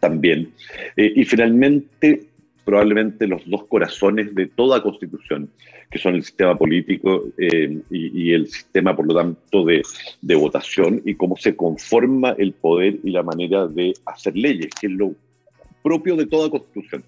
también. 0.00 0.52
Eh, 0.96 1.12
y 1.16 1.24
finalmente, 1.24 2.24
probablemente 2.64 3.26
los 3.26 3.48
dos 3.48 3.64
corazones 3.64 4.34
de 4.34 4.46
toda 4.46 4.82
constitución, 4.82 5.50
que 5.90 5.98
son 5.98 6.14
el 6.14 6.22
sistema 6.22 6.56
político 6.56 7.24
eh, 7.38 7.80
y, 7.90 8.32
el 8.32 8.46
sistema, 8.46 8.94
por 8.94 9.06
lo 9.06 9.14
tanto, 9.14 9.64
de, 9.64 9.82
de 10.20 10.34
votación 10.34 11.02
y 11.04 11.14
cómo 11.14 11.36
se 11.36 11.56
conforma 11.56 12.34
el 12.38 12.52
poder 12.52 12.98
y 13.02 13.10
la 13.10 13.22
manera 13.22 13.66
de 13.66 13.94
hacer 14.04 14.36
leyes, 14.36 14.68
que 14.80 14.86
es 14.86 14.92
lo 14.92 15.14
propio 15.82 16.14
de 16.14 16.26
toda 16.26 16.50
constitución. 16.50 17.02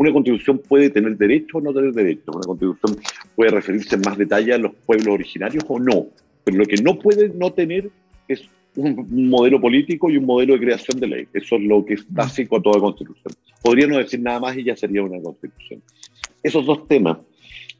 Una 0.00 0.14
constitución 0.14 0.62
puede 0.66 0.88
tener 0.88 1.14
derecho 1.18 1.58
o 1.58 1.60
no 1.60 1.74
tener 1.74 1.92
derecho. 1.92 2.32
Una 2.32 2.46
constitución 2.46 2.96
puede 3.36 3.50
referirse 3.50 3.96
en 3.96 4.00
más 4.00 4.16
detalle 4.16 4.54
a 4.54 4.56
los 4.56 4.72
pueblos 4.86 5.08
originarios 5.08 5.62
o 5.68 5.78
no. 5.78 6.06
Pero 6.42 6.56
lo 6.56 6.64
que 6.64 6.76
no 6.76 6.98
puede 6.98 7.28
no 7.28 7.52
tener 7.52 7.90
es 8.26 8.48
un 8.76 9.28
modelo 9.28 9.60
político 9.60 10.08
y 10.08 10.16
un 10.16 10.24
modelo 10.24 10.54
de 10.54 10.60
creación 10.60 10.98
de 11.00 11.06
ley. 11.06 11.28
Eso 11.34 11.56
es 11.56 11.62
lo 11.64 11.84
que 11.84 11.94
es 11.94 12.06
básico 12.08 12.56
a 12.56 12.62
toda 12.62 12.80
constitución. 12.80 13.34
Podría 13.62 13.88
no 13.88 13.98
decir 13.98 14.20
nada 14.20 14.40
más 14.40 14.56
y 14.56 14.64
ya 14.64 14.74
sería 14.74 15.02
una 15.02 15.20
constitución. 15.20 15.82
Esos 16.42 16.64
dos 16.64 16.88
temas, 16.88 17.18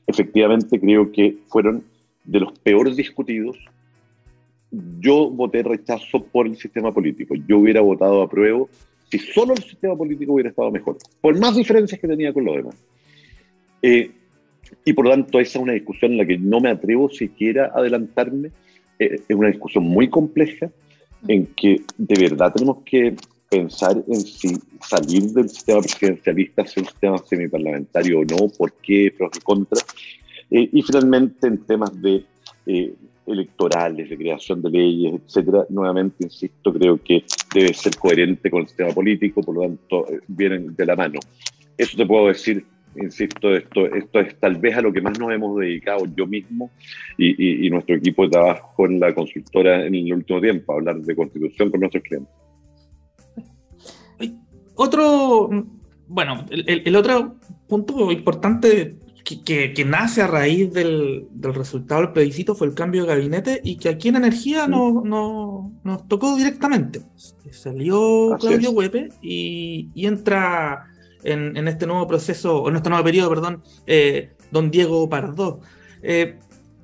efectivamente, 0.06 0.78
creo 0.78 1.10
que 1.10 1.38
fueron 1.48 1.84
de 2.24 2.40
los 2.40 2.52
peores 2.58 2.96
discutidos. 2.96 3.56
Yo 5.00 5.30
voté 5.30 5.62
rechazo 5.62 6.22
por 6.22 6.46
el 6.46 6.58
sistema 6.58 6.92
político. 6.92 7.34
Yo 7.48 7.60
hubiera 7.60 7.80
votado 7.80 8.20
a 8.20 8.28
prueba 8.28 8.66
si 9.10 9.18
solo 9.18 9.54
el 9.54 9.62
sistema 9.62 9.96
político 9.96 10.34
hubiera 10.34 10.50
estado 10.50 10.70
mejor, 10.70 10.96
por 11.20 11.38
más 11.38 11.56
diferencias 11.56 12.00
que 12.00 12.06
tenía 12.06 12.32
con 12.32 12.44
los 12.44 12.56
demás. 12.56 12.76
Eh, 13.82 14.10
y 14.84 14.92
por 14.92 15.06
lo 15.06 15.10
tanto, 15.10 15.40
esa 15.40 15.58
es 15.58 15.62
una 15.62 15.72
discusión 15.72 16.12
en 16.12 16.18
la 16.18 16.26
que 16.26 16.38
no 16.38 16.60
me 16.60 16.70
atrevo 16.70 17.08
siquiera 17.08 17.72
a 17.74 17.80
adelantarme. 17.80 18.50
Eh, 18.98 19.20
es 19.28 19.36
una 19.36 19.48
discusión 19.48 19.84
muy 19.84 20.08
compleja 20.08 20.70
en 21.26 21.46
que 21.46 21.82
de 21.98 22.28
verdad 22.28 22.52
tenemos 22.54 22.78
que 22.84 23.14
pensar 23.48 24.02
en 24.06 24.20
si 24.20 24.56
salir 24.80 25.24
del 25.32 25.48
sistema 25.48 25.80
presidencialista 25.80 26.62
hacia 26.62 26.82
un 26.82 26.88
sistema 26.88 27.18
semiparlamentario 27.18 28.20
o 28.20 28.24
no, 28.24 28.48
por 28.56 28.72
qué, 28.74 29.12
pros 29.16 29.32
y 29.36 29.40
contras. 29.40 29.84
Eh, 30.50 30.68
y 30.72 30.82
finalmente 30.82 31.48
en 31.48 31.58
temas 31.64 32.00
de 32.00 32.24
electorales, 33.32 34.08
de 34.08 34.16
creación 34.16 34.62
de 34.62 34.70
leyes, 34.70 35.14
etcétera, 35.14 35.66
nuevamente, 35.68 36.24
insisto, 36.24 36.72
creo 36.72 37.02
que 37.02 37.24
debe 37.54 37.72
ser 37.74 37.96
coherente 37.96 38.50
con 38.50 38.62
el 38.62 38.68
sistema 38.68 38.92
político, 38.92 39.42
por 39.42 39.54
lo 39.54 39.62
tanto, 39.62 40.08
eh, 40.08 40.20
vienen 40.28 40.74
de 40.74 40.86
la 40.86 40.96
mano. 40.96 41.20
Eso 41.76 41.96
te 41.96 42.06
puedo 42.06 42.28
decir, 42.28 42.64
insisto, 42.96 43.54
esto, 43.54 43.86
esto 43.86 44.20
es 44.20 44.38
tal 44.38 44.56
vez 44.56 44.76
a 44.76 44.82
lo 44.82 44.92
que 44.92 45.00
más 45.00 45.18
nos 45.18 45.32
hemos 45.32 45.58
dedicado 45.58 46.04
yo 46.16 46.26
mismo 46.26 46.70
y, 47.16 47.66
y, 47.66 47.70
nuestro 47.70 47.96
equipo 47.96 48.24
de 48.24 48.30
trabajo 48.30 48.86
en 48.86 49.00
la 49.00 49.14
consultora 49.14 49.86
en 49.86 49.94
el 49.94 50.12
último 50.12 50.40
tiempo, 50.40 50.72
a 50.72 50.76
hablar 50.76 50.96
de 51.00 51.16
constitución 51.16 51.70
con 51.70 51.80
nuestros 51.80 52.02
clientes. 52.02 52.34
Otro, 54.74 55.50
bueno, 56.08 56.46
el, 56.50 56.82
el 56.86 56.96
otro 56.96 57.36
punto 57.68 58.10
importante 58.10 58.96
que, 59.38 59.84
nace 59.84 60.22
a 60.22 60.26
raíz 60.26 60.72
del, 60.72 61.26
resultado 61.40 62.02
del 62.02 62.12
plebiscito 62.12 62.54
fue 62.54 62.66
el 62.66 62.74
cambio 62.74 63.02
de 63.02 63.08
gabinete 63.08 63.60
y 63.64 63.76
que 63.76 63.88
aquí 63.88 64.08
en 64.08 64.16
Energía 64.16 64.66
no, 64.66 65.02
no 65.04 65.72
nos 65.84 66.08
tocó 66.08 66.36
directamente. 66.36 67.02
Salió 67.50 68.36
Claudio 68.38 68.70
Huepe 68.70 69.08
y, 69.22 69.90
entra 69.94 70.86
en, 71.22 71.68
este 71.68 71.86
nuevo 71.86 72.06
proceso, 72.06 72.68
en 72.68 72.76
este 72.76 72.88
nuevo 72.88 73.04
periodo, 73.04 73.30
perdón, 73.30 73.62
eh, 73.86 74.32
don 74.50 74.70
Diego 74.70 75.08
Pardo. 75.08 75.60
Eh, 76.02 76.38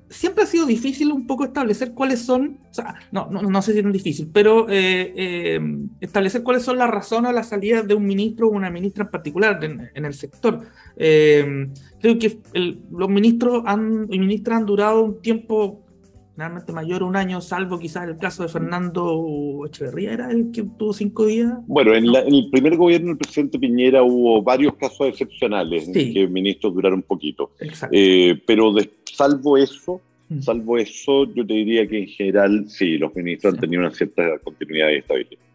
siempre 0.08 0.44
ha 0.44 0.46
sido 0.46 0.66
difícil 0.66 1.12
un 1.12 1.26
poco 1.26 1.44
establecer 1.44 1.92
cuáles 1.92 2.20
son, 2.20 2.58
o 2.70 2.74
sea, 2.74 2.96
no, 3.12 3.28
no, 3.30 3.42
no 3.42 3.62
sé 3.62 3.72
si 3.72 3.80
es 3.80 3.92
difícil, 3.92 4.30
pero 4.32 4.66
eh, 4.68 5.60
establecer 6.00 6.42
cuáles 6.42 6.62
son 6.62 6.78
las 6.78 6.90
razones 6.90 7.30
a 7.30 7.34
la 7.34 7.42
salida 7.42 7.82
de 7.82 7.94
un 7.94 8.06
ministro 8.06 8.48
o 8.48 8.50
una 8.50 8.70
ministra 8.70 9.04
en 9.04 9.10
particular 9.10 9.62
en, 9.62 10.04
el 10.04 10.14
sector 10.14 10.60
creo 10.96 12.18
que 12.18 12.38
los 12.90 13.08
ministros 13.08 13.62
han, 13.66 14.06
y 14.10 14.18
ministras 14.18 14.58
han 14.58 14.66
durado 14.66 15.02
un 15.02 15.20
tiempo 15.20 15.82
generalmente 16.36 16.72
mayor 16.74 17.00
a 17.00 17.06
un 17.06 17.16
año, 17.16 17.40
salvo 17.40 17.78
quizás 17.78 18.06
el 18.06 18.18
caso 18.18 18.42
de 18.42 18.50
Fernando 18.50 19.62
Echeverría, 19.66 20.12
¿era 20.12 20.30
el 20.30 20.50
que 20.52 20.64
tuvo 20.64 20.92
cinco 20.92 21.24
días? 21.24 21.54
Bueno, 21.66 21.94
en, 21.94 22.14
el 22.14 22.50
primer 22.50 22.76
gobierno 22.76 23.08
del 23.08 23.16
presidente 23.16 23.58
Piñera 23.58 24.02
hubo 24.02 24.42
varios 24.42 24.74
casos 24.74 25.08
excepcionales 25.08 25.88
en 25.88 26.12
que 26.12 26.28
ministros 26.28 26.74
duraron 26.74 26.98
un 26.98 27.04
poquito. 27.04 27.52
Eh, 27.90 28.38
pero 28.46 28.70
salvo 29.16 29.56
eso, 29.56 30.00
mm. 30.28 30.40
salvo 30.42 30.78
eso, 30.78 31.32
yo 31.34 31.46
te 31.46 31.54
diría 31.54 31.86
que 31.86 32.00
en 32.00 32.08
general 32.08 32.64
sí, 32.68 32.98
los 32.98 33.14
ministros 33.14 33.54
han 33.54 33.60
tenido 33.60 33.82
una 33.82 33.92
cierta 33.92 34.38
continuidad 34.38 34.90
y 34.90 34.96
estabilidad. 34.96 35.46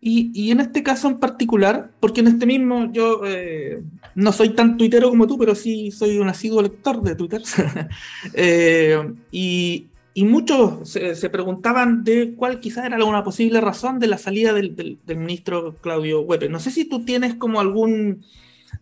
Y, 0.00 0.52
en 0.52 0.60
este 0.60 0.84
caso 0.84 1.08
en 1.08 1.18
particular, 1.18 1.90
porque 1.98 2.20
en 2.20 2.28
este 2.28 2.46
mismo 2.46 2.92
yo 2.92 3.22
eh, 3.26 3.82
no 4.14 4.30
soy 4.30 4.50
tan 4.50 4.76
tuitero 4.76 5.10
como 5.10 5.26
tú, 5.26 5.36
pero 5.36 5.56
sí 5.56 5.90
soy 5.90 6.18
un 6.18 6.28
asiduo 6.28 6.62
lector 6.62 7.02
de 7.02 7.14
Twitter. 7.14 7.42
Eh, 8.34 8.96
y, 9.32 9.88
muchos 10.24 10.88
se, 10.88 11.30
preguntaban 11.30 12.02
de 12.02 12.34
cuál 12.34 12.58
quizás 12.58 12.86
era 12.86 13.04
una 13.04 13.22
posible 13.22 13.60
razón 13.60 14.00
de 14.00 14.08
la 14.08 14.18
salida 14.18 14.52
del, 14.52 14.98
ministro 15.06 15.76
Claudio 15.80 16.22
Huepe. 16.22 16.48
No 16.48 16.58
sé 16.58 16.70
si 16.70 16.84
tú 16.84 17.04
tienes 17.04 17.34
como 17.34 17.60
algún 17.60 18.24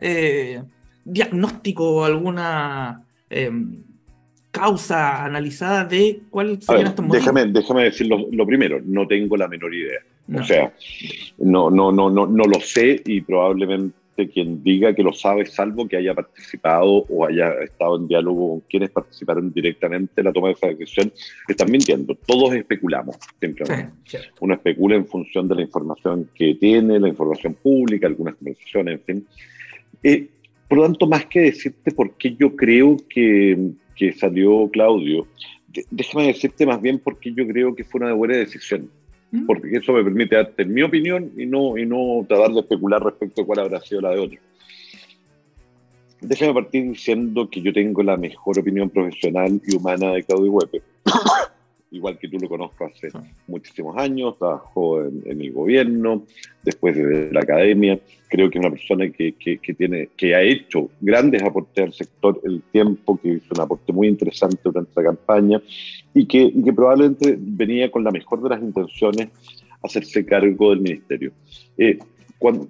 eh, 0.00 0.62
diagnóstico 1.04 1.96
o 1.96 2.04
alguna 2.04 3.04
causas 4.58 5.20
analizadas 5.20 5.88
de 5.88 6.20
cuáles 6.30 6.64
serían 6.64 6.88
estos 6.88 7.04
motivos. 7.04 7.24
Déjame, 7.24 7.52
déjame 7.52 7.84
decir 7.84 8.08
lo, 8.08 8.46
primero, 8.46 8.80
no 8.84 9.06
tengo 9.06 9.36
la 9.36 9.48
menor 9.48 9.74
idea. 9.74 10.00
O 10.34 10.42
sea, 10.42 10.72
no, 11.38 11.70
no, 11.70 11.92
no, 11.92 12.10
no, 12.10 12.26
no 12.26 12.44
lo 12.44 12.60
sé 12.60 13.00
y 13.04 13.20
probablemente 13.20 13.94
quien 14.24 14.62
diga 14.62 14.94
que 14.94 15.02
lo 15.02 15.12
sabe, 15.12 15.44
salvo 15.44 15.86
que 15.86 15.96
haya 15.96 16.14
participado 16.14 17.04
o 17.08 17.26
haya 17.26 17.52
estado 17.62 17.96
en 17.98 18.08
diálogo 18.08 18.48
con 18.48 18.60
quienes 18.60 18.90
participaron 18.90 19.52
directamente 19.52 20.12
en 20.16 20.24
la 20.24 20.32
toma 20.32 20.48
de 20.48 20.54
esa 20.54 20.68
decisión, 20.68 21.12
están 21.46 21.70
mintiendo. 21.70 22.14
Todos 22.26 22.54
especulamos, 22.54 23.16
simplemente. 23.38 23.92
Uno 24.40 24.54
especula 24.54 24.96
en 24.96 25.06
función 25.06 25.46
de 25.48 25.56
la 25.56 25.62
información 25.62 26.30
que 26.34 26.54
tiene, 26.54 26.98
la 26.98 27.08
información 27.08 27.54
pública, 27.54 28.06
algunas 28.06 28.36
conversaciones, 28.36 28.94
en 28.94 29.04
fin. 29.04 29.26
Eh, 30.02 30.28
por 30.68 30.78
lo 30.78 30.84
tanto, 30.84 31.06
más 31.06 31.26
que 31.26 31.40
decirte 31.40 31.92
por 31.92 32.12
qué 32.14 32.34
yo 32.34 32.56
creo 32.56 32.96
que, 33.08 33.72
que 33.96 34.12
salió 34.12 34.68
Claudio, 34.70 35.26
déjame 35.90 36.28
decirte 36.28 36.66
más 36.66 36.80
bien 36.80 36.98
por 36.98 37.18
qué 37.18 37.32
yo 37.32 37.46
creo 37.46 37.74
que 37.74 37.84
fue 37.84 38.00
una 38.00 38.12
buena 38.12 38.36
decisión. 38.36 38.90
¿Mm? 39.32 39.44
porque 39.44 39.76
eso 39.76 39.92
me 39.92 40.04
permite 40.04 40.36
darte 40.36 40.64
mi 40.64 40.82
opinión 40.82 41.32
y 41.36 41.46
no, 41.46 41.76
y 41.76 41.84
no 41.84 42.24
tratar 42.28 42.52
de 42.52 42.60
especular 42.60 43.02
respecto 43.02 43.42
a 43.42 43.44
cuál 43.46 43.58
habrá 43.58 43.80
sido 43.80 44.00
la 44.00 44.10
de 44.10 44.20
otro. 44.20 44.38
Déjame 46.20 46.54
partir 46.54 46.84
diciendo 46.88 47.50
que 47.50 47.60
yo 47.60 47.72
tengo 47.72 48.02
la 48.02 48.16
mejor 48.16 48.58
opinión 48.58 48.88
profesional 48.88 49.60
y 49.66 49.76
humana 49.76 50.12
de 50.12 50.22
Claudio 50.22 50.52
Huepe. 50.52 50.82
Igual 51.96 52.18
que 52.18 52.28
tú 52.28 52.38
lo 52.38 52.48
conozco 52.48 52.84
hace 52.84 53.08
muchísimos 53.46 53.96
años, 53.96 54.38
trabajó 54.38 55.02
en, 55.02 55.40
el 55.40 55.52
gobierno, 55.52 56.24
después 56.62 56.96
de 56.96 57.30
la 57.32 57.40
academia. 57.40 57.98
Creo 58.28 58.50
que 58.50 58.58
es 58.58 58.64
una 58.64 58.70
persona 58.70 59.08
que, 59.10 59.34
que, 59.34 59.74
tiene, 59.74 60.08
que 60.16 60.34
ha 60.34 60.42
hecho 60.42 60.90
grandes 61.00 61.42
aportes 61.42 61.84
al 61.84 61.92
sector 61.92 62.40
el 62.44 62.62
tiempo, 62.72 63.18
que 63.20 63.28
hizo 63.34 63.54
un 63.54 63.60
aporte 63.60 63.92
muy 63.92 64.08
interesante 64.08 64.58
durante 64.64 64.92
la 64.96 65.04
campaña 65.04 65.62
y 66.14 66.26
que, 66.26 66.52
que 66.52 66.72
probablemente 66.72 67.36
venía 67.38 67.90
con 67.90 68.04
la 68.04 68.10
mejor 68.10 68.42
de 68.42 68.48
las 68.50 68.62
intenciones 68.62 69.28
a 69.82 69.86
hacerse 69.86 70.24
cargo 70.24 70.70
del 70.70 70.80
ministerio. 70.80 71.32
Eh, 71.78 71.98
cuando, 72.38 72.68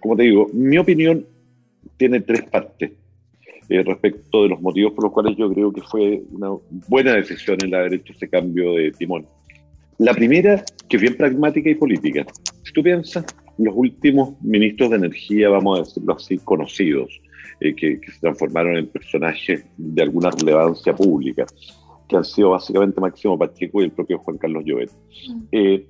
como 0.00 0.16
te 0.16 0.24
digo, 0.24 0.48
mi 0.52 0.78
opinión 0.78 1.26
tiene 1.96 2.20
tres 2.20 2.42
partes. 2.42 2.92
Eh, 3.68 3.82
respecto 3.82 4.42
de 4.42 4.48
los 4.50 4.60
motivos 4.60 4.92
por 4.92 5.04
los 5.04 5.12
cuales 5.12 5.36
yo 5.36 5.52
creo 5.52 5.72
que 5.72 5.82
fue 5.82 6.22
una 6.32 6.48
buena 6.88 7.14
decisión 7.14 7.56
el 7.62 7.74
haber 7.74 7.94
hecho 7.94 8.12
ese 8.12 8.28
cambio 8.28 8.74
de 8.74 8.90
timón. 8.92 9.26
La 9.98 10.14
primera, 10.14 10.64
que 10.88 10.96
es 10.96 11.02
bien 11.02 11.16
pragmática 11.16 11.70
y 11.70 11.74
política. 11.74 12.26
Si 12.64 12.72
tú 12.72 12.82
piensas, 12.82 13.24
los 13.58 13.74
últimos 13.76 14.40
ministros 14.42 14.90
de 14.90 14.96
energía, 14.96 15.48
vamos 15.48 15.78
a 15.78 15.82
decirlo 15.82 16.14
así, 16.14 16.38
conocidos, 16.38 17.20
eh, 17.60 17.74
que, 17.74 18.00
se 18.10 18.20
transformaron 18.20 18.76
en 18.76 18.88
personajes 18.88 19.64
de 19.76 20.02
alguna 20.02 20.30
relevancia 20.30 20.94
pública, 20.94 21.46
que 22.08 22.16
han 22.16 22.24
sido 22.24 22.50
básicamente 22.50 23.00
Máximo 23.00 23.38
Pacheco 23.38 23.80
y 23.80 23.84
el 23.84 23.92
propio 23.92 24.18
Juan 24.18 24.38
Carlos 24.38 24.64
Llobet. 24.64 24.90
Mm. 25.28 25.42
Eh, 25.52 25.86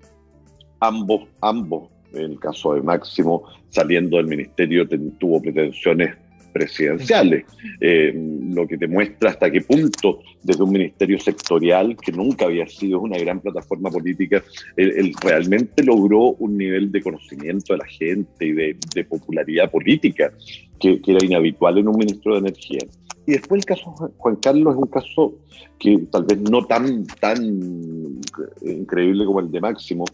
ambos, 0.81 1.23
ambos, 1.41 1.89
en 2.13 2.33
el 2.33 2.39
caso 2.39 2.75
de 2.75 2.83
Máximo, 2.83 3.45
saliendo 3.71 4.19
del 4.19 4.27
ministerio, 4.27 4.87
tuvo 5.19 5.41
pretensiones 5.41 6.15
presidenciales, 6.53 7.45
eh, 7.81 8.13
lo 8.15 8.67
que 8.67 8.79
te 8.79 8.87
muestra 8.87 9.31
hasta 9.31 9.51
qué 9.51 9.61
punto 9.63 10.21
desde 10.43 10.63
un 10.63 10.73
ministerio 10.73 11.19
sectorial 11.19 11.97
que 11.97 12.13
nunca 12.13 12.47
había 12.47 12.67
sido 12.67 13.01
una 13.01 13.19
gran 13.19 13.41
plataforma 13.41 13.91
política, 13.91 14.43
él, 14.77 15.13
realmente 15.23 15.83
logró 15.83 16.33
un 16.39 16.57
nivel 16.57 16.93
de 16.93 17.03
conocimiento 17.03 17.73
de 17.73 17.79
la 17.79 17.87
gente 17.87 18.47
y 18.47 18.53
de, 18.53 18.77
popularidad 19.09 19.71
política 19.71 20.33
que, 20.79 21.01
era 21.07 21.25
inhabitual 21.25 21.79
en 21.79 21.89
un 21.89 21.97
ministro 21.97 22.35
de 22.35 22.41
Energía. 22.41 22.81
Y 23.27 23.33
después 23.33 23.61
el 23.61 23.65
caso 23.65 23.95
Juan 24.17 24.37
Carlos 24.37 24.75
es 24.75 24.81
un 24.81 24.89
caso 24.89 25.35
que 25.79 25.99
tal 26.11 26.25
vez 26.25 26.41
no 26.41 26.65
tan, 26.65 27.07
tan 27.21 28.21
increíble 28.63 29.25
como 29.25 29.41
el 29.41 29.51
de 29.51 29.61
Máximo, 29.61 30.05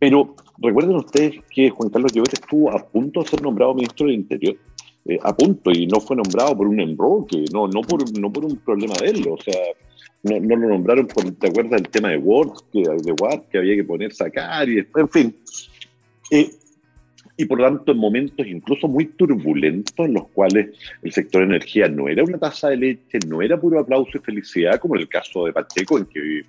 pero 0.00 0.34
recuerden 0.58 0.96
ustedes 0.96 1.36
que 1.50 1.68
Juan 1.68 1.90
Carlos 1.90 2.12
Llobet 2.12 2.32
estuvo 2.32 2.72
a 2.72 2.88
punto 2.88 3.20
de 3.20 3.28
ser 3.28 3.42
nombrado 3.42 3.74
ministro 3.74 4.06
del 4.06 4.16
Interior 4.16 4.56
eh, 5.06 5.18
a 5.22 5.34
punto 5.34 5.70
y 5.70 5.86
no 5.86 6.00
fue 6.00 6.16
nombrado 6.16 6.56
por 6.56 6.68
un 6.68 6.80
enroque, 6.80 7.44
no, 7.52 7.68
no, 7.68 7.80
por, 7.82 8.18
no 8.18 8.32
por 8.32 8.44
un 8.44 8.56
problema 8.56 8.94
de 9.00 9.08
él, 9.08 9.28
o 9.28 9.36
sea, 9.40 9.60
no, 10.22 10.38
no 10.40 10.56
lo 10.56 10.68
nombraron 10.68 11.06
por, 11.06 11.30
¿te 11.32 11.48
acuerdas 11.48 11.82
del 11.82 11.90
tema 11.90 12.10
de 12.10 12.18
Word, 12.18 12.52
que, 12.72 12.80
de 12.80 13.12
Word, 13.12 13.42
que 13.50 13.58
había 13.58 13.76
que 13.76 13.84
poner, 13.84 14.12
sacar 14.12 14.68
y 14.68 14.76
después, 14.76 15.04
en 15.04 15.08
fin. 15.08 15.36
Eh, 16.30 16.50
y 17.40 17.46
por 17.46 17.58
lo 17.58 17.64
tanto 17.64 17.92
en 17.92 17.98
momentos 17.98 18.46
incluso 18.46 18.86
muy 18.86 19.06
turbulentos 19.06 20.06
en 20.06 20.12
los 20.12 20.28
cuales 20.28 20.76
el 21.02 21.10
sector 21.10 21.42
energía 21.42 21.88
no 21.88 22.06
era 22.06 22.22
una 22.22 22.36
taza 22.36 22.68
de 22.68 22.76
leche, 22.76 23.18
no 23.26 23.40
era 23.40 23.58
puro 23.58 23.80
aplauso 23.80 24.18
y 24.18 24.20
felicidad, 24.20 24.78
como 24.78 24.96
en 24.96 25.02
el 25.02 25.08
caso 25.08 25.46
de 25.46 25.52
Pacheco, 25.54 25.96
en 25.96 26.04
que 26.04 26.42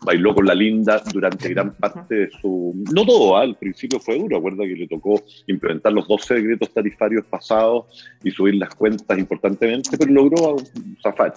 bailó 0.00 0.34
con 0.34 0.46
la 0.46 0.54
linda 0.54 1.02
durante 1.12 1.50
gran 1.50 1.74
parte 1.74 2.14
de 2.14 2.30
su... 2.40 2.74
No 2.94 3.04
todo, 3.04 3.36
¿ah? 3.36 3.42
al 3.42 3.56
principio 3.56 4.00
fue 4.00 4.18
duro, 4.18 4.38
acuerda 4.38 4.64
que 4.64 4.74
le 4.74 4.88
tocó 4.88 5.22
implementar 5.48 5.92
los 5.92 6.08
12 6.08 6.36
decretos 6.36 6.72
tarifarios 6.72 7.26
pasados 7.26 7.86
y 8.24 8.30
subir 8.30 8.54
las 8.54 8.74
cuentas 8.74 9.18
importantemente, 9.18 9.98
pero 9.98 10.10
logró 10.10 10.56
zafar. 11.02 11.34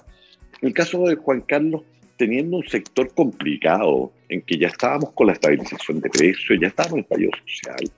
En 0.62 0.68
el 0.68 0.74
caso 0.74 1.02
de 1.02 1.16
Juan 1.16 1.42
Carlos, 1.42 1.82
teniendo 2.22 2.58
un 2.58 2.68
sector 2.68 3.12
complicado, 3.14 4.12
en 4.28 4.42
que 4.42 4.56
ya 4.56 4.68
estábamos 4.68 5.10
con 5.10 5.26
la 5.26 5.32
estabilización 5.32 6.00
de 6.00 6.08
precios, 6.08 6.56
ya 6.60 6.68
estábamos 6.68 6.98
en 6.98 7.00
el 7.00 7.04
fallo 7.06 7.30
social, 7.44 7.90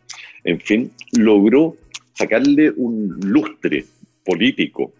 en 0.45 0.61
fin, 0.61 0.91
logró 1.13 1.77
sacarle 2.15 2.73
un 2.75 3.21
lustre 3.23 3.85
político 4.25 4.95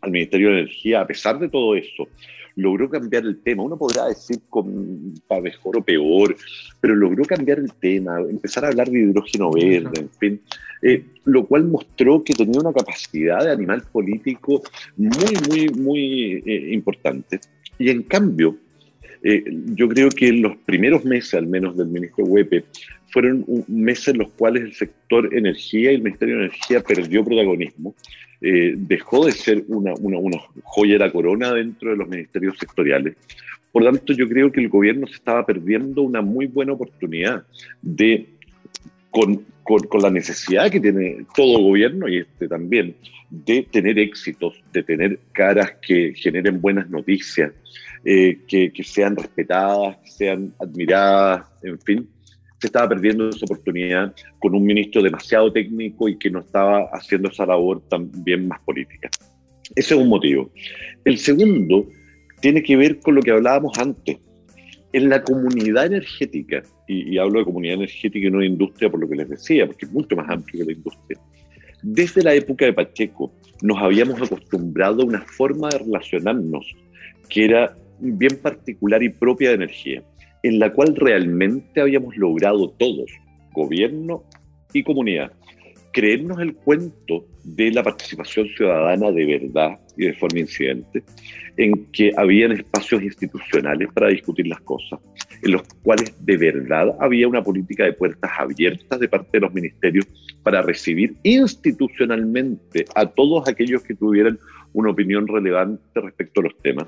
al 0.00 0.10
Ministerio 0.10 0.48
de 0.48 0.60
Energía, 0.60 1.02
a 1.02 1.06
pesar 1.06 1.38
de 1.38 1.50
todo 1.50 1.76
eso, 1.76 2.08
logró 2.56 2.88
cambiar 2.88 3.24
el 3.24 3.42
tema. 3.42 3.62
Uno 3.62 3.76
podrá 3.76 4.06
decir 4.06 4.40
con, 4.48 5.12
para 5.26 5.42
mejor 5.42 5.76
o 5.76 5.84
peor, 5.84 6.34
pero 6.80 6.94
logró 6.94 7.24
cambiar 7.24 7.58
el 7.58 7.74
tema, 7.74 8.20
empezar 8.20 8.64
a 8.64 8.68
hablar 8.68 8.88
de 8.88 9.00
hidrógeno 9.00 9.50
verde, 9.52 10.00
en 10.00 10.10
fin, 10.18 10.40
eh, 10.80 11.04
lo 11.26 11.44
cual 11.44 11.64
mostró 11.64 12.24
que 12.24 12.32
tenía 12.32 12.58
una 12.58 12.72
capacidad 12.72 13.44
de 13.44 13.52
animal 13.52 13.82
político 13.92 14.62
muy, 14.96 15.34
muy, 15.46 15.68
muy 15.68 16.42
eh, 16.46 16.72
importante. 16.72 17.38
Y 17.78 17.90
en 17.90 18.02
cambio, 18.02 18.56
eh, 19.22 19.44
yo 19.74 19.88
creo 19.88 20.08
que 20.08 20.32
los 20.32 20.56
primeros 20.58 21.04
meses, 21.04 21.34
al 21.34 21.46
menos 21.46 21.76
del 21.76 21.88
ministro 21.88 22.24
Huepe, 22.24 22.64
fueron 23.12 23.44
meses 23.68 24.08
en 24.08 24.18
los 24.18 24.30
cuales 24.30 24.62
el 24.62 24.72
sector 24.72 25.34
energía 25.34 25.92
y 25.92 25.96
el 25.96 26.02
Ministerio 26.02 26.38
de 26.38 26.44
Energía 26.46 26.80
perdió 26.80 27.24
protagonismo, 27.24 27.94
eh, 28.40 28.74
dejó 28.76 29.26
de 29.26 29.32
ser 29.32 29.64
una, 29.68 29.92
una, 30.00 30.18
una, 30.18 30.38
joya 30.64 30.94
de 30.94 30.98
la 30.98 31.12
corona 31.12 31.52
dentro 31.52 31.90
de 31.90 31.96
los 31.96 32.08
ministerios 32.08 32.58
sectoriales. 32.58 33.16
Por 33.70 33.84
tanto, 33.84 34.12
yo 34.12 34.28
creo 34.28 34.50
que 34.50 34.60
el 34.60 34.68
gobierno 34.68 35.06
se 35.06 35.14
estaba 35.14 35.46
perdiendo 35.46 36.02
una 36.02 36.22
muy 36.22 36.46
buena 36.46 36.72
oportunidad 36.72 37.44
de, 37.82 38.26
con, 39.10 39.44
con, 39.62 40.02
la 40.02 40.10
necesidad 40.10 40.70
que 40.70 40.80
tiene 40.80 41.24
todo 41.34 41.62
gobierno 41.62 42.08
y 42.08 42.18
este 42.18 42.48
también, 42.48 42.94
de 43.30 43.62
tener 43.70 43.98
éxitos, 43.98 44.62
de 44.72 44.82
tener 44.82 45.18
caras 45.32 45.72
que 45.80 46.14
generen 46.14 46.60
buenas 46.60 46.88
noticias, 46.90 47.52
eh, 48.04 48.38
que, 48.48 48.72
que, 48.72 48.84
sean 48.84 49.16
respetadas, 49.16 49.96
que 49.98 50.10
sean 50.10 50.54
admiradas, 50.58 51.46
en 51.62 51.80
fin, 51.80 52.08
se 52.62 52.68
estaba 52.68 52.90
perdiendo 52.90 53.28
esa 53.28 53.44
oportunidad 53.44 54.14
con 54.38 54.54
un 54.54 54.64
ministro 54.64 55.02
demasiado 55.02 55.52
técnico 55.52 56.08
y 56.08 56.16
que 56.16 56.30
no 56.30 56.40
estaba 56.40 56.88
haciendo 56.92 57.28
esa 57.28 57.44
labor 57.44 57.82
también 57.88 58.46
más 58.46 58.60
política. 58.60 59.10
Ese 59.74 59.94
es 59.94 60.00
un 60.00 60.08
motivo. 60.08 60.50
El 61.04 61.18
segundo 61.18 61.88
tiene 62.40 62.62
que 62.62 62.76
ver 62.76 63.00
con 63.00 63.14
lo 63.14 63.22
que 63.22 63.30
hablábamos 63.30 63.76
antes. 63.78 64.18
En 64.92 65.08
la 65.08 65.22
comunidad 65.24 65.86
energética, 65.86 66.62
y, 66.92 67.14
y 67.14 67.18
hablo 67.18 67.40
de 67.40 67.44
comunidad 67.44 67.76
energética 67.76 68.26
y 68.26 68.30
no 68.30 68.38
de 68.38 68.46
industria 68.46 68.90
por 68.90 69.00
lo 69.00 69.08
que 69.08 69.16
les 69.16 69.28
decía, 69.28 69.66
porque 69.66 69.86
es 69.86 69.92
mucho 69.92 70.16
más 70.16 70.28
amplio 70.30 70.64
que 70.64 70.72
la 70.72 70.76
industria, 70.76 71.18
desde 71.82 72.22
la 72.22 72.34
época 72.34 72.64
de 72.64 72.72
Pacheco 72.72 73.32
nos 73.60 73.78
habíamos 73.78 74.20
acostumbrado 74.22 75.02
a 75.02 75.06
una 75.06 75.22
forma 75.22 75.68
de 75.68 75.78
relacionarnos 75.78 76.64
que 77.28 77.44
era 77.44 77.76
bien 77.98 78.36
particular 78.40 79.02
y 79.02 79.08
propia 79.08 79.50
de 79.50 79.56
energía, 79.56 80.02
en 80.42 80.58
la 80.58 80.72
cual 80.72 80.94
realmente 80.94 81.80
habíamos 81.80 82.16
logrado 82.16 82.70
todos, 82.70 83.10
gobierno 83.52 84.22
y 84.72 84.82
comunidad, 84.82 85.32
creernos 85.92 86.40
el 86.40 86.54
cuento 86.54 87.26
de 87.44 87.70
la 87.70 87.82
participación 87.82 88.48
ciudadana 88.48 89.10
de 89.10 89.26
verdad 89.26 89.78
y 89.96 90.06
de 90.06 90.14
forma 90.14 90.40
incidente, 90.40 91.02
en 91.56 91.86
que 91.92 92.12
habían 92.16 92.52
espacios 92.52 93.02
institucionales 93.02 93.88
para 93.92 94.08
discutir 94.08 94.46
las 94.46 94.60
cosas, 94.62 94.98
en 95.42 95.52
los 95.52 95.62
cuales 95.82 96.14
de 96.24 96.36
verdad 96.36 96.96
había 96.98 97.28
una 97.28 97.42
política 97.42 97.84
de 97.84 97.92
puertas 97.92 98.30
abiertas 98.38 98.98
de 98.98 99.08
parte 99.08 99.28
de 99.32 99.40
los 99.40 99.52
ministerios 99.52 100.06
para 100.42 100.62
recibir 100.62 101.14
institucionalmente 101.22 102.86
a 102.94 103.06
todos 103.06 103.46
aquellos 103.48 103.82
que 103.82 103.94
tuvieran 103.94 104.38
una 104.72 104.90
opinión 104.90 105.28
relevante 105.28 106.00
respecto 106.00 106.40
a 106.40 106.44
los 106.44 106.58
temas. 106.62 106.86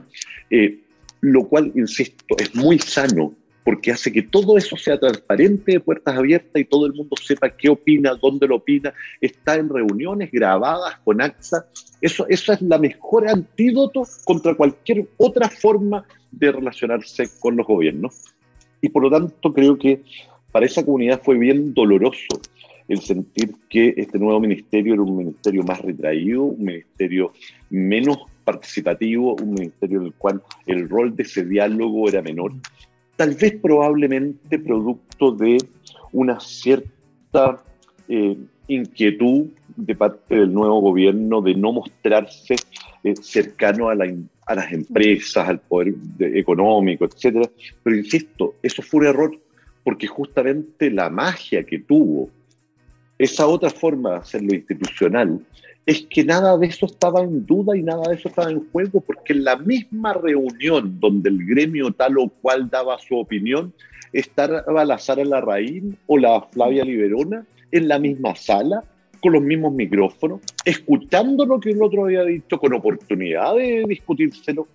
Eh, 0.51 0.81
lo 1.21 1.47
cual, 1.49 1.73
insisto, 1.75 2.37
es 2.39 2.55
muy 2.55 2.79
sano 2.79 3.35
porque 3.65 3.91
hace 3.91 4.13
que 4.13 4.23
todo 4.23 4.59
eso 4.59 4.77
sea 4.77 5.01
transparente 5.01 5.73
de 5.73 5.81
puertas 5.81 6.17
abiertas 6.17 6.61
y 6.61 6.67
todo 6.67 6.87
el 6.87 6.93
mundo 6.93 7.17
sepa 7.17 7.49
qué 7.49 7.71
opina, 7.71 8.15
dónde 8.15 8.47
lo 8.47 8.57
opina, 8.57 8.93
está 9.23 9.57
en 9.57 9.71
reuniones 9.71 10.31
grabadas 10.31 10.99
con 11.03 11.23
AXA. 11.23 11.67
Eso, 12.03 12.27
eso 12.29 12.53
es 12.53 12.61
la 12.61 12.79
mejor 12.79 13.27
antídoto 13.27 14.07
contra 14.25 14.55
cualquier 14.55 15.09
otra 15.17 15.49
forma 15.49 16.05
de 16.31 16.53
relacionarse 16.53 17.31
con 17.41 17.57
los 17.57 17.67
gobiernos. 17.67 18.35
Y 18.83 18.91
por 18.91 19.03
lo 19.03 19.11
tanto 19.11 19.55
creo 19.55 19.79
que 19.79 20.03
para 20.53 20.67
esa 20.67 20.85
comunidad 20.85 21.23
fue 21.23 21.39
bien 21.39 21.73
doloroso 21.73 22.29
el 22.87 23.01
sentir 23.01 23.55
que 23.71 23.95
este 23.97 24.19
nuevo 24.19 24.41
ministerio 24.41 24.93
era 24.93 25.03
un 25.03 25.17
ministerio 25.17 25.63
más 25.63 25.81
retraído, 25.81 26.43
un 26.43 26.65
ministerio 26.65 27.33
menos 27.71 28.19
participativo, 28.45 29.37
un 29.37 29.55
ministerio 29.55 30.01
en 30.01 30.07
el 30.09 30.13
cual 30.13 30.43
el 30.67 30.87
rol 30.87 31.17
de 31.17 31.23
ese 31.23 31.47
diálogo 31.47 32.07
era 32.11 32.21
menor 32.21 32.53
tal 33.17 33.35
vez 33.35 33.55
probablemente 33.61 34.59
producto 34.59 35.33
de 35.33 35.59
una 36.13 36.41
cierta 36.41 37.63
eh, 38.09 38.37
inquietud 38.69 39.47
de 39.77 39.95
parte 39.95 40.37
del 40.37 40.53
nuevo 40.53 40.81
gobierno 40.81 41.41
de 41.41 41.55
no 41.55 41.73
mostrarse 41.73 42.57
eh, 43.03 43.15
cercano 43.17 43.89
a, 43.89 43.95
las 43.95 44.73
empresas, 44.73 45.49
al 45.49 45.61
poder 45.61 45.95
económico, 46.19 47.05
etc. 47.05 47.49
Pero 47.83 47.97
insisto, 47.97 48.55
eso 48.63 48.83
fue 48.83 49.01
un 49.01 49.07
error 49.07 49.39
porque 49.83 50.07
justamente 50.07 50.91
la 50.91 51.11
magia 51.11 51.65
que 51.65 51.79
tuvo 51.79 52.31
esa 53.19 53.47
otra 53.47 53.71
forma 53.71 54.11
de 54.11 54.17
hacerlo 54.17 54.55
institucional 54.55 55.41
es 55.87 56.07
que 56.09 56.25
nada 56.25 56.57
de 56.57 56.67
eso 56.67 56.87
estaba 56.87 57.23
en 57.23 57.45
duda 57.45 57.77
y 57.77 57.83
nada 57.83 58.09
de 58.09 58.15
eso 58.15 58.29
estaba 58.29 58.51
en 58.51 58.67
juego, 58.71 59.01
porque 59.01 59.35
en 59.35 59.45
la 59.45 59.57
misma 59.57 60.15
reunión 60.15 60.99
donde 60.99 61.29
el 61.29 61.45
gremio 61.45 61.93
tal 61.93 62.19
o 62.19 62.29
cual 62.29 62.71
daba 62.71 62.99
su 62.99 63.17
opinión, 63.17 63.73
estaba 64.13 64.85
la 64.85 64.99
Sara 64.99 65.25
Larraín 65.25 65.97
o 66.07 66.17
la 66.17 66.41
Flavia 66.53 66.85
Liberona 66.85 67.45
en 67.73 67.89
la 67.89 67.99
misma 67.99 68.35
sala, 68.35 68.83
con 69.21 69.33
los 69.33 69.43
mismos 69.43 69.75
micrófonos, 69.75 70.41
escuchando 70.65 71.45
lo 71.45 71.59
que 71.59 71.71
el 71.71 71.83
otro 71.83 72.05
había 72.05 72.25
dicho, 72.25 72.59
con 72.59 72.75
oportunidad 72.75 73.57
de 73.57 73.85
discutírselo. 73.89 74.69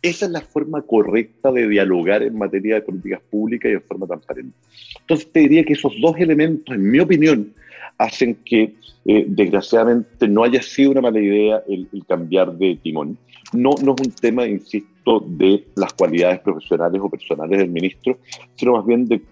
Esa 0.00 0.26
es 0.26 0.32
la 0.32 0.40
forma 0.40 0.82
correcta 0.82 1.50
de 1.50 1.68
dialogar 1.68 2.22
en 2.22 2.38
materia 2.38 2.76
de 2.76 2.82
políticas 2.82 3.20
públicas 3.28 3.70
y 3.70 3.74
en 3.74 3.82
forma 3.82 4.06
transparente. 4.06 4.56
Entonces 5.00 5.30
te 5.32 5.40
diría 5.40 5.64
que 5.64 5.72
esos 5.72 5.92
dos 6.00 6.16
elementos, 6.18 6.74
en 6.74 6.90
mi 6.90 7.00
opinión, 7.00 7.52
hacen 7.98 8.36
que 8.44 8.74
eh, 9.04 9.24
desgraciadamente 9.28 10.28
no 10.28 10.44
haya 10.44 10.62
sido 10.62 10.90
una 10.92 11.00
mala 11.00 11.20
idea 11.20 11.62
el, 11.68 11.88
cambiar 12.06 12.56
de 12.56 12.78
timón. 12.82 13.16
No, 13.52 13.70
no 13.82 13.94
es 13.94 14.06
un 14.06 14.12
tema, 14.12 14.46
insisto, 14.46 15.22
de 15.26 15.64
las 15.76 15.92
cualidades 15.92 16.40
profesionales 16.40 17.00
o 17.02 17.08
personales 17.08 17.58
del 17.58 17.70
ministro, 17.70 18.18
sino 18.56 18.72
más 18.72 18.84
bien 18.84 19.06
de, 19.06 19.22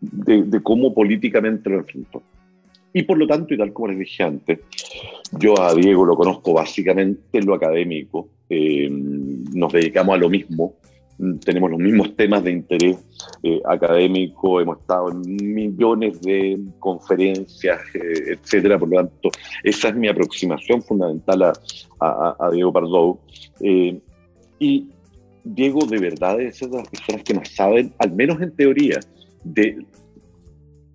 de, 0.00 0.62
cómo 0.62 0.92
políticamente 0.92 1.70
lo 1.70 1.78
enfrentó. 1.78 2.22
Y 2.92 3.04
por 3.04 3.16
lo 3.16 3.26
tanto, 3.26 3.54
y 3.54 3.56
tal 3.58 3.72
como 3.72 3.88
les 3.88 4.00
dije 4.00 4.22
antes, 4.24 4.58
yo 5.38 5.58
a 5.60 5.74
Diego 5.74 6.04
lo 6.04 6.16
conozco 6.16 6.52
básicamente 6.52 7.38
en 7.38 7.46
lo 7.46 7.54
académico, 7.54 8.28
eh, 8.50 8.88
nos 8.90 9.72
dedicamos 9.72 10.16
a 10.16 10.18
lo 10.18 10.28
mismo, 10.28 10.74
tenemos 11.44 11.70
los 11.70 11.80
mismos 11.80 12.16
temas 12.16 12.42
de 12.44 12.52
interés 12.52 12.96
eh, 13.42 13.60
académico, 13.64 14.60
hemos 14.60 14.80
estado 14.80 15.10
en 15.10 15.54
millones 15.54 16.20
de 16.20 16.58
conferencias, 16.78 17.80
eh, 17.94 18.36
etcétera. 18.38 18.78
Por 18.78 18.88
lo 18.88 18.96
tanto, 18.96 19.30
esa 19.62 19.88
es 19.88 19.94
mi 19.94 20.08
aproximación 20.08 20.82
fundamental 20.82 21.52
a, 22.00 22.50
Diego 22.52 22.72
Pardo. 22.72 23.20
Eh, 23.60 24.00
y 24.58 24.88
Diego, 25.44 25.86
de 25.86 25.98
verdad, 25.98 26.40
es 26.40 26.60
de 26.60 26.68
las 26.68 26.88
personas 26.88 27.22
que 27.22 27.34
más 27.34 27.48
saben, 27.48 27.92
al 27.98 28.12
menos 28.12 28.40
en 28.40 28.54
teoría, 28.54 28.98
de 29.44 29.84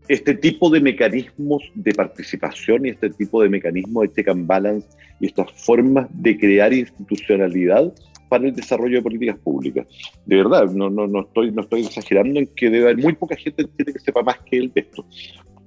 este 0.08 0.34
tipo 0.36 0.70
de 0.70 0.80
mecanismos 0.80 1.64
de 1.76 1.94
participación 1.94 2.86
y 2.86 2.90
este 2.90 3.10
tipo 3.10 3.42
de 3.42 3.50
mecanismos 3.50 4.04
de 4.04 4.14
check 4.14 4.30
and 4.30 4.48
balance 4.48 4.88
y 5.20 5.28
estas 5.28 5.52
formas 5.52 6.08
de 6.12 6.38
crear 6.38 6.74
institucionalidad 6.74 7.94
para 8.28 8.46
el 8.46 8.56
desarrollo 8.56 8.98
de 8.98 9.02
políticas 9.02 9.38
públicas. 9.40 9.88
De 10.26 10.36
verdad, 10.36 10.66
no, 10.72 10.90
no, 10.90 11.08
no, 11.08 11.22
estoy, 11.22 11.52
no 11.52 11.62
estoy 11.62 11.86
exagerando 11.86 12.40
en 12.40 12.48
que 12.48 12.70
debe 12.70 12.86
haber 12.86 12.98
muy 12.98 13.14
poca 13.14 13.36
gente 13.36 13.68
que 13.78 14.00
sepa 14.00 14.22
más 14.22 14.40
que 14.40 14.58
él 14.58 14.72
de 14.74 14.82
esto. 14.82 15.06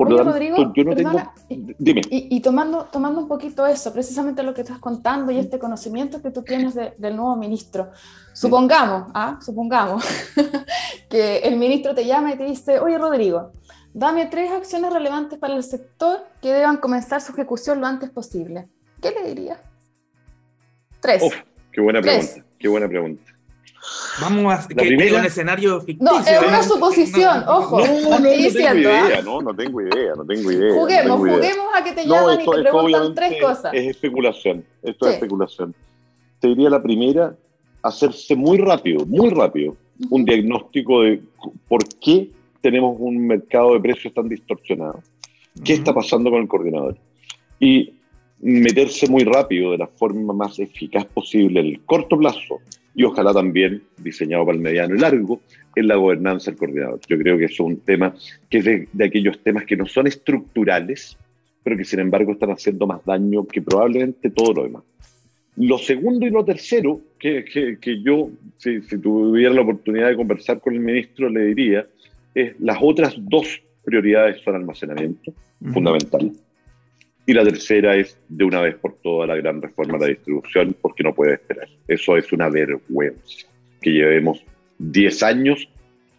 Por 0.00 0.10
lo 0.10 0.16
tanto, 0.16 0.32
Rodrigo, 0.32 0.72
yo 0.74 0.84
no 0.84 0.96
tengo... 0.96 1.20
Dime. 1.78 2.00
Y, 2.08 2.40
tomando, 2.40 2.84
tomando 2.90 3.20
un 3.20 3.28
poquito 3.28 3.66
eso, 3.66 3.92
precisamente 3.92 4.42
lo 4.42 4.54
que 4.54 4.62
estás 4.62 4.78
contando 4.78 5.30
y 5.30 5.36
este 5.36 5.58
conocimiento 5.58 6.22
que 6.22 6.30
tú 6.30 6.42
tienes 6.42 6.74
del 6.74 7.16
nuevo 7.16 7.36
ministro, 7.36 7.90
supongamos, 8.32 9.10
¿ah? 9.12 9.38
supongamos 9.44 10.02
que 11.10 11.40
el 11.40 11.58
ministro 11.58 11.94
te 11.94 12.06
llama 12.06 12.32
y 12.32 12.38
te 12.38 12.44
dice, 12.44 12.80
oye 12.80 12.96
Rodrigo, 12.96 13.52
dame 13.92 14.24
tres 14.24 14.50
acciones 14.50 14.90
relevantes 14.90 15.38
para 15.38 15.54
el 15.54 15.62
sector 15.62 16.20
que 16.40 16.50
deban 16.50 16.78
comenzar 16.78 17.20
su 17.20 17.32
ejecución 17.32 17.82
lo 17.82 17.86
antes 17.86 18.08
posible. 18.08 18.68
¿Qué 19.02 19.10
le 19.10 19.28
dirías? 19.28 19.58
Tres. 21.00 21.22
qué 21.72 21.80
buena 21.82 22.00
pregunta. 22.00 22.49
Qué 22.60 22.68
buena 22.68 22.86
pregunta. 22.86 23.22
Vamos 24.20 24.52
a 24.52 24.68
que 24.68 24.74
un 24.74 25.24
escenario 25.24 25.80
ficticio. 25.80 26.12
No, 26.12 26.20
es 26.20 26.42
una 26.46 26.62
suposición, 26.62 27.44
ojo. 27.48 27.80
No, 27.80 27.86
no, 27.86 28.10
no, 28.10 28.22
tengo 28.22 28.36
idea, 28.36 29.18
¿ah? 29.18 29.22
no, 29.24 29.40
no 29.40 29.54
tengo 29.54 29.80
idea, 29.80 30.12
no 30.14 30.24
tengo 30.26 30.52
idea. 30.52 30.74
Juguemos, 30.74 31.18
juguemos 31.18 31.66
a 31.74 31.82
que 31.82 31.92
te 31.92 32.06
llaman 32.06 32.38
y 32.38 32.44
te 32.44 32.62
preguntan 32.62 33.14
tres 33.14 33.40
cosas. 33.40 33.72
Es 33.72 33.88
especulación, 33.88 34.62
esto 34.82 35.08
es 35.08 35.14
especulación. 35.14 35.74
Te 36.38 36.48
diría 36.48 36.68
la 36.68 36.82
primera, 36.82 37.34
hacerse 37.82 38.36
muy 38.36 38.58
rápido, 38.58 39.06
muy 39.06 39.30
rápido, 39.30 39.74
un 40.10 40.26
diagnóstico 40.26 41.00
de 41.00 41.22
por 41.66 41.82
qué 42.00 42.28
tenemos 42.60 42.96
un 42.98 43.26
mercado 43.26 43.72
de 43.72 43.80
precios 43.80 44.12
tan 44.12 44.28
distorsionado. 44.28 45.02
¿Qué 45.64 45.72
está 45.72 45.94
pasando 45.94 46.30
con 46.30 46.42
el 46.42 46.48
coordinador? 46.48 46.98
Y 47.58 47.94
meterse 48.42 49.08
muy 49.08 49.24
rápido 49.24 49.72
de 49.72 49.78
la 49.78 49.86
forma 49.86 50.32
más 50.32 50.58
eficaz 50.58 51.04
posible 51.06 51.60
en 51.60 51.66
el 51.66 51.80
corto 51.80 52.18
plazo 52.18 52.60
y 52.94 53.04
ojalá 53.04 53.32
también 53.32 53.82
diseñado 53.98 54.44
para 54.46 54.56
el 54.56 54.62
mediano 54.62 54.94
y 54.94 54.98
largo 54.98 55.40
en 55.76 55.88
la 55.88 55.96
gobernanza 55.96 56.50
del 56.50 56.58
coordinador. 56.58 57.00
Yo 57.08 57.18
creo 57.18 57.38
que 57.38 57.44
es 57.44 57.60
un 57.60 57.80
tema 57.80 58.14
que 58.48 58.58
es 58.58 58.64
de, 58.64 59.04
aquellos 59.04 59.38
temas 59.42 59.64
que 59.64 59.76
no 59.76 59.86
son 59.86 60.06
estructurales, 60.06 61.16
pero 61.62 61.76
que 61.76 61.84
sin 61.84 62.00
embargo 62.00 62.32
están 62.32 62.50
haciendo 62.50 62.86
más 62.86 63.04
daño 63.04 63.46
que 63.46 63.62
probablemente 63.62 64.30
todo 64.30 64.54
lo 64.54 64.62
demás. 64.64 64.82
Lo 65.56 65.78
segundo 65.78 66.26
y 66.26 66.30
lo 66.30 66.44
tercero, 66.44 67.00
que, 67.18 67.44
que, 67.80 68.02
yo, 68.02 68.30
si, 68.56 68.80
si, 68.82 68.98
tuviera 68.98 69.52
la 69.52 69.60
oportunidad 69.60 70.08
de 70.08 70.16
conversar 70.16 70.60
con 70.60 70.74
el 70.74 70.80
ministro, 70.80 71.28
le 71.28 71.46
diría, 71.46 71.86
es 72.34 72.58
las 72.60 72.78
otras 72.80 73.14
dos 73.18 73.60
prioridades 73.84 74.40
son 74.42 74.54
almacenamiento, 74.54 75.32
fundamental 75.72 76.32
y 77.30 77.32
la 77.32 77.44
tercera 77.44 77.94
es 77.94 78.18
de 78.28 78.42
una 78.42 78.60
vez 78.60 78.74
por 78.74 78.94
todas 78.94 79.28
la 79.28 79.36
gran 79.36 79.62
reforma 79.62 79.98
de 79.98 80.00
la 80.00 80.08
distribución, 80.08 80.74
porque 80.82 81.04
no 81.04 81.14
puede 81.14 81.34
esperar. 81.34 81.68
Eso 81.86 82.16
es 82.16 82.32
una 82.32 82.48
vergüenza. 82.48 83.46
Que 83.80 83.90
llevemos 83.90 84.42
10 84.78 85.22
años 85.22 85.68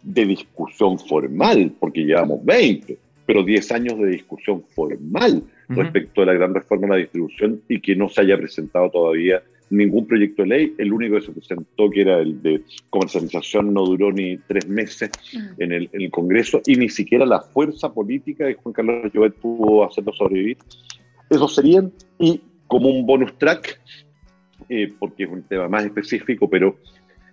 de 0.02 0.24
discusión 0.24 0.98
formal, 0.98 1.70
porque 1.78 2.00
llevamos 2.00 2.42
20, 2.46 2.96
pero 3.26 3.42
10 3.42 3.72
años 3.72 3.98
de 3.98 4.06
discusión 4.06 4.64
formal 4.74 5.42
respecto 5.68 6.22
a 6.22 6.26
la 6.26 6.32
gran 6.32 6.54
reforma 6.54 6.86
de 6.86 6.92
la 6.92 6.98
distribución 7.00 7.60
y 7.68 7.78
que 7.80 7.94
no 7.94 8.08
se 8.08 8.22
haya 8.22 8.38
presentado 8.38 8.90
todavía 8.90 9.42
ningún 9.68 10.06
proyecto 10.06 10.42
de 10.42 10.48
ley. 10.48 10.74
El 10.78 10.94
único 10.94 11.16
que 11.16 11.26
se 11.26 11.32
presentó, 11.32 11.90
que 11.90 12.00
era 12.00 12.20
el 12.20 12.40
de 12.40 12.62
comercialización, 12.88 13.74
no 13.74 13.84
duró 13.84 14.12
ni 14.12 14.38
tres 14.38 14.66
meses 14.66 15.10
en, 15.58 15.72
el, 15.72 15.90
en 15.92 16.00
el 16.00 16.10
Congreso 16.10 16.62
y 16.66 16.76
ni 16.76 16.88
siquiera 16.88 17.26
la 17.26 17.40
fuerza 17.40 17.92
política 17.92 18.46
de 18.46 18.54
Juan 18.54 18.72
Carlos 18.72 19.12
Llobet 19.12 19.34
pudo 19.34 19.84
hacerlo 19.84 20.14
sobrevivir. 20.14 20.56
Esos 21.32 21.54
serían, 21.54 21.92
y 22.18 22.40
como 22.66 22.88
un 22.88 23.06
bonus 23.06 23.36
track, 23.38 23.80
eh, 24.68 24.92
porque 24.98 25.24
es 25.24 25.30
un 25.30 25.42
tema 25.42 25.68
más 25.68 25.84
específico, 25.84 26.48
pero 26.48 26.76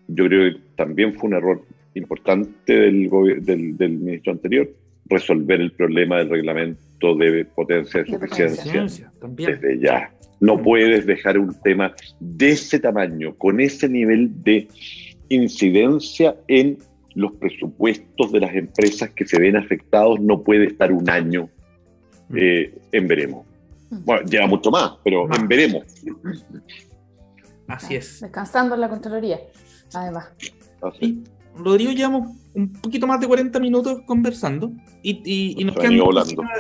yo 0.07 0.25
creo 0.25 0.53
que 0.53 0.59
también 0.75 1.13
fue 1.13 1.29
un 1.29 1.35
error 1.35 1.61
importante 1.95 2.73
del, 2.73 3.09
del, 3.41 3.89
ministro 3.91 4.33
anterior, 4.33 4.69
resolver 5.05 5.59
el 5.59 5.71
problema 5.71 6.17
del 6.17 6.29
reglamento 6.29 7.15
de 7.15 7.45
potencia 7.45 8.03
de 8.03 8.11
suficiencia. 8.11 9.11
Desde 9.21 9.79
ya. 9.79 10.11
No 10.39 10.57
puedes 10.61 11.05
dejar 11.05 11.37
un 11.37 11.53
tema 11.61 11.93
de 12.19 12.51
ese 12.51 12.79
tamaño, 12.79 13.35
con 13.35 13.59
ese 13.59 13.89
nivel 13.89 14.31
de 14.43 14.67
incidencia 15.27 16.35
en 16.47 16.77
los 17.15 17.33
presupuestos 17.33 18.31
de 18.31 18.39
las 18.39 18.55
empresas 18.55 19.09
que 19.09 19.25
se 19.25 19.39
ven 19.39 19.57
afectados, 19.57 20.19
no 20.21 20.41
puede 20.41 20.65
estar 20.65 20.91
un 20.93 21.09
año 21.09 21.49
eh, 22.33 22.73
en 22.91 23.07
veremos. 23.07 23.48
Bueno, 23.89 24.23
lleva 24.23 24.47
mucho 24.47 24.71
más, 24.71 24.93
pero 25.03 25.27
en 25.33 25.47
veremos. 25.47 25.83
Así 27.67 27.95
es. 27.95 28.19
Descansando 28.21 28.75
en 28.75 28.81
la 28.81 28.89
Contraloría, 28.89 29.39
además. 29.93 30.29
Rodrigo, 31.55 31.91
llevamos 31.91 32.37
un 32.53 32.71
poquito 32.73 33.05
más 33.05 33.19
de 33.19 33.27
40 33.27 33.59
minutos 33.59 34.01
conversando 34.05 34.71
y, 35.01 35.55
y, 35.59 35.63
nos 35.63 35.75
quedan 35.75 35.97
volando. 35.99 36.43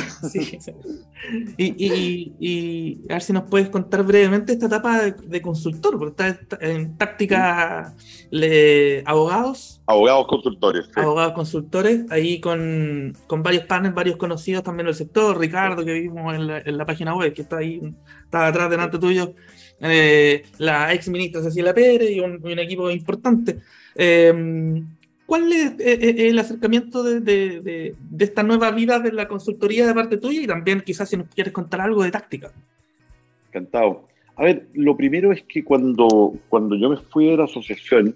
Y, 1.57 2.33
y, 2.39 3.01
a 3.09 3.15
ver 3.15 3.21
si 3.21 3.33
nos 3.33 3.43
puedes 3.49 3.69
contar 3.69 4.03
brevemente 4.03 4.53
esta 4.53 4.67
etapa 4.67 5.11
de, 5.11 5.41
consultor, 5.41 5.99
porque 5.99 6.23
está, 6.23 6.57
en 6.61 6.97
táctica 6.97 7.93
le, 8.31 9.03
abogados. 9.05 9.81
Abogados 9.85 10.27
consultores. 10.27 10.89
Abogados 10.95 11.33
consultores, 11.33 12.05
ahí 12.09 12.39
con, 12.39 13.13
con, 13.27 13.43
varios 13.43 13.65
paneles, 13.65 13.93
varios 13.93 14.15
conocidos 14.15 14.63
también 14.63 14.85
del 14.85 14.95
sector, 14.95 15.37
Ricardo, 15.37 15.83
que 15.83 15.93
vimos 15.93 16.33
en 16.33 16.47
la, 16.47 16.59
en 16.59 16.77
la 16.77 16.85
página 16.85 17.13
web, 17.13 17.33
que 17.33 17.41
está 17.41 17.57
ahí, 17.57 17.81
está 18.23 18.47
atrás 18.47 18.69
delante 18.69 18.97
tuyo, 18.97 19.35
eh, 19.81 20.43
la 20.57 20.93
ex 20.93 21.09
ministra 21.09 21.43
Cecilia 21.43 21.73
Pérez 21.73 22.11
y 22.11 22.21
un, 22.21 22.59
equipo 22.59 22.89
importante. 22.89 23.59
Eh, 23.93 24.83
¿Cuál 25.29 25.53
es, 25.53 25.73
eh, 25.73 25.99
eh, 26.01 26.29
el 26.29 26.39
acercamiento 26.39 27.03
de, 27.03 27.93
esta 28.17 28.41
nueva 28.41 28.71
vida 28.71 28.97
de 28.97 29.11
la 29.11 29.27
consultoría 29.27 29.85
de 29.85 29.93
parte 29.93 30.17
tuya 30.17 30.41
y 30.41 30.47
también 30.47 30.81
quizás 30.81 31.07
si 31.07 31.17
nos 31.17 31.27
quieres 31.27 31.53
contar 31.53 31.81
algo 31.81 32.01
de 32.01 32.09
táctica? 32.09 32.51
Encantado. 33.49 34.07
A 34.35 34.45
ver, 34.45 34.65
lo 34.73 34.97
primero 34.97 35.31
es 35.31 35.43
que 35.43 35.63
cuando, 35.63 36.33
cuando 36.49 36.75
yo 36.75 36.89
me 36.89 36.97
fui 36.97 37.27
de 37.27 37.37
la 37.37 37.43
asociación 37.43 38.15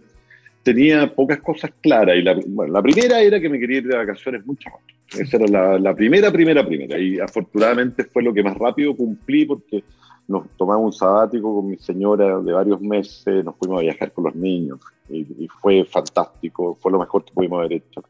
tenía 0.63 1.13
pocas 1.13 1.39
cosas 1.41 1.69
claras 1.81 2.15
y 2.17 2.23
la, 2.23 2.35
la 2.67 2.81
primera 2.81 3.21
era 3.21 3.39
que 3.39 3.47
me 3.47 3.59
quería 3.59 3.77
ir 3.77 3.87
de 3.87 3.95
vacaciones 3.95 4.43
mucho 4.47 4.71
más. 4.71 5.21
Esa 5.21 5.37
era 5.37 5.45
la, 5.45 5.77
la 5.77 5.93
primera, 5.93 6.31
primera, 6.31 6.65
primera 6.65 6.97
y 6.97 7.19
afortunadamente 7.19 8.05
fue 8.05 8.23
lo 8.23 8.33
que 8.33 8.41
más 8.41 8.57
rápido 8.57 8.95
cumplí 8.95 9.45
porque 9.45 9.83
nos 10.27 10.49
tomamos 10.57 10.85
un 10.85 10.93
sabático 10.93 11.55
con 11.55 11.69
mi 11.69 11.77
señora 11.77 12.39
de 12.39 12.53
varios 12.53 12.81
meses, 12.81 13.43
nos 13.43 13.55
fuimos 13.57 13.79
a 13.79 13.83
viajar 13.83 14.11
con 14.11 14.25
los 14.25 14.35
niños 14.35 14.79
y, 15.09 15.47
fue 15.61 15.83
fantástico, 15.85 16.77
fue 16.81 16.91
lo 16.91 16.99
mejor 16.99 17.25
que 17.25 17.33
pudimos 17.33 17.59
haber 17.59 17.73
hecho. 17.73 18.03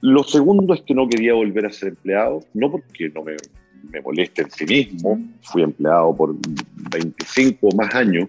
Lo 0.00 0.22
segundo 0.24 0.74
es 0.74 0.82
que 0.82 0.94
no 0.94 1.08
quería 1.08 1.34
volver 1.34 1.66
a 1.66 1.70
ser 1.70 1.90
empleado, 1.90 2.40
no 2.54 2.70
porque 2.70 3.10
no 3.14 3.22
me, 3.22 3.36
me 3.90 4.00
moleste 4.00 4.42
en 4.42 4.50
sí 4.50 4.64
mismo, 4.64 5.20
fui 5.42 5.62
empleado 5.62 6.14
por 6.14 6.34
25 6.90 7.68
o 7.68 7.76
más 7.76 7.94
años, 7.94 8.28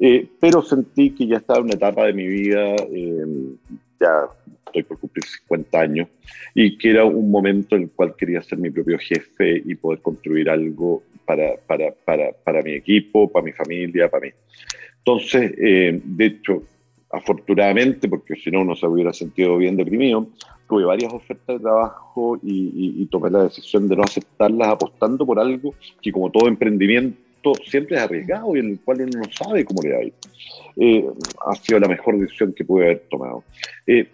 eh, 0.00 0.28
pero 0.40 0.62
sentí 0.62 1.10
que 1.10 1.26
ya 1.26 1.38
estaba 1.38 1.58
en 1.58 1.66
una 1.66 1.74
etapa 1.74 2.04
de 2.06 2.12
mi 2.12 2.26
vida, 2.26 2.76
eh, 2.92 3.56
ya 4.00 4.28
estoy 4.66 4.82
por 4.82 4.98
cumplir 4.98 5.24
50 5.24 5.80
años, 5.80 6.08
y 6.54 6.76
que 6.76 6.90
era 6.90 7.04
un 7.04 7.30
momento 7.30 7.76
en 7.76 7.82
el 7.82 7.90
cual 7.90 8.14
quería 8.16 8.42
ser 8.42 8.58
mi 8.58 8.70
propio 8.70 8.98
jefe 8.98 9.62
y 9.64 9.74
poder 9.74 10.00
construir 10.00 10.50
algo 10.50 11.02
para, 11.24 11.56
para, 11.66 11.92
para, 12.04 12.32
para 12.32 12.62
mi 12.62 12.72
equipo, 12.72 13.30
para 13.30 13.44
mi 13.44 13.52
familia, 13.52 14.10
para 14.10 14.26
mí. 14.26 14.32
Entonces, 14.98 15.52
eh, 15.58 16.00
de 16.04 16.24
hecho, 16.26 16.62
afortunadamente, 17.10 18.08
porque 18.08 18.36
si 18.36 18.50
no, 18.50 18.64
no 18.64 18.76
se 18.76 18.86
hubiera 18.86 19.12
sentido 19.12 19.56
bien 19.56 19.76
deprimido, 19.76 20.28
tuve 20.68 20.84
varias 20.84 21.12
ofertas 21.12 21.56
de 21.56 21.62
trabajo 21.62 22.38
y, 22.42 23.06
tomé 23.06 23.30
la 23.30 23.44
decisión 23.44 23.88
de 23.88 23.96
no 23.96 24.02
aceptarlas 24.02 24.68
apostando 24.68 25.24
por 25.24 25.38
algo 25.38 25.74
que 26.02 26.12
como 26.12 26.30
todo 26.30 26.46
emprendimiento 26.46 27.27
siempre 27.64 27.96
es 27.96 28.02
arriesgado 28.02 28.56
y 28.56 28.60
en 28.60 28.70
el 28.70 28.80
cual 28.80 29.02
uno 29.02 29.20
no 29.20 29.32
sabe 29.32 29.64
cómo 29.64 29.82
le 29.82 29.92
va 29.92 29.98
a 29.98 30.04
ir. 30.04 30.14
Eh, 30.76 31.04
ha 31.46 31.54
sido 31.56 31.80
la 31.80 31.88
mejor 31.88 32.18
decisión 32.18 32.52
que 32.52 32.64
pude 32.64 32.84
haber 32.84 33.00
tomado. 33.10 33.44
Eh, 33.86 34.08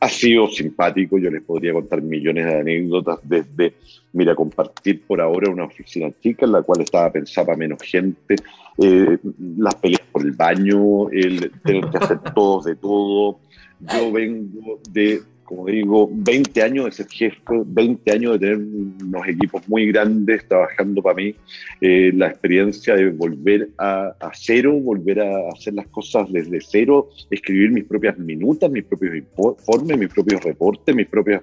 ha 0.00 0.08
sido 0.08 0.48
simpático, 0.48 1.18
yo 1.18 1.30
les 1.30 1.42
podría 1.42 1.72
contar 1.72 2.00
millones 2.00 2.46
de 2.46 2.60
anécdotas 2.60 3.18
desde, 3.22 3.74
mira, 4.12 4.34
compartir 4.34 5.02
por 5.02 5.20
ahora 5.20 5.50
una 5.50 5.64
oficina 5.64 6.08
chica 6.22 6.46
en 6.46 6.52
la 6.52 6.62
cual 6.62 6.82
estaba 6.82 7.10
pensada 7.10 7.48
para 7.48 7.58
menos 7.58 7.82
gente, 7.82 8.36
eh, 8.80 9.18
las 9.56 9.74
peleas 9.74 10.02
por 10.12 10.22
el 10.22 10.32
baño, 10.32 11.10
el 11.10 11.50
tener 11.64 11.90
que 11.90 11.98
hacer 11.98 12.18
todos 12.34 12.66
de 12.66 12.76
todo. 12.76 13.40
Yo 13.80 14.12
vengo 14.12 14.80
de 14.90 15.20
como 15.48 15.64
digo, 15.64 16.10
20 16.12 16.62
años 16.62 16.84
de 16.84 16.92
ser 16.92 17.08
jefe, 17.08 17.40
20 17.48 18.12
años 18.12 18.32
de 18.32 18.38
tener 18.38 18.56
unos 18.58 19.26
equipos 19.26 19.66
muy 19.66 19.90
grandes 19.90 20.46
trabajando 20.46 21.00
para 21.02 21.14
mí, 21.16 21.34
eh, 21.80 22.12
la 22.14 22.26
experiencia 22.26 22.94
de 22.94 23.08
volver 23.08 23.70
a, 23.78 24.14
cero, 24.34 24.74
volver 24.74 25.22
a 25.22 25.48
hacer 25.48 25.72
las 25.72 25.86
cosas 25.86 26.30
desde 26.30 26.60
cero, 26.60 27.08
escribir 27.30 27.70
mis 27.70 27.84
propias 27.84 28.18
minutas, 28.18 28.70
mis 28.70 28.84
propios 28.84 29.16
informes, 29.16 29.96
mis 29.96 30.10
propios 30.10 30.42
reportes, 30.44 30.94
mis 30.94 31.06
propias 31.06 31.42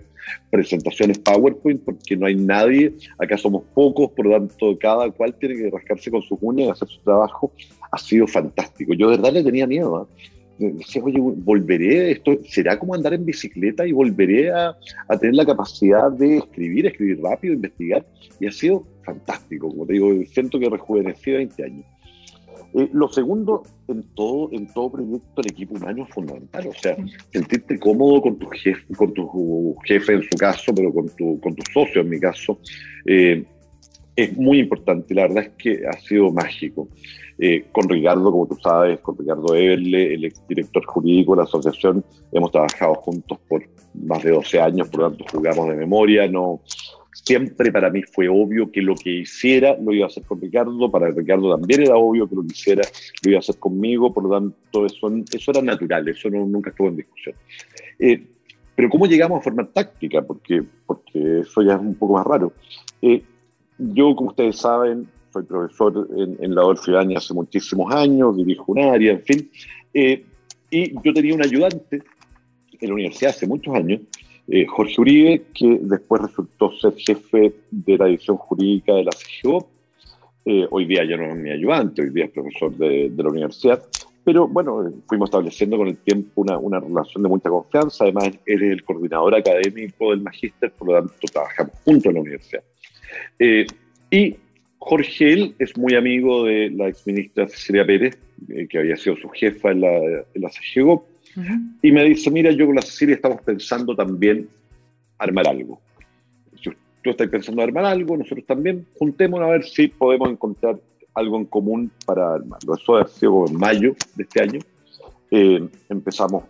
presentaciones 0.52 1.18
PowerPoint, 1.18 1.82
porque 1.84 2.16
no 2.16 2.28
hay 2.28 2.36
nadie, 2.36 2.94
acá 3.18 3.40
somos 3.40 3.64
pocos, 3.74 4.12
por 4.12 4.28
lo 4.28 4.34
tanto 4.34 4.78
cada 4.78 5.10
cual 5.10 5.34
tiene 5.40 5.56
que 5.56 5.72
rascarse 5.72 6.12
con 6.12 6.22
sus 6.22 6.38
uñas 6.42 6.68
y 6.68 6.70
hacer 6.70 6.88
su 6.90 7.02
trabajo, 7.02 7.52
ha 7.92 7.98
sido 7.98 8.28
fantástico. 8.28 8.94
Yo 8.94 9.10
de 9.10 9.18
verdad 9.18 9.34
le 9.34 9.44
tenía 9.44 9.66
miedo. 9.66 10.08
¿eh? 10.14 10.35
Decía, 10.58 11.04
oye, 11.04 11.20
volveré, 11.20 12.12
esto 12.12 12.38
será 12.46 12.78
como 12.80 12.96
andar 12.96 13.14
en 13.14 13.26
bicicleta 13.26 13.86
y 13.86 13.92
volveré 13.92 14.52
a, 14.52 14.76
a, 15.08 15.18
tener 15.18 15.36
la 15.36 15.46
capacidad 15.46 16.12
de 16.12 16.38
escribir, 16.38 16.86
escribir 16.86 17.22
rápido, 17.22 17.54
investigar. 17.54 18.06
Y 18.40 18.48
ha 18.48 18.52
sido 18.52 18.86
fantástico, 19.04 19.70
como 19.70 19.86
te 19.86 19.94
digo, 19.94 20.12
siento 20.32 20.60
que 20.60 20.70
rejuvenecí 20.70 21.32
20 21.32 21.64
años. 21.64 21.86
Eh, 22.78 22.90
lo 22.92 23.08
segundo, 23.08 23.64
en 23.88 24.04
todo, 24.16 24.50
en 24.52 24.68
todo 24.74 24.92
proyecto, 24.92 25.42
el 25.42 25.52
equipo 25.52 25.76
humano 25.76 26.04
es 26.04 26.14
fundamental. 26.14 26.68
O 26.68 26.74
sea, 26.74 26.98
sentirte 27.32 27.80
cómodo 27.80 28.22
con 28.22 28.38
tu 28.38 28.48
jefe, 28.48 28.94
con 28.98 29.14
tu 29.14 29.76
jefe 29.86 30.14
en 30.14 30.24
su 30.24 30.38
caso, 30.38 30.74
pero 30.76 30.94
con 30.94 31.08
tu, 31.16 31.40
con 31.40 31.56
tu 31.56 31.64
socio 31.72 32.02
en 32.02 32.10
mi 32.10 32.20
caso, 32.20 32.60
eh, 33.06 33.46
es 34.16 34.38
muy 34.38 34.60
importante. 34.60 35.14
La 35.14 35.24
verdad 35.24 35.46
es 35.46 35.52
que 35.58 35.88
ha 35.88 35.94
sido 36.02 36.32
mágico. 36.32 36.90
Eh, 37.38 37.66
con 37.72 37.90
Ricardo, 37.90 38.32
como 38.32 38.48
tú 38.48 38.56
sabes, 38.56 39.00
con 39.00 39.18
Ricardo 39.18 39.54
Everle, 39.54 40.14
el 40.14 40.26
exdirector 40.26 40.86
jurídico 40.86 41.34
de 41.34 41.38
la 41.38 41.44
asociación, 41.44 42.04
hemos 42.32 42.52
trabajado 42.52 42.96
juntos 42.96 43.38
por 43.50 43.62
más 43.94 44.24
de 44.24 44.32
12 44.32 44.60
años, 44.62 44.88
por 44.88 45.02
lo 45.02 45.10
tanto 45.10 45.26
jugamos 45.32 45.68
de 45.68 45.76
memoria, 45.76 46.28
no, 46.30 46.62
siempre 47.12 47.72
para 47.72 47.90
mí 47.90 48.04
fue 48.04 48.30
obvio 48.30 48.72
que 48.72 48.82
lo 48.82 48.96
que 48.96 49.10
hiciera 49.10 49.76
lo 49.82 49.92
iba 49.94 50.06
a 50.06 50.08
hacer 50.08 50.24
con 50.24 50.40
Ricardo, 50.40 50.92
para 50.92 51.10
Ricardo 51.10 51.58
también 51.58 51.82
era 51.82 51.98
obvio 51.98 52.28
que 52.30 52.36
lo 52.36 52.42
que 52.44 52.54
hiciera 52.54 52.84
lo 53.24 53.32
iba 53.32 53.38
a 53.38 53.40
hacer 53.40 53.58
conmigo, 53.58 54.14
por 54.14 54.24
lo 54.24 54.30
tanto 54.30 54.86
eso, 54.86 55.12
eso 55.34 55.52
era 55.52 55.62
natural, 55.62 56.08
eso 56.08 56.30
nunca 56.30 56.70
estuvo 56.70 56.88
en 56.88 56.98
discusión. 56.98 57.36
Eh, 58.00 58.28
pero 58.76 58.90
¿cómo 58.90 59.08
llegamos 59.08 59.40
a 59.40 59.44
formar 59.44 59.68
táctica? 59.68 60.22
Porque, 60.22 60.64
porque 60.86 61.40
eso 61.40 61.62
ya 61.62 61.76
es 61.76 61.80
un 61.80 61.96
poco 61.96 62.14
más 62.14 62.28
raro. 62.28 62.52
Eh, 63.02 63.24
yo, 63.78 64.16
como 64.16 64.30
ustedes 64.30 64.58
saben, 64.58 65.08
soy 65.36 65.44
profesor 65.44 66.08
en, 66.16 66.56
la 66.56 66.64
Orfidania 66.64 67.18
hace 67.18 67.34
muchísimos 67.34 67.94
años, 67.94 68.38
dirijo 68.38 68.72
un 68.72 68.80
área, 68.80 69.12
en 69.12 69.22
fin. 69.22 69.52
Eh, 69.94 70.24
y 70.72 70.94
yo 71.04 71.14
tenía 71.14 71.36
un 71.36 71.44
ayudante 71.44 72.02
en 72.80 72.88
la 72.88 72.94
universidad 72.94 73.32
hace 73.32 73.46
muchos 73.46 73.76
años, 73.76 74.00
eh, 74.48 74.66
Jorge 74.66 75.02
Uribe, 75.02 75.44
que 75.54 75.80
después 75.82 76.22
resultó 76.22 76.72
ser 76.78 76.94
jefe 76.96 77.54
de 77.70 77.98
la 77.98 78.06
división 78.06 78.38
jurídica 78.38 78.94
de 78.94 79.04
la 79.04 79.12
CGO. 79.12 79.68
Eh, 80.46 80.66
hoy 80.70 80.86
día 80.86 81.04
ya 81.04 81.18
no 81.18 81.26
es 81.26 81.36
mi 81.36 81.52
ayudante, 81.52 82.04
hoy 82.04 82.12
día 82.12 82.26
es 82.26 82.32
profesor 82.32 82.72
de, 82.78 83.10
de, 83.10 83.24
la 83.24 83.30
universidad. 83.30 83.84
Pero 84.24 84.48
bueno, 84.48 84.90
fuimos 85.08 85.28
estableciendo 85.28 85.78
con 85.78 85.88
el 85.88 85.98
tiempo 85.98 86.42
una, 86.42 86.58
una 86.58 86.80
relación 86.80 87.24
de 87.24 87.30
mucha 87.30 87.50
confianza. 87.50 88.06
Además, 88.06 88.30
él 88.46 88.64
es 88.64 88.72
el 88.72 88.84
coordinador 88.86 89.36
académico 89.36 90.12
del 90.12 90.22
magíster, 90.22 90.72
por 90.72 90.88
lo 90.88 90.94
tanto, 90.94 91.14
trabajamos 91.32 91.74
juntos 91.84 92.06
en 92.06 92.14
la 92.14 92.22
universidad. 92.22 92.64
y 94.12 94.45
Jorge 94.86 95.34
él 95.34 95.56
es 95.58 95.76
muy 95.76 95.96
amigo 95.96 96.44
de 96.46 96.70
la 96.70 96.88
exministra 96.90 97.48
Cecilia 97.48 97.84
Pérez, 97.84 98.20
eh, 98.50 98.68
que 98.68 98.78
había 98.78 98.96
sido 98.96 99.16
su 99.16 99.28
jefa 99.30 99.72
en 99.72 99.82
la, 99.82 99.98
en 99.98 100.42
la 100.42 100.50
CGGO, 100.50 101.08
y 101.82 101.92
me 101.92 102.04
dice, 102.04 102.30
mira, 102.30 102.52
yo 102.52 102.68
con 102.68 102.76
la 102.76 102.84
Cecilia 102.84 103.16
estamos 103.16 103.42
pensando 103.42 103.96
también 103.96 104.48
armar 105.18 105.48
algo. 105.48 105.82
Si 106.62 106.70
tú 107.02 107.10
estás 107.10 107.28
pensando 107.30 107.64
armar 107.64 107.84
algo, 107.84 108.16
nosotros 108.16 108.46
también 108.46 108.86
juntémonos 108.98 109.48
a 109.48 109.52
ver 109.54 109.64
si 109.66 109.88
podemos 109.88 110.30
encontrar 110.30 110.80
algo 111.16 111.38
en 111.38 111.46
común 111.46 111.92
para 112.06 112.36
armarlo. 112.36 112.76
Eso 112.76 112.98
ha 112.98 113.08
sido 113.08 113.48
en 113.48 113.58
mayo 113.58 113.96
de 114.16 114.24
este 114.24 114.44
año. 114.44 114.60
Eh, 115.32 115.68
empezamos 115.90 116.44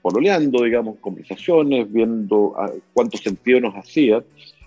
pololeando, 0.00 0.62
digamos, 0.62 0.98
conversaciones, 1.00 1.92
viendo 1.92 2.54
ah, 2.56 2.70
cuánto 2.92 3.18
sentido 3.18 3.60
nos 3.60 3.74
hacía, 3.74 4.22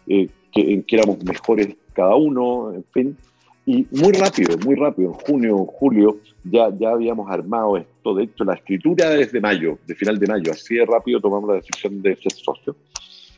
eh, 0.08 0.28
que, 0.52 0.74
en 0.74 0.84
que 0.84 0.98
éramos 0.98 1.24
mejores 1.24 1.70
cada 1.94 2.16
uno, 2.16 2.74
en 2.74 2.84
fin. 2.94 3.18
Y 3.66 3.88
muy 3.92 4.12
rápido, 4.12 4.58
muy 4.66 4.76
rápido, 4.76 5.12
en 5.12 5.14
junio, 5.14 5.66
julio, 5.66 6.18
ya, 6.44 6.70
ya 6.78 6.90
habíamos 6.90 7.30
armado 7.32 7.78
esto. 7.78 8.14
De 8.14 8.26
hecho, 8.26 8.44
la 8.44 8.56
escritura 8.56 9.16
es 9.16 9.32
de 9.32 9.40
mayo, 9.40 9.78
de 9.88 9.96
final 9.96 10.20
de 10.20 10.28
mayo. 10.28 10.52
Así 10.52 10.76
de 10.76 10.86
rápido 10.86 11.22
tomamos 11.22 11.50
la 11.50 11.56
decisión 11.56 12.02
de 12.02 12.16
ser 12.18 12.34
socio. 12.34 12.76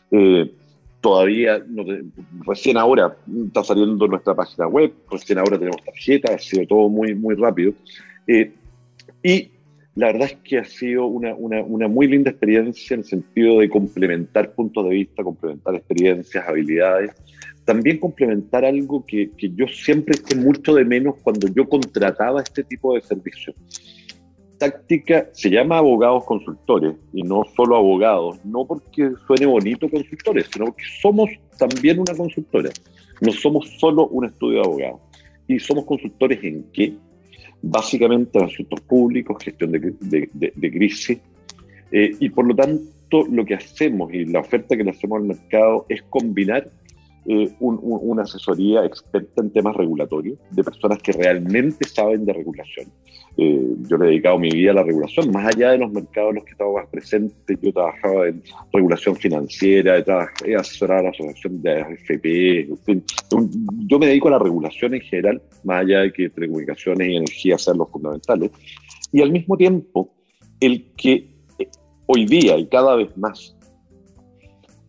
Eh, 0.10 0.51
todavía, 0.99 1.64
recién 2.47 2.78
ahora 2.78 3.16
está 3.45 3.64
saliendo 3.64 4.08
nuestra 4.08 4.34
página 4.34 4.68
web, 4.68 4.91
recién 5.12 5.38
ahora 5.38 5.60
tenemos 5.60 5.84
tarjeta, 5.84 6.34
ha 6.34 6.39
sido 6.39 6.66
todo 6.66 6.89
muy, 6.89 7.14
muy 7.14 7.36
rápido. 7.36 7.74
Eh, 8.26 8.51
y 9.22 9.51
la 9.96 10.08
verdad 10.08 10.30
es 10.32 10.38
que 10.43 10.58
ha 10.60 10.66
sido 10.66 11.06
una, 11.06 11.34
muy 11.88 12.08
linda 12.08 12.32
experiencia 12.32 12.93
en 12.93 13.00
el 13.00 13.06
sentido 13.06 13.60
de 13.60 13.70
complementar 13.70 14.54
puntos 14.54 14.84
de 14.84 14.89
vista, 14.91 15.24
complementar 15.24 15.76
experiencias, 15.76 16.48
habilidades 16.48 17.12
también 17.66 17.98
complementar 17.98 18.64
algo 18.64 19.04
que, 19.06 19.32
que 19.32 19.50
yo 19.56 19.68
siempre 19.68 20.16
eché 20.16 20.36
mucho 20.36 20.76
de 20.76 20.86
menos 20.86 21.16
cuando 21.24 21.48
yo 21.48 21.68
contrataba 21.68 22.41
este 22.41 22.64
tipo 22.64 22.93
de 22.93 23.02
servicios. 23.02 23.56
táctica 24.60 25.28
se 25.34 25.50
llama 25.50 25.80
abogados 25.80 26.24
consultores 26.26 26.96
y 27.12 27.24
no 27.24 27.43
solo 27.56 27.76
abogados, 27.76 28.39
no 28.46 28.66
porque 28.66 29.12
suene 29.26 29.48
bonito 29.48 29.89
consultores, 29.89 30.48
sino 30.54 30.66
porque 30.66 30.84
somos 31.02 31.30
también 31.58 32.00
una 32.00 32.16
consultora. 32.16 32.70
No 33.20 33.32
somos 33.32 33.68
solo 33.80 34.08
un 34.08 34.26
estudio 34.26 34.62
de 34.62 34.66
abogados. 34.68 35.02
¿Y 35.48 35.60
somos 35.60 35.86
consultores 35.86 36.43
en 36.43 36.66
qué? 36.72 36.93
Básicamente 37.68 38.38
en 38.38 38.45
asuntos 38.45 38.80
públicos, 38.82 39.43
gestión 39.43 39.72
de, 39.72 40.72
crisis. 40.72 41.20
Eh, 41.91 42.16
y 42.20 42.30
por 42.30 42.45
lo 42.45 42.55
tanto, 42.55 43.26
lo 43.30 43.43
que 43.43 43.55
hacemos 43.55 44.13
y 44.13 44.26
la 44.26 44.39
oferta 44.39 44.78
que 44.78 44.84
le 44.84 44.91
hacemos 44.91 45.20
al 45.22 45.28
mercado 45.28 45.86
es 45.89 46.03
combinar 46.03 46.70
eh, 47.28 47.55
una 47.59 48.23
asesoría 48.23 48.86
experta 48.86 49.41
en 49.41 49.51
temas 49.51 49.76
regulatorios, 49.76 50.38
de 50.51 50.63
personas 50.63 50.99
que 51.01 51.11
realmente 51.11 51.88
saben 51.88 52.26
de 52.26 52.34
regulación. 52.34 52.91
Eh, 53.38 53.67
yo 53.89 53.97
le 53.97 54.05
he 54.05 54.09
dedicado 54.09 54.38
mi 54.38 54.49
vida 54.49 54.71
a 54.71 54.76
la 54.76 54.84
regulación, 54.84 55.32
más 55.32 55.47
allá 55.53 55.71
de 55.71 55.80
los 55.80 55.91
mercados 55.91 56.30
en 56.30 56.36
los 56.36 56.45
que 56.45 56.51
estaba 56.51 56.71
más 56.73 56.88
presente, 56.88 57.57
yo 57.61 57.73
trabajaba 57.73 58.28
en 58.28 58.43
regulación 58.71 59.15
financiera, 59.15 59.97
he 60.45 60.55
asesorado 60.55 61.01
a 61.01 61.03
la 61.03 61.09
asociación 61.09 61.61
de 61.61 61.82
AFP, 61.82 62.59
en 62.69 62.78
fin, 62.78 63.03
yo 63.88 63.99
me 63.99 64.07
dedico 64.07 64.28
a 64.30 64.32
la 64.32 64.39
regulación 64.39 64.93
en 64.93 65.01
general, 65.01 65.41
más 65.63 65.82
allá 65.82 66.01
de 66.01 66.13
que 66.13 66.30
telecomunicaciones 66.30 67.09
y 67.09 67.15
energía 67.17 67.57
sean 67.57 67.80
los 67.80 67.89
fundamentales, 67.89 68.51
y 69.11 69.21
al 69.21 69.32
mismo 69.32 69.57
tiempo, 69.57 70.13
el 70.59 70.93
que 70.95 71.30
eh, 71.59 71.67
hoy 72.05 72.26
día 72.26 72.57
y 72.57 72.67
cada 72.67 72.95
vez 72.95 73.17
más 73.17 73.55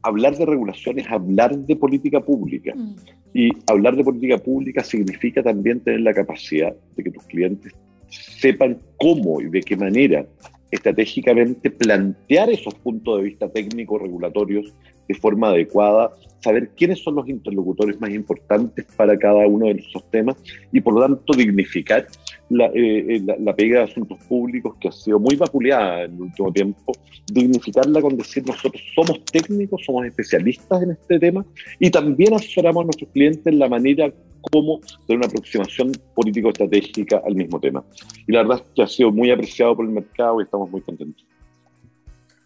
hablar 0.06 0.36
de 0.36 0.46
regulación 0.46 0.98
es 0.98 1.10
hablar 1.10 1.56
de 1.56 1.76
política 1.76 2.20
pública. 2.20 2.72
Mm. 2.74 2.94
Y 3.34 3.50
hablar 3.66 3.96
de 3.96 4.04
política 4.04 4.38
pública 4.38 4.82
significa 4.82 5.42
también 5.42 5.80
tener 5.80 6.00
la 6.00 6.14
capacidad 6.14 6.74
de 6.96 7.02
que 7.02 7.10
tus 7.10 7.24
clientes 7.24 7.72
sepan 8.08 8.78
cómo 8.98 9.40
y 9.40 9.50
de 9.50 9.60
qué 9.60 9.76
manera 9.76 10.24
estratégicamente 10.70 11.70
plantear 11.70 12.50
esos 12.50 12.74
puntos 12.74 13.18
de 13.18 13.24
vista 13.24 13.48
técnicos 13.48 14.00
regulatorios 14.00 14.72
de 15.08 15.14
forma 15.14 15.48
adecuada, 15.48 16.10
saber 16.40 16.70
quiénes 16.76 17.02
son 17.02 17.16
los 17.16 17.28
interlocutores 17.28 18.00
más 18.00 18.10
importantes 18.10 18.86
para 18.96 19.16
cada 19.18 19.46
uno 19.46 19.66
de 19.66 19.72
esos 19.72 20.08
temas 20.10 20.36
y 20.72 20.80
por 20.80 20.94
lo 20.94 21.00
tanto 21.00 21.32
dignificar 21.34 22.06
la, 22.48 22.66
eh, 22.66 23.16
eh, 23.16 23.36
la, 23.38 23.54
pega 23.54 23.80
de 23.80 23.84
asuntos 23.84 24.18
públicos 24.24 24.76
que 24.80 24.88
ha 24.88 24.92
sido 24.92 25.18
muy 25.18 25.36
vapuleada 25.36 26.04
en 26.04 26.14
el 26.14 26.22
último 26.22 26.52
tiempo, 26.52 26.92
dignificarla 27.32 28.00
con 28.00 28.16
decir 28.16 28.46
nosotros 28.46 28.82
somos 28.94 29.24
técnicos, 29.24 29.82
somos 29.84 30.06
especialistas 30.06 30.82
en 30.82 30.92
este 30.92 31.18
tema 31.18 31.44
y 31.80 31.90
también 31.90 32.34
asesoramos 32.34 32.82
a 32.82 32.84
nuestros 32.86 33.10
clientes 33.10 33.46
en 33.46 33.58
la 33.58 33.68
manera 33.68 34.12
como 34.52 34.80
tener 35.06 35.18
una 35.18 35.26
aproximación 35.26 35.92
político-estratégica 36.14 37.20
al 37.26 37.34
mismo 37.34 37.58
tema. 37.58 37.84
Y 38.28 38.32
la 38.32 38.42
verdad 38.42 38.62
es 38.64 38.72
que 38.74 38.82
ha 38.82 38.86
sido 38.86 39.10
muy 39.10 39.30
apreciado 39.30 39.74
por 39.74 39.84
el 39.84 39.90
mercado 39.90 40.40
y 40.40 40.44
estamos 40.44 40.70
muy 40.70 40.80
contentos. 40.82 41.24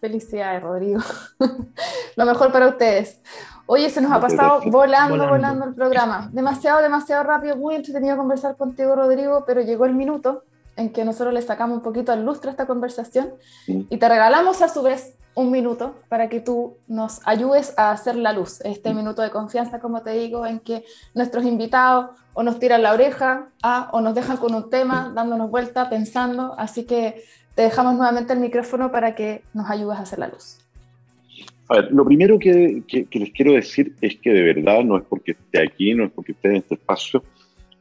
Felicidades, 0.01 0.63
Rodrigo. 0.63 0.99
Lo 2.15 2.25
mejor 2.25 2.51
para 2.51 2.67
ustedes. 2.67 3.21
Oye, 3.67 3.87
se 3.91 4.01
nos 4.01 4.11
ha 4.11 4.19
pasado 4.19 4.59
volando, 4.65 5.29
volando, 5.29 5.65
el 5.65 5.75
programa. 5.75 6.27
Demasiado, 6.33 6.81
demasiado 6.81 7.23
rápido, 7.23 7.55
muy 7.55 7.75
entretenido 7.75 8.17
conversar 8.17 8.57
contigo, 8.57 8.95
Rodrigo, 8.95 9.43
pero 9.45 9.61
llegó 9.61 9.85
el 9.85 9.93
minuto 9.93 10.43
en 10.75 10.91
que 10.91 11.05
nosotros 11.05 11.35
le 11.35 11.43
sacamos 11.43 11.77
un 11.77 11.83
poquito 11.83 12.11
al 12.11 12.25
lustre 12.25 12.49
a 12.49 12.51
esta 12.51 12.65
conversación 12.65 13.31
y 13.67 13.97
te 13.97 14.09
regalamos 14.09 14.63
a 14.63 14.69
su 14.69 14.81
vez 14.81 15.13
un 15.35 15.51
minuto 15.51 15.93
para 16.09 16.29
que 16.29 16.39
tú 16.39 16.77
nos 16.87 17.21
ayudes 17.25 17.77
a 17.77 17.91
hacer 17.91 18.15
la 18.15 18.33
luz. 18.33 18.59
Este 18.61 18.95
minuto 18.95 19.21
de 19.21 19.29
confianza, 19.29 19.79
como 19.79 20.01
te 20.01 20.11
digo, 20.11 20.47
en 20.47 20.59
que 20.59 20.83
nuestros 21.13 21.45
invitados 21.45 22.09
o 22.33 22.41
nos 22.41 22.57
tiran 22.57 22.81
la 22.81 22.93
oreja 22.93 23.49
o 23.91 24.01
nos 24.01 24.15
dejan 24.15 24.37
con 24.37 24.55
un 24.55 24.71
tema, 24.71 25.11
dándonos 25.13 25.51
vuelta, 25.51 25.89
pensando. 25.89 26.55
Así 26.57 26.85
que 26.85 27.23
te 27.55 27.63
dejamos 27.63 27.95
nuevamente 27.95 28.33
el 28.33 28.39
micrófono 28.39 28.91
para 28.91 29.15
que 29.15 29.41
nos 29.53 29.69
ayudes 29.69 29.97
a 29.97 30.01
hacer 30.01 30.19
la 30.19 30.27
luz. 30.27 30.57
A 31.71 31.75
ver, 31.75 31.91
lo 31.91 32.03
primero 32.03 32.37
que, 32.37 32.83
les 33.11 33.31
quiero 33.31 33.53
decir 33.53 33.95
es 34.01 34.17
que 34.17 34.31
de 34.31 34.41
verdad 34.41 34.83
no 34.83 34.97
es 34.97 35.03
porque 35.07 35.31
esté 35.31 35.63
aquí, 35.63 35.93
no 35.93 36.03
es 36.03 36.11
porque 36.11 36.33
esté 36.33 36.49
en 36.49 36.55
este 36.57 36.75
espacio. 36.75 37.23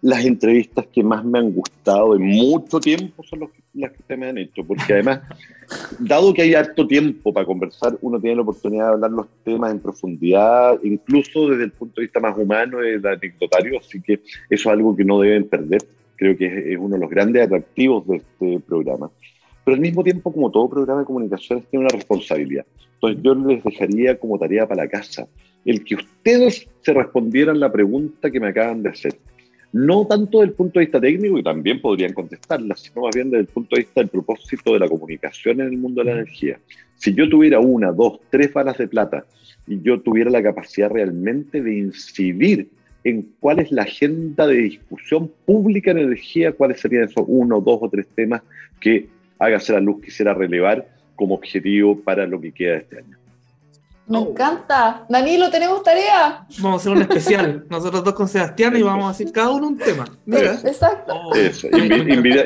Las 0.03 0.25
entrevistas 0.25 0.87
que 0.87 1.03
más 1.03 1.25
me 1.25 1.41
han 1.41 1.53
gustado 1.53 2.15
en 2.15 2.23
mucho 2.23 2.79
tiempo 2.79 3.23
son 3.25 3.51
las 3.75 3.91
que 3.91 3.99
ustedes 3.99 4.21
me 4.21 4.29
han 4.29 4.39
hecho, 4.39 4.65
porque 4.65 4.93
además, 4.93 5.23
dado 5.99 6.33
que 6.33 6.43
hay 6.43 6.55
harto 6.55 6.87
tiempo 6.87 7.33
para 7.33 7.45
conversar, 7.45 7.99
uno 8.01 8.21
tiene 8.21 8.37
la 8.37 8.43
oportunidad 8.43 8.87
de 8.87 8.93
hablar 8.93 9.11
los 9.11 9.27
temas 9.45 9.73
en 9.73 9.81
profundidad, 9.81 10.79
incluso 10.85 11.49
desde 11.49 11.65
el 11.65 11.73
punto 11.73 12.01
de 12.01 12.07
vista 12.07 12.21
más 12.21 12.39
humano, 12.39 12.79
del 12.79 13.05
anecdotario, 13.05 13.81
así 13.81 14.01
que 14.01 14.15
eso 14.15 14.23
es 14.49 14.67
algo 14.67 14.97
que 14.97 15.05
no 15.05 15.21
deben 15.21 15.49
perder. 15.49 15.83
Creo 16.15 16.37
que 16.37 16.73
es 16.73 16.79
uno 16.79 16.95
de 16.95 17.01
los 17.01 17.11
grandes 17.11 17.45
atractivos 17.45 18.07
de 18.07 18.17
este 18.19 18.61
programa. 18.61 19.11
Pero 19.65 19.75
al 19.75 19.81
mismo 19.81 20.03
tiempo, 20.03 20.33
como 20.33 20.51
todo 20.51 20.69
programa 20.69 21.01
de 21.01 21.07
comunicaciones, 21.07 21.67
tiene 21.67 21.85
una 21.85 21.95
responsabilidad. 21.95 22.67
Entonces 22.95 23.23
yo 23.23 23.35
les 23.35 23.63
dejaría 23.63 24.19
como 24.19 24.39
tarea 24.39 24.67
para 24.67 24.85
la 24.85 24.91
casa 24.91 25.29
el 25.65 25.85
que 25.85 25.97
ustedes 25.97 26.69
se 26.81 26.93
respondieran 26.93 27.61
la 27.61 27.71
pregunta 27.71 28.31
que 28.31 28.41
me 28.41 28.49
acaban 28.49 28.83
de 28.83 28.91
hacer. 28.91 29.17
No 29.73 30.07
tanto 30.07 30.39
desde 30.39 30.51
el 30.51 30.57
punto 30.57 30.81
de 30.81 30.87
vista 30.87 31.01
técnico, 31.01 31.39
y 31.39 31.43
también 31.43 31.81
podrían 31.81 32.13
contestarla, 32.13 32.75
sino 32.77 33.03
más 33.03 33.15
bien 33.15 33.31
desde 33.31 33.43
el 33.43 33.47
punto 33.47 33.77
de 33.77 33.83
vista 33.83 34.01
del 34.01 34.09
propósito 34.09 34.73
de 34.73 34.81
la 34.81 34.89
comunicación 34.89 35.61
en 35.61 35.69
el 35.69 35.79
mundo 35.79 36.01
de 36.01 36.07
la 36.07 36.13
energía. 36.13 36.59
Si 36.97 37.15
yo 37.15 37.29
tuviera 37.29 37.61
una, 37.61 37.93
dos, 37.93 38.21
tres 38.31 38.53
balas 38.53 38.79
de 38.79 38.89
plata 38.89 39.25
y 39.67 39.81
yo 39.81 40.01
tuviera 40.01 40.31
la 40.31 40.43
capacidad 40.43 40.91
realmente 40.91 41.63
de 41.63 41.79
incidir 41.79 42.69
en 43.05 43.31
cuál 43.39 43.61
es 43.61 43.71
la 43.71 43.83
agenda 43.83 44.47
de 44.47 44.57
discusión 44.57 45.31
pública 45.47 45.93
en 45.93 45.99
energía, 45.99 46.53
cuáles 46.53 46.81
serían 46.81 47.05
esos 47.05 47.25
uno, 47.29 47.61
dos 47.61 47.79
o 47.81 47.89
tres 47.89 48.07
temas 48.15 48.43
que 48.81 49.09
hágase 49.41 49.73
la 49.73 49.81
luz 49.81 50.01
quisiera 50.03 50.35
relevar 50.35 50.87
como 51.17 51.35
objetivo 51.35 51.99
para 52.01 52.27
lo 52.27 52.41
que 52.41 52.53
queda 52.53 52.73
de 52.73 52.79
este 52.79 52.99
año. 52.99 53.17
Me 54.07 54.19
encanta. 54.19 55.07
Danilo, 55.09 55.51
¿tenemos 55.51 55.85
tarea? 55.85 56.45
Vamos 56.59 56.73
a 56.73 56.77
hacer 56.81 56.93
un 56.93 57.03
especial. 57.03 57.65
Nosotros 57.71 58.03
dos 58.03 58.15
con 58.15 58.29
Sebastián 58.29 58.77
y 58.77 58.83
vamos 58.83 59.05
a 59.05 59.09
decir 59.17 59.33
cada 59.33 59.51
uno 59.51 59.69
un 59.69 59.79
tema. 59.79 60.05
Mira. 60.27 60.55
Exacto. 60.65 61.15
Oh. 61.15 61.33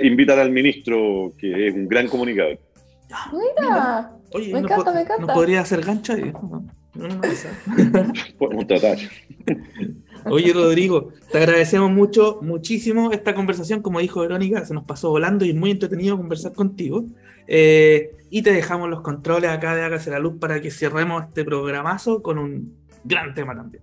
invitar 0.03 0.39
al 0.39 0.51
ministro, 0.51 1.33
que 1.39 1.69
es 1.69 1.75
un 1.75 1.89
gran 1.89 2.07
comunicador. 2.09 2.59
Mira. 3.33 4.13
Oye, 4.35 4.53
me 4.53 4.59
encanta, 4.59 4.93
me 4.93 5.01
encanta. 5.01 5.27
¿No 5.27 5.33
podría 5.33 5.63
hacer 5.63 5.81
gancho 5.81 6.13
ahí? 6.13 6.33
Podemos 8.39 8.67
tratar. 8.67 8.99
Oye, 10.27 10.53
Rodrigo, 10.53 11.11
te 11.31 11.39
agradecemos 11.39 11.91
mucho, 11.91 12.39
muchísimo 12.43 13.13
esta 13.13 13.35
conversación. 13.35 13.83
Como 13.83 14.01
dijo 14.01 14.21
Verónica, 14.21 14.65
se 14.65 14.75
nos 14.75 14.85
pasó 14.85 15.11
volando 15.11 15.45
y 15.45 15.51
es 15.51 15.57
muy 15.57 15.71
entretenido 15.71 16.17
conversar 16.17 16.53
contigo. 16.53 17.05
Eh, 17.47 18.13
y 18.31 18.43
te 18.43 18.53
dejamos 18.53 18.89
los 18.89 19.03
controles 19.03 19.51
acá 19.51 19.75
de 19.77 19.83
Hágase 19.83 20.11
la 20.11 20.19
Luz 20.19 20.35
para 20.41 20.61
que 20.61 20.71
cerremos 20.71 21.25
este 21.25 21.45
programazo 21.45 22.23
con 22.23 22.39
un 22.39 22.75
gran 23.05 23.35
tema 23.35 23.55
también. 23.55 23.83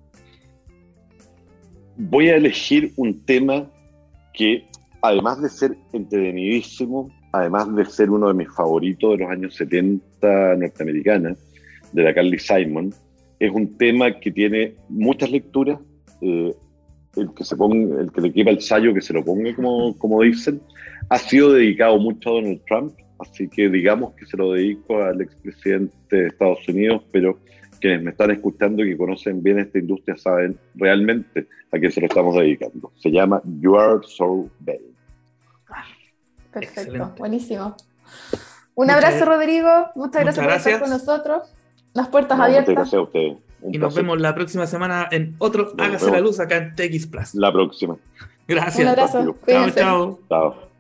Voy 1.98 2.30
a 2.30 2.36
elegir 2.36 2.92
un 2.96 3.22
tema 3.24 3.70
que, 4.34 4.66
además 5.02 5.42
de 5.42 5.50
ser 5.50 5.78
entretenidísimo, 5.94 7.12
además 7.32 7.74
de 7.76 7.86
ser 7.86 8.10
uno 8.10 8.28
de 8.28 8.34
mis 8.34 8.52
favoritos 8.54 9.12
de 9.12 9.18
los 9.24 9.32
años 9.32 9.56
70 9.56 10.56
norteamericana, 10.56 11.36
de 11.92 12.04
la 12.04 12.14
Carly 12.14 12.40
Simon, 12.40 12.94
es 13.40 13.52
un 13.52 13.78
tema 13.78 14.20
que 14.20 14.32
tiene 14.32 14.76
muchas 14.90 15.32
lecturas. 15.32 15.80
Eh, 16.22 16.56
el 17.18 17.34
que 17.34 17.44
se 17.44 17.56
ponga, 17.58 18.02
el 18.02 18.12
que 18.12 18.22
le 18.22 18.32
quepa 18.32 18.52
el 18.52 18.62
sallo, 18.62 18.94
que 18.94 19.02
se 19.02 19.14
lo 19.14 19.24
ponga, 19.24 19.54
como, 19.56 19.98
como 19.98 20.22
dicen, 20.22 20.62
ha 21.10 21.18
sido 21.18 21.54
dedicado 21.54 21.98
mucho 22.00 22.30
a 22.30 22.34
Donald 22.34 22.62
Trump 22.68 22.94
Así 23.22 23.48
que 23.48 23.70
digamos 23.70 24.14
que 24.14 24.26
se 24.26 24.36
lo 24.36 24.54
dedico 24.54 25.02
al 25.04 25.22
expresidente 25.22 25.96
de 26.10 26.28
Estados 26.28 26.68
Unidos, 26.68 27.04
pero 27.12 27.38
quienes 27.80 28.02
me 28.02 28.12
están 28.12 28.32
escuchando 28.32 28.84
y 28.84 28.92
que 28.92 28.98
conocen 28.98 29.44
bien 29.44 29.60
esta 29.60 29.78
industria 29.78 30.18
saben 30.18 30.58
realmente 30.76 31.48
a 31.72 31.80
qué 31.80 31.92
se 31.92 32.02
lo 32.02 32.08
estamos 32.08 32.36
dedicando. 32.36 32.92
Se 33.00 33.12
llama 33.12 33.42
You 33.60 33.78
Are 33.78 34.00
So 34.04 34.50
Bell. 34.60 34.82
Perfecto, 36.52 37.14
buenísimo. 37.18 37.76
Un 38.74 38.90
abrazo, 38.90 39.26
Rodrigo. 39.26 39.70
Muchas 39.96 40.24
gracias, 40.24 40.46
por 40.46 40.56
estar 40.56 40.80
con 40.80 40.90
nosotros. 40.90 41.54
Las 41.94 42.08
puertas 42.08 42.40
abiertas. 42.40 42.70
Muchas 42.70 42.92
gracias 42.92 43.00
a 43.00 43.04
ustedes. 43.04 43.51
Y 43.70 43.78
nos 43.78 43.96
vemos 43.96 44.20
la 44.20 44.34
próxima 44.34 44.68
semana 44.68 45.08
en 45.12 45.36
otro 45.38 45.74
Hágase 45.78 46.12
la 46.12 46.20
Luz 46.20 46.40
acá 46.40 46.58
en 46.58 46.76
TX 46.76 47.08
Plus. 47.08 47.36
La 47.36 47.52
próxima. 47.52 47.98
Gracias. 48.48 48.80
Un 48.80 48.88
abrazo. 48.88 49.36
Chao, 49.48 49.70
chao. 49.72 50.20
Chao. 50.30 50.71